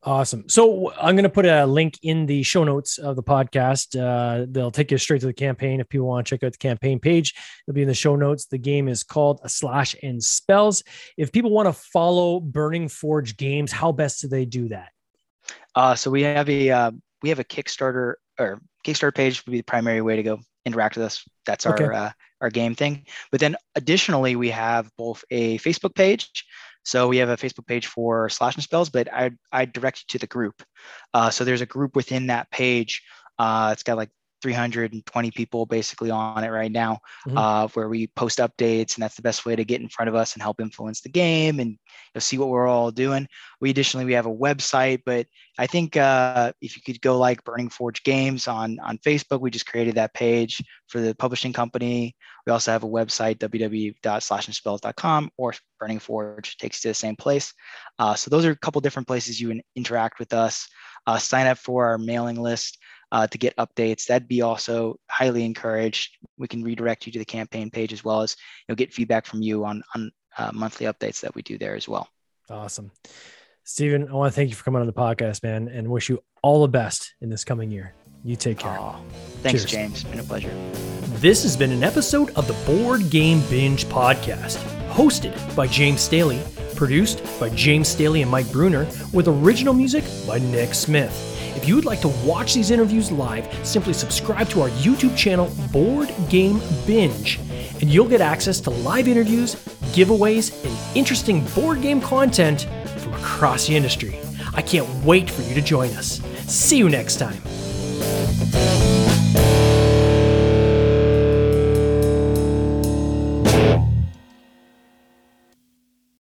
Awesome. 0.06 0.50
So 0.50 0.92
I'm 0.96 1.16
going 1.16 1.24
to 1.24 1.30
put 1.30 1.46
a 1.46 1.66
link 1.66 1.98
in 2.04 2.26
the 2.26 2.44
show 2.44 2.66
notes 2.66 2.98
of 2.98 3.16
the 3.16 3.24
podcast. 3.24 3.98
Uh, 3.98 4.46
they'll 4.50 4.72
take 4.72 4.92
you 4.92 4.98
straight 4.98 5.22
to 5.22 5.28
the 5.28 5.34
campaign 5.34 5.80
if 5.80 5.88
people 5.88 6.08
want 6.08 6.28
to 6.28 6.30
check 6.30 6.44
out 6.44 6.52
the 6.52 6.58
campaign 6.58 7.00
page. 7.00 7.34
It'll 7.66 7.76
be 7.76 7.84
in 7.84 7.88
the 7.88 7.94
show 7.94 8.18
notes. 8.18 8.48
The 8.48 8.58
game 8.58 8.89
is 8.89 9.04
called 9.04 9.39
a 9.44 9.50
slash 9.50 9.96
and 10.04 10.22
spells. 10.22 10.84
If 11.16 11.32
people 11.32 11.52
want 11.52 11.68
to 11.68 11.74
follow 11.74 12.42
Burning 12.42 12.89
Forge 12.89 13.38
Games, 13.38 13.72
how 13.72 13.94
best 13.94 14.22
do 14.22 14.28
they 14.28 14.44
do 14.44 14.68
that? 14.70 14.89
Uh, 15.74 15.96
so 15.96 16.12
we 16.12 16.24
have 16.24 16.50
a 16.50 16.70
uh, 16.70 16.92
we 17.22 17.30
have 17.30 17.39
a 17.39 17.46
Kickstarter 17.46 18.16
or 18.38 18.62
Kickstarter 18.86 19.16
page 19.16 19.46
would 19.46 19.52
be 19.52 19.60
the 19.60 19.63
primary 19.63 20.02
way 20.02 20.18
to 20.18 20.24
go 20.24 20.39
interact 20.66 20.98
with 20.98 21.06
us. 21.06 21.24
That's 21.46 21.66
our 21.66 21.76
okay. 21.76 21.86
uh, 21.86 22.10
our 22.42 22.50
game 22.50 22.76
thing. 22.76 23.06
But 23.32 23.39
then 23.39 23.56
additionally, 23.76 24.36
we 24.36 24.50
have 24.50 24.92
both 24.98 25.24
a 25.32 25.58
Facebook 25.60 25.96
page 25.96 26.46
so 26.84 27.08
we 27.08 27.17
have 27.17 27.30
a 27.30 27.38
Facebook 27.38 27.65
page 27.65 27.88
for 27.88 28.30
Slash 28.30 28.56
and 28.56 28.63
Spells, 28.63 28.89
but 28.89 29.12
I 29.12 29.32
I 29.52 29.65
direct 29.65 30.00
you 30.00 30.06
to 30.10 30.19
the 30.19 30.28
group. 30.28 30.63
Uh, 31.13 31.30
so 31.30 31.43
there's 31.43 31.62
a 31.62 31.65
group 31.65 31.96
within 31.96 32.28
that 32.28 32.52
page. 32.52 33.04
Uh, 33.39 33.69
it's 33.74 33.84
got 33.84 33.98
like 33.98 34.10
320 34.44 35.32
people 35.32 35.66
basically 35.66 36.12
on 36.12 36.44
it 36.44 36.50
right 36.50 36.72
now, 36.72 37.00
mm-hmm. 37.26 37.38
uh, 37.38 37.68
where 37.70 37.88
we 37.88 38.08
post 38.08 38.40
updates, 38.40 38.96
and 38.96 39.02
that's 39.02 39.16
the 39.16 39.22
best 39.22 39.46
way 39.46 39.56
to 39.56 39.64
get 39.64 39.82
in 39.82 39.88
front 39.88 40.10
of 40.10 40.16
us 40.16 40.34
and 40.34 40.42
help 40.42 40.60
influence 40.60 41.00
the 41.00 41.10
game 41.10 41.60
and 41.60 41.72
you 41.72 41.78
know, 42.14 42.20
see 42.20 42.38
what 42.38 42.50
we're 42.50 42.68
all 42.68 42.92
doing. 42.92 43.26
We 43.62 43.70
additionally 43.70 44.06
we 44.06 44.14
have 44.14 44.26
a 44.26 44.36
website, 44.36 45.02
but 45.06 45.26
I 45.58 45.66
think 45.66 45.96
uh, 45.96 46.52
if 46.62 46.76
you 46.76 46.84
could 46.84 47.02
go 47.02 47.18
like 47.18 47.44
Burning 47.46 47.70
Forge 47.70 48.04
Games 48.04 48.48
on 48.50 48.80
on 48.82 48.98
Facebook, 48.98 49.40
we 49.40 49.50
just 49.50 49.66
created 49.66 49.96
that 49.96 50.14
page 50.14 50.62
for 50.90 51.00
the 51.00 51.16
publishing 51.16 51.54
company. 51.54 52.16
We 52.46 52.52
also 52.52 52.72
have 52.72 52.84
a 52.84 52.90
website 52.90 53.38
www.slashandspells.com 53.38 55.32
or 55.38 55.54
Burning 55.80 56.00
Forge 56.00 56.58
takes 56.58 56.84
you 56.84 56.90
to 56.90 56.92
the 56.92 56.96
same 56.96 57.16
place. 57.16 57.54
Uh, 57.98 58.16
so 58.16 58.30
those 58.30 58.46
are 58.46 58.52
a 58.52 58.58
couple 58.58 58.82
different 58.82 59.08
places 59.08 59.40
you 59.40 59.48
can 59.48 59.62
interact 59.76 60.20
with 60.20 60.34
us. 60.34 60.68
Uh, 61.08 61.18
sign 61.18 61.48
up 61.48 61.58
for 61.58 61.86
our 61.86 61.98
mailing 61.98 62.42
list 62.42 62.78
uh, 63.13 63.28
to 63.28 63.38
get 63.38 63.56
updates. 63.58 64.08
That'd 64.08 64.28
be 64.28 64.41
also 64.41 64.99
highly 65.10 65.45
encouraged. 65.45 66.17
We 66.38 66.47
can 66.47 66.63
redirect 66.63 67.06
you 67.06 67.13
to 67.13 67.19
the 67.19 67.26
campaign 67.26 67.69
page 67.69 67.93
as 67.93 68.04
well 68.04 68.21
as 68.21 68.36
you'll 68.67 68.76
get 68.76 68.91
feedback 68.91 69.26
from 69.26 69.41
you 69.41 69.63
on 69.63 69.84
on 69.95 70.12
uh, 70.38 70.52
monthly 70.52 70.88
updates 70.88 71.21
that 71.21 71.36
we 71.36 71.43
do 71.43 71.60
there 71.60 71.76
as 71.76 71.88
well. 71.88 72.10
Awesome. 72.49 72.91
Stephen, 73.63 74.10
I 74.10 74.13
want 74.13 74.34
to 74.34 74.36
thank 74.36 74.49
you 74.49 74.56
for 74.56 74.63
coming 74.63 74.82
on 74.82 74.88
the 74.88 74.93
podcast, 74.93 75.43
man, 75.43 75.69
and 75.69 75.88
wish 75.88 76.10
you 76.10 76.21
all 76.41 76.63
the 76.63 76.67
best 76.67 77.13
in 77.21 77.30
this 77.30 77.45
coming 77.45 77.71
year. 77.71 77.93
You 78.26 78.36
take 78.36 78.58
care. 78.58 78.78
Oh, 78.78 78.95
thanks, 79.41 79.62
Cheers. 79.62 79.71
James. 79.71 80.02
It's 80.02 80.10
been 80.10 80.19
a 80.19 80.23
pleasure. 80.23 80.54
This 81.19 81.43
has 81.43 81.56
been 81.56 81.71
an 81.71 81.84
episode 81.84 82.32
of 82.32 82.47
the 82.47 82.54
Board 82.65 83.10
Game 83.10 83.41
Binge 83.49 83.86
podcast, 83.86 84.58
hosted 84.89 85.56
by 85.56 85.67
James 85.67 86.02
Staley, 86.02 86.41
produced 86.76 87.23
by 87.39 87.49
James 87.49 87.88
Staley 87.88 88.23
and 88.23 88.32
Mike 88.32 88.52
Bruner, 88.52 88.86
with 89.13 89.28
original 89.28 89.73
music 89.73 90.04
by 90.28 90.39
Nick 90.39 90.73
Smith. 90.73 91.33
If 91.56 91.68
you 91.68 91.76
would 91.76 91.86
like 91.86 92.02
to 92.02 92.08
watch 92.26 92.54
these 92.54 92.72
interviews 92.72 93.12
live, 93.12 93.48
simply 93.66 93.94
subscribe 93.94 94.50
to 94.50 94.62
our 94.62 94.70
YouTube 94.70 95.16
channel, 95.16 95.52
Board 95.72 96.13
Game 96.30 96.60
Binge, 96.86 97.39
and 97.82 97.89
you'll 97.89 98.08
get 98.08 98.22
access 98.22 98.60
to 98.62 98.70
live 98.70 99.08
interviews, 99.08 99.56
giveaways, 99.94 100.66
and 100.66 100.98
interesting 100.98 101.46
board 101.56 101.82
game 101.82 102.02
content 102.02 102.68
from 102.98 103.13
across 103.13 103.68
the 103.68 103.76
industry. 103.76 104.20
I 104.54 104.62
can't 104.62 104.88
wait 105.06 105.30
for 105.30 105.42
you 105.44 105.54
to 105.56 105.62
join 105.62 105.89
us. 105.92 106.22
See 106.48 106.78
you 106.78 106.89
next 106.89 107.18
time. 107.18 107.42